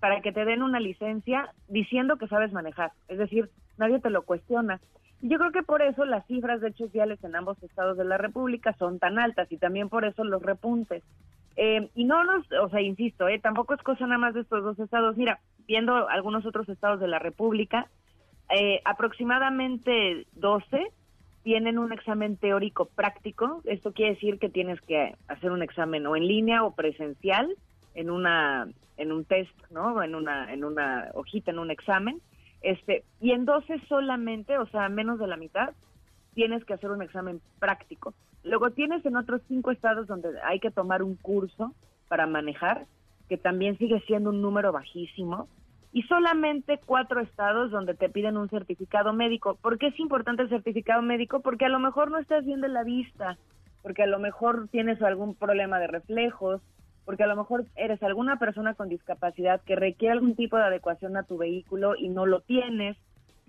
para 0.00 0.20
que 0.20 0.32
te 0.32 0.44
den 0.44 0.62
una 0.62 0.80
licencia 0.80 1.50
diciendo 1.68 2.16
que 2.16 2.28
sabes 2.28 2.52
manejar. 2.52 2.92
Es 3.08 3.18
decir, 3.18 3.48
nadie 3.78 4.00
te 4.00 4.10
lo 4.10 4.22
cuestiona. 4.22 4.80
Y 5.22 5.30
yo 5.30 5.38
creo 5.38 5.52
que 5.52 5.62
por 5.62 5.80
eso 5.80 6.04
las 6.04 6.26
cifras 6.26 6.60
de 6.60 6.68
hechos 6.68 6.92
viales 6.92 7.22
en 7.24 7.34
ambos 7.34 7.62
estados 7.62 7.96
de 7.96 8.04
la 8.04 8.18
República 8.18 8.74
son 8.74 8.98
tan 8.98 9.18
altas 9.18 9.50
y 9.50 9.56
también 9.56 9.88
por 9.88 10.04
eso 10.04 10.22
los 10.24 10.42
repuntes. 10.42 11.02
Eh, 11.56 11.88
y 11.94 12.04
no 12.04 12.24
nos, 12.24 12.46
o 12.52 12.68
sea, 12.68 12.80
insisto, 12.80 13.28
eh, 13.28 13.38
tampoco 13.38 13.74
es 13.74 13.82
cosa 13.82 14.06
nada 14.06 14.18
más 14.18 14.34
de 14.34 14.40
estos 14.40 14.62
dos 14.62 14.78
estados. 14.78 15.16
Mira, 15.16 15.40
viendo 15.66 16.08
algunos 16.08 16.44
otros 16.46 16.68
estados 16.68 17.00
de 17.00 17.08
la 17.08 17.18
República, 17.18 17.88
eh, 18.50 18.80
aproximadamente 18.84 20.26
12 20.32 20.88
tienen 21.42 21.78
un 21.78 21.92
examen 21.92 22.36
teórico 22.36 22.86
práctico. 22.86 23.60
Esto 23.64 23.92
quiere 23.92 24.14
decir 24.14 24.38
que 24.38 24.48
tienes 24.48 24.80
que 24.80 25.14
hacer 25.28 25.52
un 25.52 25.62
examen 25.62 26.06
o 26.06 26.16
en 26.16 26.26
línea 26.26 26.64
o 26.64 26.74
presencial 26.74 27.54
en 27.94 28.10
una 28.10 28.66
en 28.96 29.10
un 29.10 29.24
test, 29.24 29.52
¿no? 29.70 30.02
En 30.02 30.14
una 30.14 30.52
en 30.52 30.64
una 30.64 31.10
hojita, 31.14 31.50
en 31.50 31.58
un 31.58 31.70
examen. 31.70 32.20
Este, 32.62 33.04
y 33.20 33.32
en 33.32 33.44
12 33.44 33.78
solamente, 33.88 34.56
o 34.56 34.66
sea, 34.66 34.88
menos 34.88 35.18
de 35.18 35.26
la 35.26 35.36
mitad, 35.36 35.74
tienes 36.34 36.64
que 36.64 36.72
hacer 36.72 36.90
un 36.90 37.02
examen 37.02 37.40
práctico. 37.58 38.14
Luego 38.44 38.70
tienes 38.70 39.04
en 39.06 39.16
otros 39.16 39.40
cinco 39.48 39.70
estados 39.70 40.06
donde 40.06 40.28
hay 40.44 40.60
que 40.60 40.70
tomar 40.70 41.02
un 41.02 41.16
curso 41.16 41.72
para 42.08 42.26
manejar, 42.26 42.86
que 43.28 43.38
también 43.38 43.78
sigue 43.78 44.00
siendo 44.06 44.30
un 44.30 44.42
número 44.42 44.70
bajísimo, 44.70 45.48
y 45.92 46.02
solamente 46.02 46.78
cuatro 46.84 47.20
estados 47.20 47.70
donde 47.70 47.94
te 47.94 48.10
piden 48.10 48.36
un 48.36 48.50
certificado 48.50 49.12
médico. 49.12 49.56
¿Por 49.62 49.78
qué 49.78 49.86
es 49.86 49.98
importante 49.98 50.42
el 50.42 50.48
certificado 50.50 51.00
médico? 51.02 51.40
Porque 51.40 51.64
a 51.64 51.68
lo 51.70 51.78
mejor 51.78 52.10
no 52.10 52.18
estás 52.18 52.44
bien 52.44 52.60
de 52.60 52.68
la 52.68 52.84
vista, 52.84 53.38
porque 53.82 54.02
a 54.02 54.06
lo 54.06 54.18
mejor 54.18 54.68
tienes 54.68 55.00
algún 55.02 55.34
problema 55.34 55.78
de 55.78 55.86
reflejos, 55.86 56.60
porque 57.04 57.22
a 57.22 57.26
lo 57.26 57.36
mejor 57.36 57.64
eres 57.76 58.02
alguna 58.02 58.38
persona 58.38 58.74
con 58.74 58.88
discapacidad 58.88 59.60
que 59.62 59.76
requiere 59.76 60.12
algún 60.12 60.34
tipo 60.34 60.56
de 60.56 60.64
adecuación 60.64 61.16
a 61.16 61.22
tu 61.22 61.38
vehículo 61.38 61.94
y 61.96 62.08
no 62.08 62.26
lo 62.26 62.40
tienes 62.40 62.96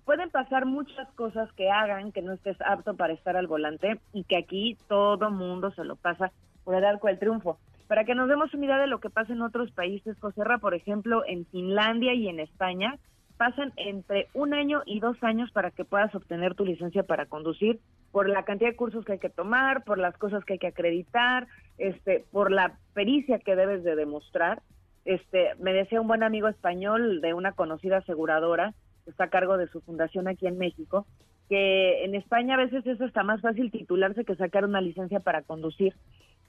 pueden 0.05 0.29
pasar 0.29 0.65
muchas 0.65 1.11
cosas 1.13 1.51
que 1.53 1.69
hagan 1.69 2.11
que 2.11 2.21
no 2.21 2.33
estés 2.33 2.57
apto 2.61 2.95
para 2.95 3.13
estar 3.13 3.35
al 3.35 3.47
volante 3.47 3.99
y 4.13 4.23
que 4.23 4.37
aquí 4.37 4.77
todo 4.87 5.31
mundo 5.31 5.71
se 5.71 5.83
lo 5.83 5.95
pasa 5.95 6.31
por 6.63 6.75
el 6.75 6.85
arco 6.85 7.07
del 7.07 7.19
triunfo. 7.19 7.57
Para 7.87 8.05
que 8.05 8.15
nos 8.15 8.29
demos 8.29 8.53
una 8.53 8.65
idea 8.65 8.77
de 8.77 8.87
lo 8.87 8.99
que 8.99 9.09
pasa 9.09 9.33
en 9.33 9.41
otros 9.41 9.71
países, 9.71 10.17
Joserra, 10.19 10.59
por 10.59 10.73
ejemplo, 10.73 11.23
en 11.27 11.45
Finlandia 11.47 12.13
y 12.13 12.27
en 12.27 12.39
España, 12.39 12.97
pasan 13.37 13.73
entre 13.75 14.27
un 14.33 14.53
año 14.53 14.81
y 14.85 14.99
dos 14.99 15.21
años 15.21 15.51
para 15.51 15.71
que 15.71 15.85
puedas 15.85 16.13
obtener 16.15 16.55
tu 16.55 16.65
licencia 16.65 17.03
para 17.03 17.25
conducir 17.25 17.79
por 18.11 18.29
la 18.29 18.43
cantidad 18.43 18.69
de 18.69 18.75
cursos 18.75 19.05
que 19.05 19.13
hay 19.13 19.19
que 19.19 19.29
tomar, 19.29 19.83
por 19.83 19.97
las 19.97 20.17
cosas 20.17 20.45
que 20.45 20.53
hay 20.53 20.59
que 20.59 20.67
acreditar, 20.67 21.47
este, 21.77 22.25
por 22.31 22.51
la 22.51 22.77
pericia 22.93 23.39
que 23.39 23.55
debes 23.55 23.83
de 23.83 23.95
demostrar. 23.95 24.61
Este, 25.03 25.53
me 25.59 25.73
decía 25.73 26.01
un 26.01 26.07
buen 26.07 26.23
amigo 26.23 26.47
español 26.47 27.21
de 27.21 27.33
una 27.33 27.51
conocida 27.51 27.97
aseguradora 27.97 28.73
está 29.07 29.25
a 29.25 29.29
cargo 29.29 29.57
de 29.57 29.67
su 29.67 29.81
fundación 29.81 30.27
aquí 30.27 30.47
en 30.47 30.57
México, 30.57 31.05
que 31.49 32.03
en 32.03 32.15
España 32.15 32.55
a 32.55 32.63
veces 32.63 32.85
es 32.85 32.99
hasta 33.01 33.23
más 33.23 33.41
fácil 33.41 33.71
titularse 33.71 34.25
que 34.25 34.35
sacar 34.35 34.65
una 34.65 34.81
licencia 34.81 35.19
para 35.19 35.43
conducir. 35.43 35.93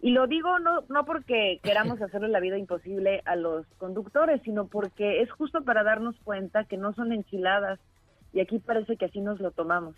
Y 0.01 0.11
lo 0.11 0.27
digo 0.27 0.59
no, 0.59 0.85
no 0.89 1.05
porque 1.05 1.61
queramos 1.63 2.01
hacerle 2.03 2.29
la 2.29 2.41
vida 2.41 2.59
imposible 2.59 3.23
a 3.25 3.37
los 3.37 3.67
conductores, 3.79 4.41
sino 4.43 4.67
porque 4.67 5.23
es 5.23 5.31
justo 5.31 5.65
para 5.65 5.83
darnos 5.83 6.17
cuenta 6.25 6.65
que 6.65 6.77
no 6.77 6.95
son 6.95 7.13
enchiladas 7.13 7.79
y 8.33 8.41
aquí 8.41 8.59
parece 8.59 8.97
que 8.97 9.07
así 9.07 9.21
nos 9.21 9.41
lo 9.41 9.51
tomamos. 9.51 9.97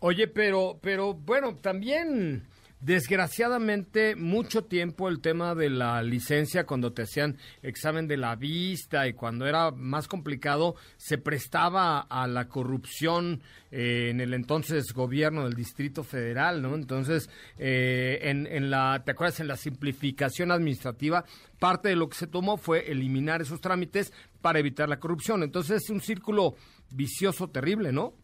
Oye, 0.00 0.26
pero, 0.26 0.78
pero 0.82 1.14
bueno, 1.14 1.54
también 1.54 2.42
Desgraciadamente, 2.82 4.16
mucho 4.16 4.64
tiempo 4.64 5.08
el 5.08 5.20
tema 5.20 5.54
de 5.54 5.70
la 5.70 6.02
licencia, 6.02 6.66
cuando 6.66 6.92
te 6.92 7.02
hacían 7.02 7.38
examen 7.62 8.08
de 8.08 8.16
la 8.16 8.34
vista 8.34 9.06
y 9.06 9.12
cuando 9.12 9.46
era 9.46 9.70
más 9.70 10.08
complicado, 10.08 10.74
se 10.96 11.16
prestaba 11.16 12.00
a 12.00 12.26
la 12.26 12.48
corrupción 12.48 13.40
eh, 13.70 14.08
en 14.10 14.20
el 14.20 14.34
entonces 14.34 14.92
gobierno 14.92 15.44
del 15.44 15.54
Distrito 15.54 16.02
Federal, 16.02 16.60
¿no? 16.60 16.74
Entonces, 16.74 17.30
eh, 17.56 18.18
en, 18.22 18.48
en 18.48 18.68
la, 18.68 19.00
¿te 19.04 19.12
acuerdas? 19.12 19.38
En 19.38 19.46
la 19.46 19.56
simplificación 19.56 20.50
administrativa, 20.50 21.24
parte 21.60 21.88
de 21.88 21.94
lo 21.94 22.08
que 22.08 22.18
se 22.18 22.26
tomó 22.26 22.56
fue 22.56 22.90
eliminar 22.90 23.42
esos 23.42 23.60
trámites 23.60 24.12
para 24.40 24.58
evitar 24.58 24.88
la 24.88 24.98
corrupción. 24.98 25.44
Entonces, 25.44 25.84
es 25.84 25.90
un 25.90 26.00
círculo 26.00 26.56
vicioso 26.90 27.48
terrible, 27.48 27.92
¿no? 27.92 28.14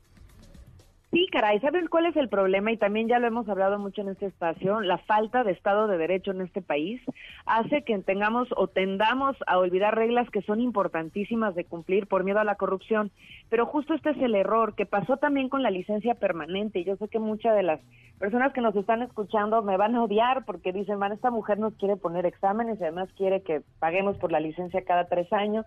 Sí, 1.11 1.27
caray, 1.33 1.59
¿saben 1.61 1.87
cuál 1.87 2.05
es 2.05 2.17
el 2.17 2.29
problema? 2.29 2.71
Y 2.71 2.77
también 2.77 3.09
ya 3.09 3.19
lo 3.19 3.27
hemos 3.27 3.49
hablado 3.49 3.79
mucho 3.79 4.03
en 4.03 4.11
este 4.11 4.27
espacio, 4.27 4.83
la 4.83 4.99
falta 4.99 5.43
de 5.43 5.53
Estado 5.53 5.89
de 5.89 5.97
Derecho 5.97 6.33
en 6.33 6.43
este 6.43 6.61
país 6.61 7.01
hace 7.47 7.83
que 7.83 7.99
tengamos 8.01 8.47
o 8.55 8.69
tendamos 8.69 9.35
a 9.47 9.57
olvidar 9.57 9.97
reglas 9.97 10.29
que 10.29 10.43
son 10.43 10.61
importantísimas 10.61 11.55
de 11.55 11.65
cumplir 11.65 12.09
por 12.09 12.25
miedo 12.25 12.41
a 12.41 12.45
la 12.45 12.57
corrupción. 12.57 13.11
Pero 13.49 13.65
justo 13.65 13.95
este 13.95 14.11
es 14.11 14.19
el 14.19 14.35
error 14.35 14.75
que 14.75 14.85
pasó 14.85 15.17
también 15.17 15.49
con 15.49 15.63
la 15.63 15.71
licencia 15.71 16.15
permanente. 16.15 16.85
Yo 16.85 16.97
sé 16.97 17.09
que 17.09 17.19
muchas 17.19 17.57
de 17.57 17.63
las 17.63 17.81
personas 18.19 18.53
que 18.53 18.61
nos 18.61 18.77
están 18.77 19.01
escuchando 19.01 19.63
me 19.63 19.79
van 19.79 19.95
a 19.95 20.05
odiar 20.05 20.45
porque 20.45 20.75
dicen, 20.75 21.01
van, 21.01 21.13
esta 21.13 21.31
mujer 21.31 21.59
nos 21.59 21.73
quiere 21.77 21.97
poner 21.97 22.27
exámenes 22.27 22.79
y 22.79 22.83
además 22.83 23.09
quiere 23.17 23.41
que 23.41 23.63
paguemos 23.79 24.19
por 24.19 24.31
la 24.31 24.41
licencia 24.41 24.85
cada 24.85 25.09
tres 25.09 25.33
años 25.33 25.65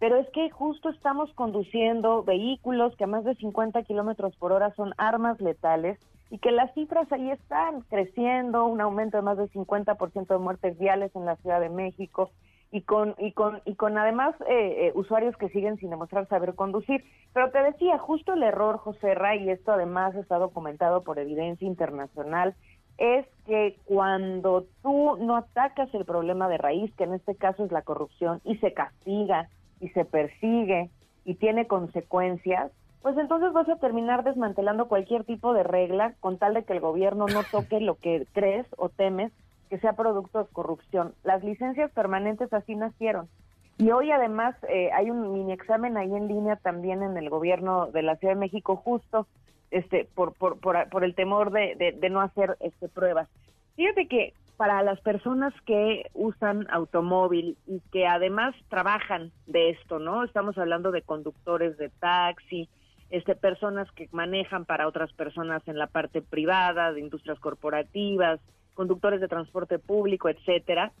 pero 0.00 0.16
es 0.16 0.28
que 0.30 0.50
justo 0.50 0.88
estamos 0.88 1.30
conduciendo 1.34 2.24
vehículos 2.24 2.96
que 2.96 3.04
a 3.04 3.06
más 3.06 3.22
de 3.22 3.34
50 3.36 3.82
kilómetros 3.82 4.34
por 4.36 4.50
hora 4.50 4.74
son 4.74 4.94
armas 4.96 5.38
letales 5.40 5.98
y 6.30 6.38
que 6.38 6.50
las 6.50 6.72
cifras 6.72 7.12
ahí 7.12 7.30
están 7.30 7.82
creciendo, 7.82 8.64
un 8.64 8.80
aumento 8.80 9.18
de 9.18 9.22
más 9.22 9.36
del 9.36 9.50
50% 9.50 10.26
de 10.26 10.38
muertes 10.38 10.78
viales 10.78 11.14
en 11.14 11.26
la 11.26 11.36
Ciudad 11.36 11.60
de 11.60 11.68
México 11.68 12.30
y 12.72 12.82
con 12.82 13.14
y 13.18 13.32
con 13.32 13.60
y 13.66 13.74
con 13.74 13.98
además 13.98 14.34
eh, 14.48 14.86
eh, 14.86 14.92
usuarios 14.94 15.36
que 15.36 15.50
siguen 15.50 15.76
sin 15.76 15.90
demostrar 15.90 16.26
saber 16.28 16.54
conducir. 16.54 17.04
Pero 17.34 17.50
te 17.50 17.62
decía, 17.62 17.98
justo 17.98 18.32
el 18.32 18.42
error, 18.42 18.78
José 18.78 19.14
Ray, 19.14 19.44
y 19.44 19.50
esto 19.50 19.72
además 19.72 20.14
está 20.14 20.38
documentado 20.38 21.02
por 21.02 21.18
evidencia 21.18 21.66
internacional, 21.66 22.54
es 22.96 23.26
que 23.44 23.76
cuando 23.84 24.64
tú 24.82 25.16
no 25.18 25.36
atacas 25.36 25.92
el 25.94 26.06
problema 26.06 26.48
de 26.48 26.58
raíz, 26.58 26.94
que 26.94 27.04
en 27.04 27.14
este 27.14 27.34
caso 27.34 27.64
es 27.64 27.72
la 27.72 27.82
corrupción, 27.82 28.40
y 28.44 28.56
se 28.58 28.72
castiga, 28.72 29.48
y 29.80 29.88
se 29.90 30.04
persigue 30.04 30.90
y 31.24 31.34
tiene 31.34 31.66
consecuencias, 31.66 32.70
pues 33.02 33.16
entonces 33.16 33.52
vas 33.52 33.68
a 33.68 33.76
terminar 33.76 34.24
desmantelando 34.24 34.88
cualquier 34.88 35.24
tipo 35.24 35.54
de 35.54 35.62
regla 35.62 36.14
con 36.20 36.38
tal 36.38 36.54
de 36.54 36.64
que 36.64 36.74
el 36.74 36.80
gobierno 36.80 37.26
no 37.26 37.42
toque 37.50 37.80
lo 37.80 37.96
que 37.96 38.26
crees 38.32 38.66
o 38.76 38.88
temes 38.88 39.32
que 39.68 39.78
sea 39.78 39.92
producto 39.92 40.40
de 40.40 40.50
corrupción. 40.52 41.14
Las 41.22 41.44
licencias 41.44 41.90
permanentes 41.92 42.52
así 42.52 42.74
nacieron. 42.74 43.28
Y 43.78 43.92
hoy 43.92 44.10
además 44.10 44.54
eh, 44.68 44.90
hay 44.92 45.10
un 45.10 45.32
mini 45.32 45.52
examen 45.52 45.96
ahí 45.96 46.14
en 46.14 46.28
línea 46.28 46.56
también 46.56 47.02
en 47.02 47.16
el 47.16 47.30
gobierno 47.30 47.86
de 47.86 48.02
la 48.02 48.16
Ciudad 48.16 48.34
de 48.34 48.40
México 48.40 48.76
justo 48.76 49.26
este 49.70 50.06
por 50.14 50.34
por, 50.34 50.58
por, 50.58 51.04
el 51.04 51.14
temor 51.14 51.52
de, 51.52 51.76
de, 51.76 51.92
de, 51.92 52.10
no 52.10 52.20
hacer 52.20 52.56
este 52.60 52.88
pruebas. 52.88 53.28
Fíjate 53.76 54.08
que 54.08 54.34
para 54.60 54.82
las 54.82 55.00
personas 55.00 55.54
que 55.64 56.10
usan 56.12 56.66
automóvil 56.70 57.56
y 57.66 57.80
que 57.90 58.06
además 58.06 58.54
trabajan 58.68 59.32
de 59.46 59.70
esto, 59.70 59.98
¿no? 59.98 60.22
Estamos 60.22 60.58
hablando 60.58 60.90
de 60.90 61.00
conductores 61.00 61.78
de 61.78 61.88
taxi, 61.88 62.68
este, 63.08 63.36
personas 63.36 63.90
que 63.92 64.10
manejan 64.12 64.66
para 64.66 64.86
otras 64.86 65.14
personas 65.14 65.66
en 65.66 65.78
la 65.78 65.86
parte 65.86 66.20
privada, 66.20 66.92
de 66.92 67.00
industrias 67.00 67.38
corporativas, 67.38 68.38
conductores 68.74 69.22
de 69.22 69.28
transporte 69.28 69.78
público, 69.78 70.28
etcétera. 70.28 70.92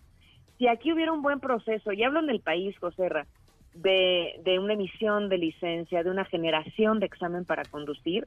Si 0.56 0.66
aquí 0.66 0.90
hubiera 0.94 1.12
un 1.12 1.20
buen 1.20 1.40
proceso, 1.40 1.92
y 1.92 2.02
hablo 2.02 2.20
en 2.20 2.30
el 2.30 2.40
país, 2.40 2.74
Joserra, 2.78 3.26
de, 3.74 4.40
de 4.42 4.58
una 4.58 4.72
emisión 4.72 5.28
de 5.28 5.36
licencia, 5.36 6.02
de 6.02 6.10
una 6.10 6.24
generación 6.24 6.98
de 6.98 7.04
examen 7.04 7.44
para 7.44 7.64
conducir, 7.66 8.26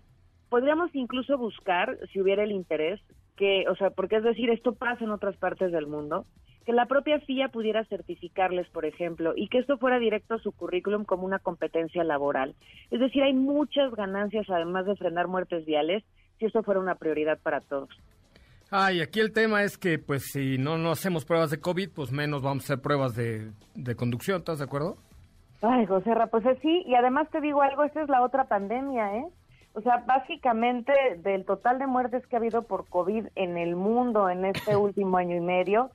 podríamos 0.49 0.93
incluso 0.93 1.39
buscar, 1.39 1.97
si 2.11 2.21
hubiera 2.21 2.43
el 2.43 2.51
interés, 2.51 3.01
que, 3.36 3.65
o 3.69 3.75
sea, 3.75 3.89
porque 3.89 4.17
es 4.17 4.23
decir, 4.23 4.49
esto 4.49 4.73
pasa 4.73 5.03
en 5.03 5.11
otras 5.11 5.36
partes 5.38 5.71
del 5.71 5.88
mundo, 5.88 6.25
que 6.65 6.73
la 6.73 6.86
propia 6.86 7.19
FIA 7.19 7.49
pudiera 7.49 7.84
certificarles, 7.86 8.69
por 8.69 8.86
ejemplo, 8.86 9.34
y 9.36 9.49
que 9.49 9.57
esto 9.57 9.77
fuera 9.77 9.99
directo 9.99 10.36
a 10.36 10.39
su 10.39 10.51
currículum 10.51 11.03
como 11.03 11.25
una 11.25 11.39
competencia 11.39 12.03
laboral. 12.03 12.55
Es 12.89 12.99
decir, 12.99 13.23
hay 13.23 13.34
muchas 13.34 13.93
ganancias 13.95 14.49
además 14.49 14.86
de 14.86 14.95
frenar 14.95 15.27
muertes 15.27 15.65
viales 15.65 16.03
si 16.39 16.45
esto 16.45 16.63
fuera 16.63 16.79
una 16.79 16.95
prioridad 16.95 17.39
para 17.41 17.59
todos. 17.61 17.89
Ah, 18.71 18.91
y 18.91 19.01
aquí 19.01 19.19
el 19.19 19.34
tema 19.34 19.63
es 19.63 19.77
que, 19.77 19.99
pues, 19.99 20.23
si 20.31 20.57
no, 20.57 20.77
no 20.77 20.91
hacemos 20.91 21.25
pruebas 21.25 21.51
de 21.51 21.59
COVID, 21.59 21.89
pues 21.93 22.11
menos 22.11 22.41
vamos 22.41 22.63
a 22.63 22.73
hacer 22.73 22.81
pruebas 22.81 23.13
de, 23.13 23.51
de 23.75 23.95
conducción, 23.95 24.38
¿estás 24.39 24.59
de 24.59 24.65
acuerdo? 24.65 24.95
Ay, 25.61 25.86
José 25.86 26.11
pues 26.29 26.43
sí, 26.61 26.84
y 26.86 26.95
además 26.95 27.29
te 27.29 27.39
digo 27.39 27.61
algo, 27.61 27.84
esta 27.84 28.01
es 28.01 28.09
la 28.09 28.21
otra 28.23 28.45
pandemia, 28.45 29.15
¿eh? 29.15 29.25
O 29.74 29.82
sea, 29.82 30.03
básicamente 30.05 30.93
del 31.17 31.45
total 31.45 31.80
de 31.80 31.88
muertes 31.88 32.26
que 32.28 32.36
ha 32.36 32.39
habido 32.39 32.63
por 32.63 32.88
COVID 32.88 33.28
en 33.36 33.57
el 33.57 33.76
mundo 33.76 34.30
en 34.30 34.45
este 34.45 34.76
último 34.78 35.17
año 35.17 35.36
y 35.36 35.41
medio, 35.41 35.91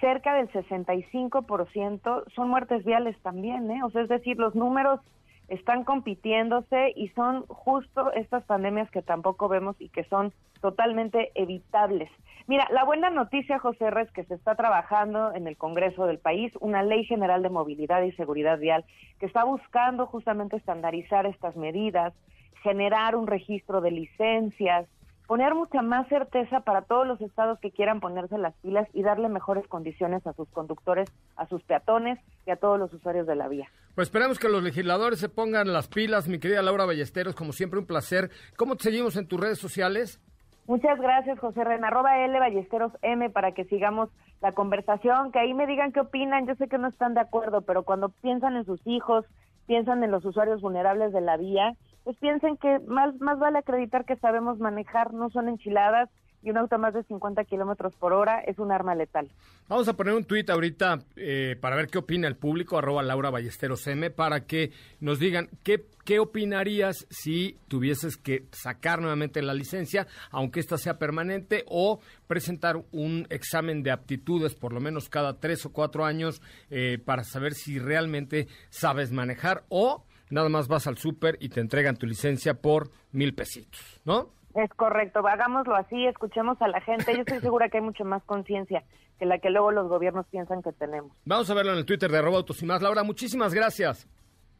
cerca 0.00 0.34
del 0.34 0.48
65% 0.50 2.24
son 2.34 2.48
muertes 2.48 2.84
viales 2.84 3.16
también, 3.22 3.70
¿eh? 3.70 3.82
O 3.84 3.90
sea, 3.90 4.02
es 4.02 4.08
decir, 4.08 4.38
los 4.38 4.54
números 4.54 5.00
están 5.48 5.84
compitiéndose 5.84 6.92
y 6.94 7.08
son 7.10 7.46
justo 7.46 8.12
estas 8.12 8.44
pandemias 8.44 8.90
que 8.90 9.02
tampoco 9.02 9.48
vemos 9.48 9.76
y 9.80 9.88
que 9.88 10.04
son 10.04 10.32
totalmente 10.60 11.32
evitables. 11.34 12.10
Mira, 12.46 12.66
la 12.70 12.84
buena 12.84 13.10
noticia, 13.10 13.58
José 13.58 13.86
R, 13.86 14.02
es 14.02 14.10
que 14.12 14.24
se 14.24 14.34
está 14.34 14.54
trabajando 14.54 15.32
en 15.34 15.46
el 15.46 15.56
Congreso 15.56 16.06
del 16.06 16.18
país 16.18 16.52
una 16.60 16.82
ley 16.82 17.04
general 17.04 17.42
de 17.42 17.50
movilidad 17.50 18.02
y 18.02 18.12
seguridad 18.12 18.58
vial 18.58 18.84
que 19.18 19.26
está 19.26 19.44
buscando 19.44 20.06
justamente 20.06 20.56
estandarizar 20.56 21.26
estas 21.26 21.56
medidas, 21.56 22.14
generar 22.62 23.16
un 23.16 23.26
registro 23.26 23.80
de 23.80 23.90
licencias, 23.90 24.86
poner 25.26 25.54
mucha 25.54 25.82
más 25.82 26.08
certeza 26.08 26.60
para 26.60 26.82
todos 26.82 27.06
los 27.06 27.20
estados 27.20 27.58
que 27.60 27.70
quieran 27.70 28.00
ponerse 28.00 28.38
las 28.38 28.54
pilas 28.56 28.88
y 28.94 29.02
darle 29.02 29.28
mejores 29.28 29.66
condiciones 29.68 30.26
a 30.26 30.32
sus 30.32 30.48
conductores, 30.48 31.10
a 31.36 31.46
sus 31.46 31.62
peatones 31.62 32.18
y 32.46 32.50
a 32.50 32.56
todos 32.56 32.78
los 32.78 32.92
usuarios 32.94 33.26
de 33.26 33.36
la 33.36 33.46
vía. 33.46 33.68
Pues 33.94 34.08
esperamos 34.08 34.38
que 34.38 34.48
los 34.48 34.62
legisladores 34.62 35.18
se 35.18 35.28
pongan 35.28 35.72
las 35.72 35.88
pilas, 35.88 36.28
mi 36.28 36.38
querida 36.38 36.62
Laura 36.62 36.86
Ballesteros, 36.86 37.34
como 37.34 37.52
siempre 37.52 37.78
un 37.78 37.86
placer. 37.86 38.30
¿Cómo 38.56 38.76
te 38.76 38.84
seguimos 38.84 39.16
en 39.16 39.28
tus 39.28 39.38
redes 39.38 39.58
sociales? 39.58 40.20
Muchas 40.66 40.98
gracias, 40.98 41.38
José 41.38 41.64
Ren, 41.64 41.84
arroba 41.84 42.24
L 42.24 42.38
Ballesteros 42.38 42.92
M 43.02 43.28
para 43.30 43.52
que 43.52 43.64
sigamos 43.64 44.10
la 44.40 44.52
conversación, 44.52 45.32
que 45.32 45.38
ahí 45.38 45.52
me 45.52 45.66
digan 45.66 45.92
qué 45.92 46.00
opinan. 46.00 46.46
Yo 46.46 46.54
sé 46.54 46.68
que 46.68 46.78
no 46.78 46.88
están 46.88 47.14
de 47.14 47.20
acuerdo, 47.20 47.62
pero 47.62 47.82
cuando 47.82 48.08
piensan 48.08 48.56
en 48.56 48.64
sus 48.64 48.80
hijos, 48.86 49.24
piensan 49.66 50.02
en 50.04 50.10
los 50.10 50.24
usuarios 50.24 50.60
vulnerables 50.60 51.12
de 51.12 51.20
la 51.20 51.36
vía, 51.36 51.74
pues 52.04 52.16
piensen 52.18 52.56
que 52.56 52.78
más, 52.86 53.18
más 53.20 53.38
vale 53.38 53.58
acreditar 53.58 54.04
que 54.04 54.16
sabemos 54.16 54.58
manejar, 54.58 55.12
no 55.12 55.30
son 55.30 55.48
enchiladas 55.48 56.08
y 56.42 56.50
un 56.50 56.58
auto 56.58 56.76
a 56.76 56.78
más 56.78 56.94
de 56.94 57.02
50 57.02 57.44
kilómetros 57.44 57.94
por 57.96 58.12
hora 58.12 58.40
es 58.40 58.58
un 58.58 58.70
arma 58.70 58.94
letal. 58.94 59.28
Vamos 59.68 59.88
a 59.88 59.94
poner 59.94 60.14
un 60.14 60.24
tuit 60.24 60.48
ahorita 60.48 61.00
eh, 61.16 61.56
para 61.60 61.76
ver 61.76 61.88
qué 61.88 61.98
opina 61.98 62.28
el 62.28 62.36
público, 62.36 62.78
arroba 62.78 63.02
Laura 63.02 63.30
Ballesteros 63.30 63.86
M, 63.86 64.10
para 64.10 64.46
que 64.46 64.70
nos 65.00 65.18
digan 65.18 65.48
qué, 65.62 65.84
qué 66.04 66.20
opinarías 66.20 67.06
si 67.10 67.58
tuvieses 67.68 68.16
que 68.16 68.46
sacar 68.52 69.00
nuevamente 69.00 69.42
la 69.42 69.52
licencia, 69.52 70.06
aunque 70.30 70.60
esta 70.60 70.78
sea 70.78 70.98
permanente, 70.98 71.64
o 71.66 72.00
presentar 72.26 72.82
un 72.92 73.26
examen 73.30 73.82
de 73.82 73.90
aptitudes 73.90 74.54
por 74.54 74.72
lo 74.72 74.80
menos 74.80 75.08
cada 75.08 75.38
tres 75.38 75.66
o 75.66 75.72
cuatro 75.72 76.04
años 76.04 76.40
eh, 76.70 76.98
para 77.04 77.24
saber 77.24 77.54
si 77.54 77.78
realmente 77.78 78.46
sabes 78.70 79.12
manejar 79.12 79.64
o 79.68 80.04
nada 80.30 80.48
más 80.48 80.68
vas 80.68 80.86
al 80.86 80.98
súper 80.98 81.36
y 81.40 81.48
te 81.48 81.60
entregan 81.60 81.96
tu 81.96 82.06
licencia 82.06 82.54
por 82.54 82.90
mil 83.12 83.34
pesitos, 83.34 84.00
¿no? 84.04 84.30
Es 84.54 84.70
correcto, 84.70 85.26
hagámoslo 85.26 85.76
así, 85.76 86.06
escuchemos 86.06 86.60
a 86.60 86.68
la 86.68 86.80
gente. 86.80 87.14
Yo 87.14 87.20
estoy 87.20 87.40
segura 87.40 87.68
que 87.68 87.78
hay 87.78 87.84
mucho 87.84 88.04
más 88.04 88.22
conciencia 88.24 88.82
que 89.18 89.26
la 89.26 89.38
que 89.38 89.50
luego 89.50 89.72
los 89.72 89.88
gobiernos 89.88 90.26
piensan 90.26 90.62
que 90.62 90.72
tenemos. 90.72 91.12
Vamos 91.24 91.50
a 91.50 91.54
verlo 91.54 91.72
en 91.72 91.78
el 91.78 91.84
Twitter 91.84 92.10
de 92.10 92.18
arroba 92.18 92.38
autos 92.38 92.62
y 92.62 92.66
más. 92.66 92.82
Laura, 92.82 93.02
muchísimas 93.02 93.52
gracias. 93.52 94.08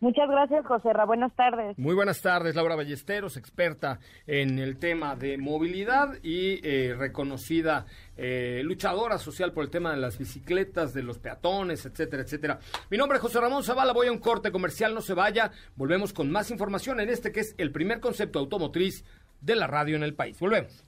Muchas 0.00 0.28
gracias, 0.28 0.64
José 0.64 0.92
Ra. 0.92 1.04
Buenas 1.04 1.34
tardes. 1.34 1.76
Muy 1.76 1.94
buenas 1.94 2.22
tardes, 2.22 2.54
Laura 2.54 2.76
Ballesteros, 2.76 3.36
experta 3.36 3.98
en 4.28 4.60
el 4.60 4.78
tema 4.78 5.16
de 5.16 5.38
movilidad 5.38 6.22
y 6.22 6.60
eh, 6.62 6.94
reconocida 6.96 7.84
eh, 8.16 8.62
luchadora 8.64 9.18
social 9.18 9.52
por 9.52 9.64
el 9.64 9.70
tema 9.70 9.90
de 9.90 9.96
las 9.96 10.16
bicicletas, 10.16 10.94
de 10.94 11.02
los 11.02 11.18
peatones, 11.18 11.84
etcétera, 11.84 12.22
etcétera. 12.22 12.60
Mi 12.90 12.96
nombre 12.96 13.16
es 13.16 13.22
José 13.22 13.40
Ramón 13.40 13.64
Zavala, 13.64 13.92
voy 13.92 14.06
a 14.06 14.12
un 14.12 14.18
corte 14.18 14.52
comercial, 14.52 14.94
no 14.94 15.00
se 15.00 15.14
vaya. 15.14 15.50
Volvemos 15.74 16.12
con 16.12 16.30
más 16.30 16.52
información 16.52 17.00
en 17.00 17.08
este 17.08 17.32
que 17.32 17.40
es 17.40 17.56
el 17.58 17.72
primer 17.72 17.98
concepto 17.98 18.38
automotriz 18.38 19.04
de 19.40 19.56
la 19.56 19.66
radio 19.66 19.96
en 19.96 20.04
el 20.04 20.14
país. 20.14 20.38
Volvemos. 20.38 20.84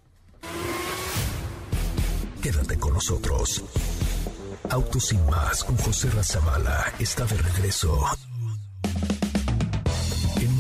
Quédate 2.41 2.79
con 2.79 2.95
nosotros. 2.95 3.65
Autos 4.71 5.05
sin 5.09 5.27
más 5.27 5.65
con 5.65 5.77
José 5.79 6.09
Razabala 6.11 6.85
está 7.01 7.25
de 7.25 7.37
regreso 7.37 8.07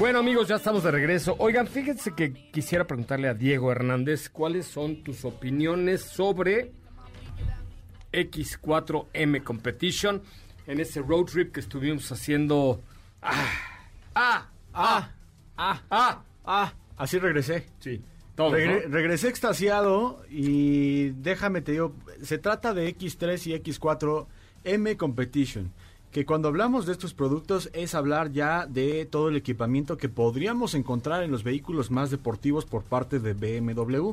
Bueno 0.00 0.20
amigos, 0.20 0.48
ya 0.48 0.56
estamos 0.56 0.82
de 0.82 0.90
regreso. 0.90 1.36
Oigan, 1.38 1.66
fíjense 1.66 2.14
que 2.14 2.32
quisiera 2.32 2.86
preguntarle 2.86 3.28
a 3.28 3.34
Diego 3.34 3.70
Hernández 3.70 4.30
cuáles 4.30 4.64
son 4.64 5.04
tus 5.04 5.26
opiniones 5.26 6.00
sobre 6.00 6.72
X4M 8.10 9.44
Competition 9.44 10.22
en 10.66 10.80
ese 10.80 11.02
road 11.02 11.26
trip 11.26 11.52
que 11.52 11.60
estuvimos 11.60 12.10
haciendo. 12.10 12.80
¡Ah! 13.20 13.44
¡Ah! 14.14 14.48
¡Ah! 14.72 15.10
¡Ah! 15.58 15.82
¡Ah! 15.90 16.24
ah 16.46 16.72
así 16.96 17.18
regresé. 17.18 17.66
Sí. 17.80 18.02
Regresé 18.38 19.28
extasiado 19.28 20.22
y 20.30 21.10
déjame 21.10 21.60
te 21.60 21.72
digo, 21.72 21.94
se 22.22 22.38
trata 22.38 22.72
de 22.72 22.96
X3 22.96 23.48
y 23.48 23.62
X4M 23.62 24.96
Competition 24.96 25.70
que 26.12 26.26
cuando 26.26 26.48
hablamos 26.48 26.86
de 26.86 26.92
estos 26.92 27.14
productos 27.14 27.70
es 27.72 27.94
hablar 27.94 28.32
ya 28.32 28.66
de 28.66 29.06
todo 29.06 29.28
el 29.28 29.36
equipamiento 29.36 29.96
que 29.96 30.08
podríamos 30.08 30.74
encontrar 30.74 31.22
en 31.22 31.30
los 31.30 31.44
vehículos 31.44 31.90
más 31.90 32.10
deportivos 32.10 32.64
por 32.64 32.82
parte 32.82 33.20
de 33.20 33.34
BMW, 33.34 34.12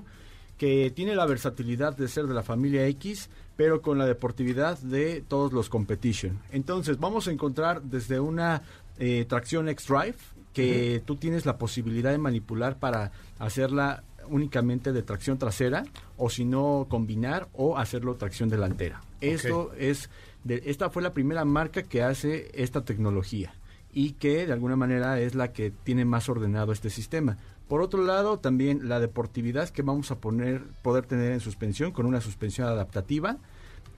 que 0.57 0.91
tiene 0.91 1.15
la 1.15 1.25
versatilidad 1.25 1.95
de 1.95 2.07
ser 2.07 2.27
de 2.27 2.33
la 2.33 2.43
familia 2.43 2.85
X, 2.87 3.29
pero 3.55 3.81
con 3.81 3.97
la 3.97 4.05
deportividad 4.05 4.77
de 4.79 5.23
todos 5.27 5.53
los 5.53 5.69
competition. 5.69 6.39
Entonces 6.51 6.99
vamos 6.99 7.27
a 7.27 7.31
encontrar 7.31 7.81
desde 7.81 8.19
una 8.19 8.61
eh, 8.99 9.25
tracción 9.27 9.67
X-Drive, 9.69 10.17
que 10.53 11.03
tú 11.05 11.17
tienes 11.17 11.45
la 11.45 11.59
posibilidad 11.59 12.09
de 12.09 12.17
manipular 12.17 12.79
para 12.79 13.11
hacerla 13.37 14.03
únicamente 14.27 14.91
de 14.91 15.03
tracción 15.03 15.37
trasera 15.37 15.85
o 16.17 16.31
si 16.31 16.45
no 16.45 16.87
combinar 16.89 17.47
o 17.53 17.77
hacerlo 17.77 18.15
tracción 18.15 18.49
delantera. 18.49 19.01
Esto 19.21 19.71
es 19.77 20.09
esta 20.47 20.89
fue 20.89 21.01
la 21.01 21.13
primera 21.13 21.45
marca 21.45 21.83
que 21.83 22.03
hace 22.03 22.51
esta 22.53 22.83
tecnología 22.85 23.53
y 23.91 24.11
que 24.11 24.45
de 24.45 24.53
alguna 24.53 24.75
manera 24.75 25.19
es 25.19 25.35
la 25.35 25.53
que 25.53 25.71
tiene 25.71 26.05
más 26.05 26.29
ordenado 26.29 26.71
este 26.71 26.89
sistema. 26.89 27.37
Por 27.67 27.81
otro 27.81 28.03
lado, 28.03 28.37
también 28.39 28.87
la 28.87 28.99
deportividad 28.99 29.69
que 29.69 29.81
vamos 29.81 30.11
a 30.11 30.19
poner, 30.19 30.63
poder 30.83 31.05
tener 31.05 31.31
en 31.31 31.39
suspensión 31.39 31.91
con 31.91 32.05
una 32.05 32.21
suspensión 32.21 32.67
adaptativa 32.67 33.37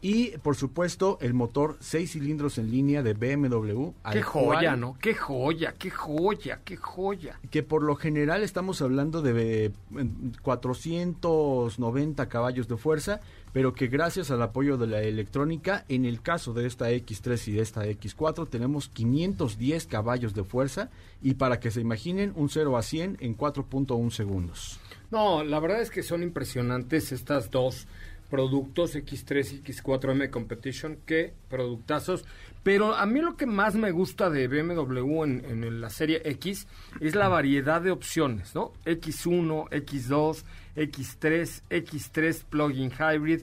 y 0.01 0.37
por 0.37 0.55
supuesto 0.55 1.17
el 1.21 1.33
motor 1.33 1.77
6 1.79 2.11
cilindros 2.11 2.57
en 2.57 2.71
línea 2.71 3.03
de 3.03 3.13
BMW. 3.13 3.89
Qué 4.11 4.21
joya, 4.21 4.75
¿no? 4.75 4.97
Qué 4.99 5.13
joya, 5.13 5.75
qué 5.77 5.89
joya, 5.89 6.61
qué 6.63 6.77
joya. 6.77 7.39
Que 7.49 7.63
por 7.63 7.83
lo 7.83 7.95
general 7.95 8.43
estamos 8.43 8.81
hablando 8.81 9.21
de 9.21 9.71
490 10.41 12.23
eh, 12.23 12.27
caballos 12.27 12.67
de 12.67 12.77
fuerza 12.77 13.21
pero 13.51 13.73
que 13.73 13.87
gracias 13.87 14.31
al 14.31 14.41
apoyo 14.41 14.77
de 14.77 14.87
la 14.87 15.01
electrónica, 15.01 15.85
en 15.89 16.05
el 16.05 16.21
caso 16.21 16.53
de 16.53 16.67
esta 16.67 16.91
X3 16.91 17.47
y 17.47 17.51
de 17.53 17.61
esta 17.61 17.85
X4, 17.85 18.47
tenemos 18.47 18.89
510 18.89 19.87
caballos 19.87 20.33
de 20.33 20.43
fuerza 20.43 20.89
y 21.21 21.33
para 21.35 21.59
que 21.59 21.71
se 21.71 21.81
imaginen, 21.81 22.33
un 22.35 22.49
0 22.49 22.77
a 22.77 22.83
100 22.83 23.17
en 23.19 23.37
4.1 23.37 24.11
segundos. 24.11 24.79
No, 25.11 25.43
la 25.43 25.59
verdad 25.59 25.81
es 25.81 25.89
que 25.89 26.03
son 26.03 26.21
impresionantes 26.21 27.11
estas 27.11 27.49
dos 27.49 27.87
productos 28.29 28.95
X3 28.95 29.53
y 29.53 29.63
X4M 29.63 30.29
Competition, 30.29 30.99
qué 31.05 31.33
productazos. 31.49 32.25
Pero 32.63 32.95
a 32.95 33.05
mí 33.05 33.21
lo 33.21 33.35
que 33.35 33.45
más 33.45 33.75
me 33.75 33.91
gusta 33.91 34.29
de 34.29 34.47
BMW 34.47 35.23
en, 35.23 35.45
en, 35.45 35.81
la 35.81 35.89
serie 35.89 36.21
X 36.25 36.67
es 36.99 37.15
la 37.15 37.27
variedad 37.27 37.81
de 37.81 37.91
opciones, 37.91 38.53
¿no? 38.53 38.73
X1, 38.85 39.69
X2, 39.69 40.43
X3, 40.75 41.63
X3 41.69 42.43
Plug-in 42.45 42.91
Hybrid, 42.91 43.41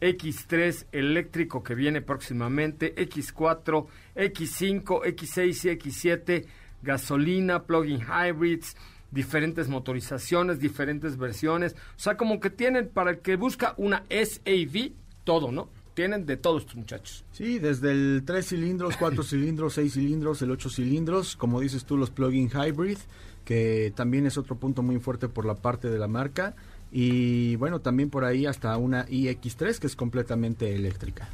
X3 0.00 0.86
eléctrico 0.92 1.62
que 1.62 1.74
viene 1.74 2.02
próximamente, 2.02 2.94
X4, 2.96 3.86
X5, 4.16 5.04
X6 5.04 5.64
y 5.64 5.78
X7 5.78 6.46
gasolina, 6.84 7.64
plug-in 7.64 8.02
hybrids, 8.02 8.76
diferentes 9.14 9.68
motorizaciones, 9.68 10.58
diferentes 10.58 11.16
versiones. 11.16 11.74
O 11.96 12.00
sea, 12.00 12.16
como 12.16 12.40
que 12.40 12.50
tienen 12.50 12.88
para 12.88 13.12
el 13.12 13.18
que 13.20 13.36
busca 13.36 13.74
una 13.78 14.04
SAV, 14.10 14.92
todo, 15.22 15.52
¿no? 15.52 15.70
Tienen 15.94 16.26
de 16.26 16.36
todos 16.36 16.62
estos 16.62 16.76
muchachos. 16.76 17.24
Sí, 17.30 17.60
desde 17.60 17.92
el 17.92 18.24
3 18.26 18.46
cilindros, 18.46 18.96
4 18.96 19.22
cilindros, 19.22 19.74
6 19.74 19.92
cilindros, 19.94 20.42
el 20.42 20.50
8 20.50 20.68
cilindros, 20.68 21.36
como 21.36 21.60
dices 21.60 21.84
tú, 21.84 21.96
los 21.96 22.10
plug-in 22.10 22.50
hybrid, 22.50 22.98
que 23.44 23.92
también 23.94 24.26
es 24.26 24.36
otro 24.36 24.56
punto 24.56 24.82
muy 24.82 24.98
fuerte 24.98 25.28
por 25.28 25.46
la 25.46 25.54
parte 25.54 25.88
de 25.88 25.98
la 25.98 26.08
marca. 26.08 26.56
Y 26.90 27.56
bueno, 27.56 27.80
también 27.80 28.10
por 28.10 28.24
ahí 28.24 28.46
hasta 28.46 28.76
una 28.76 29.06
iX3 29.06 29.78
que 29.78 29.86
es 29.86 29.96
completamente 29.96 30.74
eléctrica. 30.74 31.28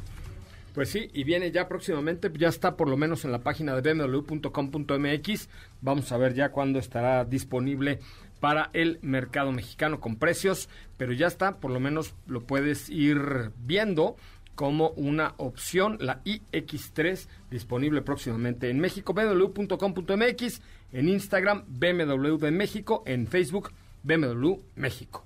Pues 0.73 0.89
sí, 0.89 1.09
y 1.13 1.25
viene 1.25 1.51
ya 1.51 1.67
próximamente, 1.67 2.31
ya 2.37 2.47
está 2.47 2.77
por 2.77 2.87
lo 2.89 2.95
menos 2.95 3.25
en 3.25 3.31
la 3.31 3.39
página 3.39 3.75
de 3.75 3.93
bmw.com.mx. 3.93 5.49
Vamos 5.81 6.11
a 6.11 6.17
ver 6.17 6.33
ya 6.33 6.51
cuándo 6.51 6.79
estará 6.79 7.25
disponible 7.25 7.99
para 8.39 8.69
el 8.73 8.99
mercado 9.01 9.51
mexicano 9.51 9.99
con 9.99 10.15
precios, 10.15 10.69
pero 10.97 11.13
ya 11.13 11.27
está, 11.27 11.57
por 11.57 11.71
lo 11.71 11.79
menos 11.79 12.15
lo 12.25 12.41
puedes 12.41 12.89
ir 12.89 13.51
viendo 13.57 14.15
como 14.55 14.89
una 14.91 15.33
opción, 15.37 15.97
la 15.99 16.23
iX3 16.23 17.27
disponible 17.49 18.01
próximamente 18.01 18.69
en 18.69 18.79
México, 18.79 19.13
bmw.com.mx, 19.13 20.61
en 20.91 21.09
Instagram, 21.09 21.63
BMW 21.67 22.37
de 22.37 22.51
México, 22.51 23.03
en 23.05 23.27
Facebook, 23.27 23.71
BMW 24.03 24.55
México. 24.75 25.25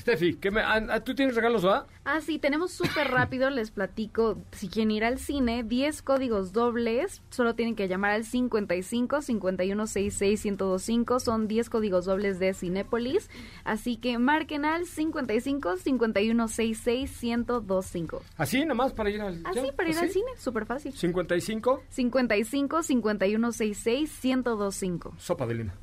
Steffi, 0.00 0.34
¿qué 0.36 0.50
me, 0.50 0.62
ah, 0.62 0.82
ah, 0.88 1.00
¿tú 1.00 1.14
tienes 1.14 1.34
regalos, 1.34 1.64
va? 1.64 1.86
Ah, 2.04 2.22
sí, 2.22 2.38
tenemos 2.38 2.72
súper 2.72 3.08
rápido, 3.08 3.50
les 3.50 3.70
platico. 3.70 4.38
Si 4.52 4.68
quieren 4.68 4.90
ir 4.90 5.04
al 5.04 5.18
cine, 5.18 5.62
10 5.62 6.00
códigos 6.00 6.54
dobles, 6.54 7.20
solo 7.28 7.54
tienen 7.54 7.76
que 7.76 7.86
llamar 7.86 8.12
al 8.12 8.24
55 8.24 9.20
5166 9.20 10.44
1025, 10.46 11.20
son 11.20 11.48
10 11.48 11.68
códigos 11.68 12.06
dobles 12.06 12.38
de 12.38 12.54
Cinépolis. 12.54 13.28
Así 13.64 13.96
que 13.96 14.16
marquen 14.18 14.64
al 14.64 14.86
55 14.86 15.76
5166 15.76 17.22
1025. 17.22 18.22
¿Así 18.38 18.64
nomás 18.64 18.94
para 18.94 19.10
ir 19.10 19.20
al 19.20 19.42
Así, 19.44 19.70
para 19.76 19.90
ir 19.90 19.98
al 19.98 20.08
cine, 20.08 20.30
súper 20.38 20.64
fácil. 20.64 20.94
55 20.94 21.82
55 21.90 22.82
5166 22.82 24.24
1025. 24.24 25.14
Sopa 25.18 25.46
de 25.46 25.54
lima. 25.54 25.74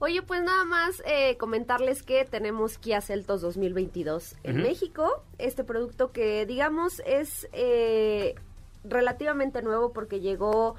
Oye, 0.00 0.22
pues 0.22 0.44
nada 0.44 0.64
más 0.64 1.02
eh, 1.06 1.36
comentarles 1.38 2.04
que 2.04 2.24
tenemos 2.24 2.78
Kia 2.78 3.00
Celtos 3.00 3.40
2022 3.40 4.36
en 4.44 4.62
México. 4.62 5.24
Este 5.38 5.64
producto 5.64 6.12
que, 6.12 6.46
digamos, 6.46 7.02
es 7.04 7.48
eh, 7.52 8.36
relativamente 8.84 9.60
nuevo 9.60 9.92
porque 9.92 10.20
llegó 10.20 10.76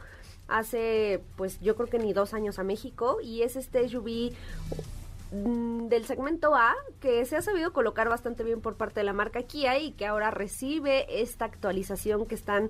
hace, 0.47 1.21
pues 1.35 1.59
yo 1.59 1.75
creo 1.75 1.89
que 1.89 1.99
ni 1.99 2.13
dos 2.13 2.33
años 2.33 2.59
a 2.59 2.63
México 2.63 3.19
y 3.21 3.41
es 3.41 3.57
este 3.57 3.89
SUV 3.89 4.31
mm, 5.33 5.87
del 5.89 6.05
segmento 6.05 6.55
A 6.55 6.73
que 7.01 7.25
se 7.25 7.35
ha 7.35 7.41
sabido 7.41 7.73
colocar 7.73 8.07
bastante 8.07 8.45
bien 8.45 8.61
por 8.61 8.75
parte 8.75 9.01
de 9.01 9.03
la 9.03 9.13
marca 9.13 9.43
Kia 9.43 9.79
y 9.79 9.91
que 9.91 10.05
ahora 10.05 10.31
recibe 10.31 11.21
esta 11.21 11.43
actualización 11.43 12.25
que 12.25 12.35
están 12.35 12.69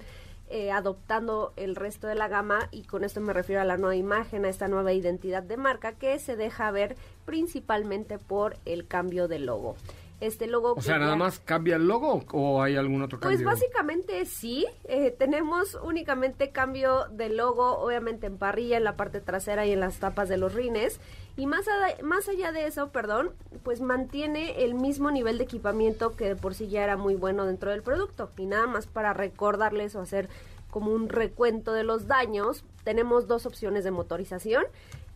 eh, 0.49 0.71
adoptando 0.71 1.53
el 1.57 1.75
resto 1.75 2.07
de 2.07 2.15
la 2.15 2.27
gama 2.27 2.69
y 2.71 2.83
con 2.83 3.03
esto 3.03 3.21
me 3.21 3.33
refiero 3.33 3.61
a 3.61 3.65
la 3.65 3.77
nueva 3.77 3.95
imagen, 3.95 4.45
a 4.45 4.49
esta 4.49 4.67
nueva 4.67 4.93
identidad 4.93 5.43
de 5.43 5.57
marca 5.57 5.93
que 5.93 6.17
se 6.17 6.35
deja 6.35 6.71
ver 6.71 6.95
principalmente 7.25 8.17
por 8.17 8.57
el 8.65 8.87
cambio 8.87 9.27
de 9.27 9.39
logo. 9.39 9.75
Este 10.21 10.47
logo. 10.47 10.73
O 10.73 10.81
sea, 10.81 10.97
nada 10.97 11.15
más 11.15 11.39
cambia 11.39 11.77
el 11.77 11.87
logo 11.87 12.25
o 12.33 12.61
hay 12.61 12.75
algún 12.75 13.01
otro 13.01 13.19
pues 13.19 13.37
cambio. 13.37 13.47
Pues 13.47 13.61
básicamente 13.61 14.25
sí. 14.25 14.65
Eh, 14.83 15.11
tenemos 15.11 15.77
únicamente 15.81 16.49
cambio 16.51 17.05
de 17.09 17.29
logo, 17.29 17.77
obviamente 17.77 18.27
en 18.27 18.37
parrilla, 18.37 18.75
en 18.77 18.83
la 18.83 18.97
parte 18.97 19.21
trasera 19.21 19.65
y 19.65 19.71
en 19.71 19.79
las 19.79 19.99
tapas 19.99 20.27
de 20.27 20.37
los 20.37 20.53
rines. 20.53 20.99
Y 21.39 21.47
más, 21.47 21.67
más 22.03 22.27
allá 22.27 22.51
de 22.51 22.67
eso, 22.67 22.89
perdón, 22.89 23.31
pues 23.63 23.79
mantiene 23.79 24.65
el 24.65 24.73
mismo 24.73 25.09
nivel 25.09 25.37
de 25.37 25.45
equipamiento 25.45 26.15
que 26.17 26.25
de 26.25 26.35
por 26.35 26.53
sí 26.53 26.67
ya 26.67 26.83
era 26.83 26.97
muy 26.97 27.15
bueno 27.15 27.45
dentro 27.45 27.71
del 27.71 27.81
producto. 27.81 28.29
Y 28.35 28.45
nada 28.45 28.67
más 28.67 28.87
para 28.87 29.13
recordarles 29.13 29.95
o 29.95 30.01
hacer 30.01 30.27
como 30.69 30.91
un 30.91 31.07
recuento 31.07 31.71
de 31.71 31.83
los 31.83 32.07
daños, 32.07 32.65
tenemos 32.83 33.27
dos 33.27 33.45
opciones 33.45 33.85
de 33.85 33.91
motorización 33.91 34.65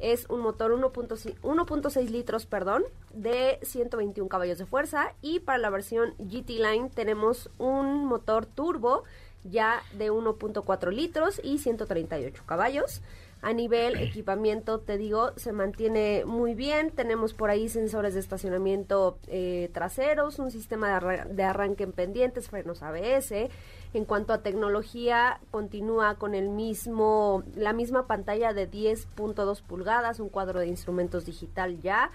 es 0.03 0.25
un 0.29 0.41
motor 0.41 0.71
1.6 0.73 2.09
litros, 2.09 2.45
perdón, 2.45 2.83
de 3.13 3.59
121 3.61 4.27
caballos 4.27 4.57
de 4.57 4.65
fuerza 4.65 5.13
y 5.21 5.39
para 5.39 5.57
la 5.59 5.69
versión 5.69 6.13
GT 6.17 6.49
Line 6.49 6.89
tenemos 6.93 7.49
un 7.57 8.05
motor 8.05 8.45
turbo 8.45 9.03
ya 9.45 9.81
de 9.97 10.11
1.4 10.11 10.91
litros 10.91 11.39
y 11.41 11.57
138 11.59 12.43
caballos. 12.45 13.01
A 13.43 13.51
nivel 13.51 13.97
equipamiento, 13.97 14.79
te 14.79 14.97
digo, 14.97 15.33
se 15.35 15.51
mantiene 15.51 16.23
muy 16.25 16.55
bien. 16.55 16.91
Tenemos 16.91 17.33
por 17.33 17.49
ahí 17.49 17.67
sensores 17.67 18.13
de 18.13 18.21
estacionamiento 18.21 19.17
eh, 19.27 19.69
traseros, 19.73 20.39
un 20.39 20.49
sistema 20.49 20.97
de, 20.97 21.25
de 21.25 21.43
arranque 21.43 21.83
en 21.83 21.91
pendientes, 21.91 22.47
frenos 22.47 22.81
ABS, 22.81 23.49
en 23.93 24.05
cuanto 24.05 24.31
a 24.31 24.43
tecnología, 24.43 25.41
continúa 25.51 26.15
con 26.15 26.35
el 26.35 26.47
mismo, 26.47 27.43
la 27.57 27.73
misma 27.73 28.07
pantalla 28.07 28.53
de 28.53 28.71
10.2 28.71 29.61
pulgadas, 29.61 30.21
un 30.21 30.29
cuadro 30.29 30.61
de 30.61 30.67
instrumentos 30.67 31.25
digital 31.25 31.81
ya, 31.81 32.11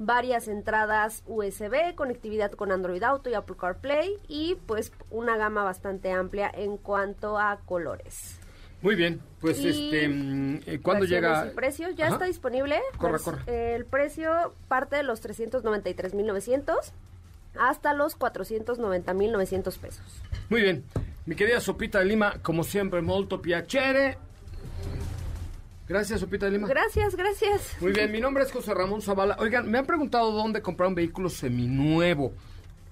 varias 0.00 0.48
entradas 0.48 1.22
USB, 1.28 1.94
conectividad 1.94 2.50
con 2.50 2.72
Android 2.72 3.04
Auto 3.04 3.30
y 3.30 3.34
Apple 3.34 3.54
CarPlay 3.56 4.18
y 4.26 4.56
pues 4.66 4.92
una 5.12 5.36
gama 5.36 5.62
bastante 5.62 6.10
amplia 6.10 6.50
en 6.52 6.78
cuanto 6.78 7.38
a 7.38 7.60
colores. 7.64 8.40
Muy 8.84 8.96
bien, 8.96 9.22
pues 9.40 9.64
este, 9.64 10.06
mm, 10.06 10.60
eh, 10.66 10.78
¿cuándo 10.82 11.06
llega? 11.06 11.44
El 11.44 11.52
precio 11.52 11.88
ya 11.92 12.08
está 12.08 12.26
disponible. 12.26 12.82
Corre, 12.98 13.18
pues, 13.18 13.36
El 13.46 13.86
precio 13.86 14.54
parte 14.68 14.96
de 14.96 15.02
los 15.02 15.24
393.900 15.24 16.92
hasta 17.58 17.94
los 17.94 18.18
490.900 18.18 19.78
pesos. 19.78 20.04
Muy 20.50 20.60
bien. 20.60 20.84
Mi 21.24 21.34
querida 21.34 21.60
Sopita 21.60 22.00
de 22.00 22.04
Lima, 22.04 22.34
como 22.42 22.62
siempre, 22.62 23.00
molto 23.00 23.40
piacere. 23.40 24.18
Gracias, 25.88 26.20
Sopita 26.20 26.44
de 26.44 26.52
Lima. 26.52 26.68
Gracias, 26.68 27.16
gracias. 27.16 27.76
Muy 27.80 27.92
bien, 27.92 28.12
mi 28.12 28.20
nombre 28.20 28.44
es 28.44 28.52
José 28.52 28.74
Ramón 28.74 29.00
Zavala. 29.00 29.36
Oigan, 29.38 29.70
me 29.70 29.78
han 29.78 29.86
preguntado 29.86 30.30
dónde 30.32 30.60
comprar 30.60 30.90
un 30.90 30.94
vehículo 30.94 31.30
seminuevo. 31.30 32.34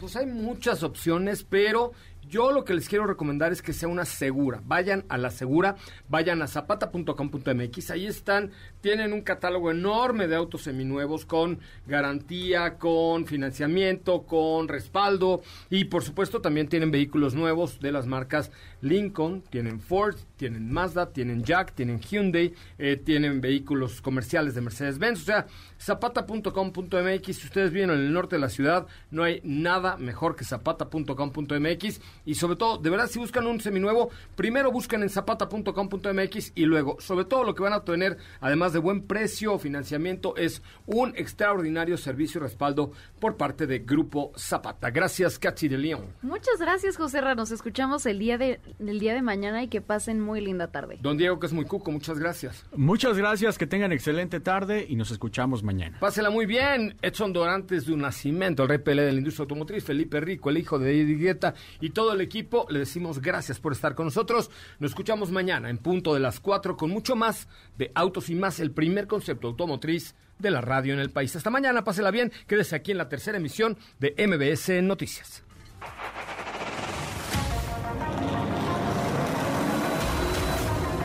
Pues 0.01 0.17
hay 0.17 0.25
muchas 0.25 0.83
opciones, 0.85 1.45
pero 1.45 1.93
yo 2.33 2.51
lo 2.51 2.65
que 2.65 2.73
les 2.73 2.89
quiero 2.89 3.07
recomendar 3.07 3.53
es 3.53 3.61
que 3.61 3.75
sea 3.75 3.91
una 3.91 4.07
segura. 4.07 4.63
Vayan 4.65 5.05
a 5.11 5.19
la 5.19 5.31
segura, 5.31 5.77
vayan 6.09 6.41
a 6.41 6.47
zapata.com.mx. 6.47 7.91
Ahí 7.91 8.07
están, 8.07 8.53
tienen 8.81 9.13
un 9.13 9.21
catálogo 9.21 9.71
enorme 9.71 10.27
de 10.27 10.37
autos 10.37 10.63
seminuevos 10.63 11.27
con 11.27 11.61
garantía, 11.87 12.79
con 12.79 13.27
financiamiento, 13.27 14.23
con 14.23 14.69
respaldo 14.69 15.43
y 15.69 15.85
por 15.85 16.03
supuesto 16.03 16.41
también 16.41 16.69
tienen 16.69 16.91
vehículos 16.91 17.35
nuevos 17.35 17.81
de 17.81 17.93
las 17.93 18.07
marcas 18.07 18.51
Lincoln, 18.81 19.43
tienen 19.43 19.79
Ford, 19.79 20.17
tienen 20.37 20.73
Mazda, 20.73 21.13
tienen 21.13 21.45
Jack, 21.45 21.75
tienen 21.75 22.01
Hyundai, 22.01 22.55
eh, 22.79 22.97
tienen 22.97 23.43
vehículos 23.43 24.01
comerciales 24.01 24.55
de 24.55 24.63
Mercedes-Benz. 24.63 25.21
O 25.21 25.25
sea, 25.25 25.47
zapata.com.mx. 25.79 27.37
Si 27.37 27.47
ustedes 27.47 27.73
viven 27.73 27.91
en 27.91 27.99
el 27.99 28.13
norte 28.13 28.37
de 28.37 28.41
la 28.41 28.49
ciudad, 28.49 28.87
no 29.11 29.23
hay 29.23 29.43
nada 29.45 29.99
mejor 29.99 30.35
que 30.35 30.45
zapata.com.mx 30.45 32.01
y 32.25 32.35
sobre 32.35 32.57
todo, 32.57 32.79
de 32.79 32.91
verdad, 32.91 33.09
si 33.09 33.19
buscan 33.19 33.47
un 33.47 33.61
seminuevo, 33.61 34.11
primero 34.37 34.71
busquen 34.71 35.03
en 35.03 35.11
zapata.com.mx 35.11 36.53
y 36.55 36.65
luego, 36.65 37.01
sobre 37.01 37.25
todo 37.25 37.45
lo 37.45 37.55
que 37.55 37.63
van 37.63 37.73
a 37.73 37.85
tener, 37.85 38.19
además 38.41 38.73
de 38.73 38.79
buen 38.79 39.07
precio 39.07 39.55
o 39.55 39.59
financiamiento, 39.59 40.37
es 40.37 40.63
un 40.87 41.15
extraordinario 41.17 41.97
servicio 41.97 42.41
y 42.41 42.43
respaldo 42.43 42.93
por 43.21 43.37
parte 43.37 43.67
de 43.67 43.81
Grupo 43.81 44.33
Zapata. 44.37 44.91
Gracias, 44.91 45.39
Katy 45.39 45.69
de 45.69 45.79
León. 45.79 46.07
Muchas 46.23 46.59
gracias, 46.59 46.97
José 46.97 47.21
Ra. 47.21 47.35
Nos 47.35 47.51
escuchamos 47.51 48.07
el 48.07 48.19
día 48.19 48.39
de, 48.39 48.61
el 48.79 49.01
día 49.01 49.15
de 49.15 49.23
mañana 49.23 49.63
y 49.63 49.69
que 49.69 49.81
pasen 49.81 50.21
muy 50.21 50.41
linda 50.41 50.69
tarde. 50.69 50.99
Don 51.03 51.17
Diego, 51.17 51.39
que 51.39 51.47
es 51.47 51.53
muy 51.53 51.65
cuco, 51.65 51.91
muchas 51.91 52.19
gracias. 52.19 52.65
Muchas 52.75 53.17
gracias, 53.17 53.59
que 53.59 53.67
tengan 53.67 53.93
excelente 53.93 54.41
tarde 54.41 54.87
y 54.89 54.97
nos 54.97 55.11
escuchamos 55.11 55.63
mañana. 55.63 55.99
Pásela 56.01 56.31
muy 56.31 56.47
bien. 56.47 56.97
Edson 57.03 57.33
Dorantes 57.33 57.87
de 57.87 57.93
un 57.93 58.01
nacimiento, 58.01 58.63
el 58.63 58.69
rey 58.69 58.79
Pelé 58.79 59.03
de 59.03 59.13
la 59.13 59.19
industria 59.19 59.43
automotriz, 59.43 59.85
Felipe 59.85 60.21
Rico, 60.21 60.51
el 60.51 60.59
hijo 60.59 60.79
de 60.79 61.05
Guetta 61.05 61.55
y 61.81 61.91
todo 61.91 62.12
el 62.13 62.21
equipo, 62.21 62.67
le 62.71 62.81
decimos 62.81 63.21
gracias 63.21 63.61
por 63.61 63.73
estar 63.73 63.95
con 63.95 64.07
nosotros. 64.07 64.51
Nos 64.79 64.91
escuchamos 64.93 65.31
mañana 65.31 65.71
en 65.71 65.79
punto 65.79 66.15
de 66.15 66.21
las 66.21 66.41
4 66.41 66.77
con 66.77 66.91
mucho 66.91 67.17
más 67.17 67.49
de 67.79 67.93
Autos 67.95 68.31
y 68.31 68.35
más, 68.35 68.61
el 68.61 68.71
primer 68.71 69.07
concepto 69.07 69.49
automotriz 69.49 70.15
de 70.39 70.51
la 70.51 70.61
radio 70.61 70.95
en 70.95 71.01
el 71.01 71.11
país. 71.11 71.35
Hasta 71.37 71.51
mañana, 71.51 71.85
pásela 71.85 72.11
bien, 72.11 72.33
quédese 72.47 72.77
aquí 72.77 72.93
en 72.93 72.99
la 72.99 73.09
tercera 73.09 73.39
emisión 73.39 73.79
de 73.99 74.15
MBS 74.19 74.83
Noticias. 74.83 75.43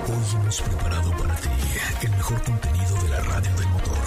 Hoy 0.08 0.42
hemos 0.42 0.62
preparado 0.62 1.12
para 1.12 1.36
ti 1.36 1.50
el 2.04 2.12
mejor 2.12 2.44
contenido 2.44 2.96
de 3.04 3.10
la 3.10 3.20
radio 3.22 3.56
del 3.56 3.68
motor. 3.70 3.98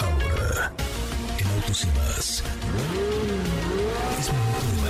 Ahora, 0.00 0.72
en 1.38 1.46
Autos 1.48 1.84
y 1.84 1.86
más 1.98 2.44